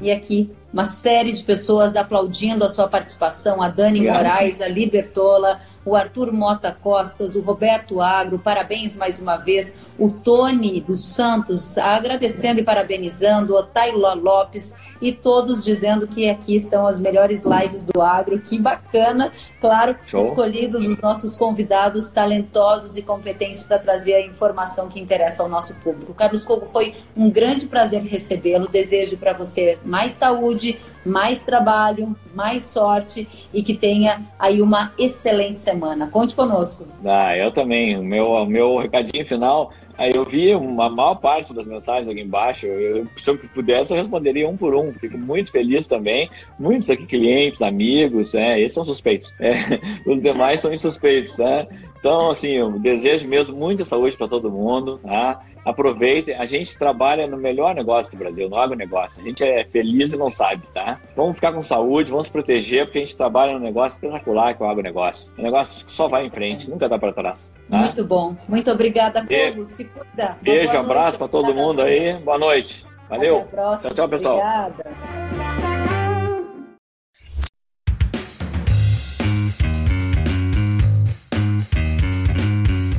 E 0.00 0.12
aqui 0.12 0.50
uma 0.72 0.84
série 0.84 1.32
de 1.32 1.42
pessoas 1.42 1.96
aplaudindo 1.96 2.64
a 2.64 2.68
sua 2.68 2.88
participação, 2.88 3.62
a 3.62 3.68
Dani 3.68 4.00
Obrigado. 4.00 4.24
Moraes, 4.24 4.60
a 4.60 4.68
Libertola, 4.68 5.58
o 5.84 5.96
Arthur 5.96 6.32
Mota 6.32 6.76
Costas, 6.82 7.34
o 7.34 7.40
Roberto 7.40 8.02
Agro, 8.02 8.38
parabéns 8.38 8.96
mais 8.96 9.20
uma 9.20 9.36
vez, 9.36 9.74
o 9.98 10.10
Tony 10.10 10.80
dos 10.80 11.04
Santos, 11.04 11.78
agradecendo 11.78 12.60
e 12.60 12.62
parabenizando, 12.62 13.56
o 13.56 13.62
Taylor 13.62 14.14
Lopes 14.14 14.74
e 15.00 15.12
todos 15.12 15.64
dizendo 15.64 16.06
que 16.06 16.28
aqui 16.28 16.54
estão 16.54 16.86
as 16.86 16.98
melhores 16.98 17.44
lives 17.44 17.86
do 17.86 18.02
agro, 18.02 18.38
que 18.38 18.58
bacana, 18.58 19.32
claro, 19.60 19.96
Show. 20.06 20.20
escolhidos 20.20 20.86
os 20.86 21.00
nossos 21.00 21.36
convidados 21.36 22.10
talentosos 22.10 22.96
e 22.96 23.02
competentes 23.02 23.62
para 23.62 23.78
trazer 23.78 24.14
a 24.14 24.20
informação 24.20 24.88
que 24.88 25.00
interessa 25.00 25.42
ao 25.42 25.48
nosso 25.48 25.76
público. 25.76 26.12
Carlos 26.12 26.44
Cogo, 26.44 26.66
foi 26.66 26.94
um 27.16 27.30
grande 27.30 27.66
prazer 27.66 28.02
recebê-lo, 28.02 28.68
desejo 28.68 29.16
para 29.16 29.32
você 29.32 29.78
mais 29.84 30.12
saúde, 30.12 30.67
saúde, 30.68 30.78
mais 31.04 31.42
trabalho, 31.42 32.14
mais 32.34 32.64
sorte 32.64 33.28
e 33.52 33.62
que 33.62 33.74
tenha 33.74 34.22
aí 34.38 34.60
uma 34.60 34.92
excelente 34.98 35.58
semana. 35.58 36.08
Conte 36.08 36.34
conosco. 36.34 36.86
Ah, 37.04 37.36
eu 37.36 37.50
também. 37.52 37.96
O 37.98 38.02
meu, 38.02 38.44
meu 38.46 38.78
recadinho 38.78 39.26
final. 39.26 39.72
Aí 39.96 40.12
eu 40.14 40.24
vi 40.24 40.54
uma 40.54 40.88
maior 40.88 41.16
parte 41.16 41.52
das 41.52 41.66
mensagens 41.66 42.08
aqui 42.08 42.20
embaixo. 42.20 42.66
Eu, 42.66 43.06
se 43.16 43.30
eu 43.30 43.38
pudesse, 43.52 43.92
eu 43.92 43.96
responderia 43.96 44.48
um 44.48 44.56
por 44.56 44.74
um. 44.74 44.92
Fico 44.94 45.18
muito 45.18 45.50
feliz 45.50 45.88
também. 45.88 46.30
Muitos 46.58 46.88
aqui, 46.88 47.04
clientes, 47.04 47.62
amigos, 47.62 48.32
né? 48.32 48.60
Esses 48.60 48.74
são 48.74 48.84
suspeitos. 48.84 49.32
É, 49.40 49.54
os 50.06 50.22
demais 50.22 50.60
são 50.60 50.72
insuspeitos, 50.72 51.36
né? 51.36 51.66
Então, 51.98 52.30
assim, 52.30 52.50
eu 52.50 52.78
desejo 52.78 53.26
mesmo 53.26 53.56
muita 53.56 53.84
saúde 53.84 54.16
para 54.16 54.28
todo 54.28 54.52
mundo, 54.52 55.00
tá? 55.02 55.40
Aproveitem. 55.68 56.34
A 56.34 56.44
gente 56.44 56.78
trabalha 56.78 57.26
no 57.26 57.36
melhor 57.36 57.74
negócio 57.74 58.10
do 58.12 58.18
Brasil, 58.18 58.48
no 58.48 58.56
agronegócio. 58.56 59.20
A 59.20 59.24
gente 59.24 59.44
é 59.44 59.64
feliz 59.64 60.12
e 60.12 60.16
não 60.16 60.30
sabe, 60.30 60.62
tá? 60.72 61.00
Vamos 61.14 61.36
ficar 61.36 61.52
com 61.52 61.62
saúde, 61.62 62.10
vamos 62.10 62.28
proteger, 62.28 62.86
porque 62.86 62.98
a 62.98 63.04
gente 63.04 63.16
trabalha 63.16 63.52
num 63.52 63.64
negócio 63.64 63.96
espetacular 63.96 64.54
que 64.54 64.62
é 64.62 64.66
o 64.66 64.68
agronegócio. 64.68 65.30
É 65.36 65.40
um 65.40 65.44
negócio 65.44 65.84
que 65.86 65.92
só 65.92 66.08
vai 66.08 66.26
em 66.26 66.30
frente, 66.30 66.68
nunca 66.68 66.88
dá 66.88 66.98
para 66.98 67.12
trás. 67.12 67.50
Tá? 67.68 67.78
Muito 67.78 68.04
bom. 68.04 68.36
Muito 68.48 68.70
obrigada, 68.70 69.26
Cogo. 69.26 69.66
Se 69.66 69.84
cuida. 69.84 70.36
Beijo, 70.40 70.76
abraço 70.76 71.18
para 71.18 71.28
todo 71.28 71.54
mundo 71.54 71.82
aí. 71.82 72.14
Boa 72.14 72.38
noite. 72.38 72.86
Valeu. 73.08 73.46
Tchau, 73.50 73.94
tchau, 73.94 74.08
pessoal. 74.08 74.36
Obrigada. 74.36 75.67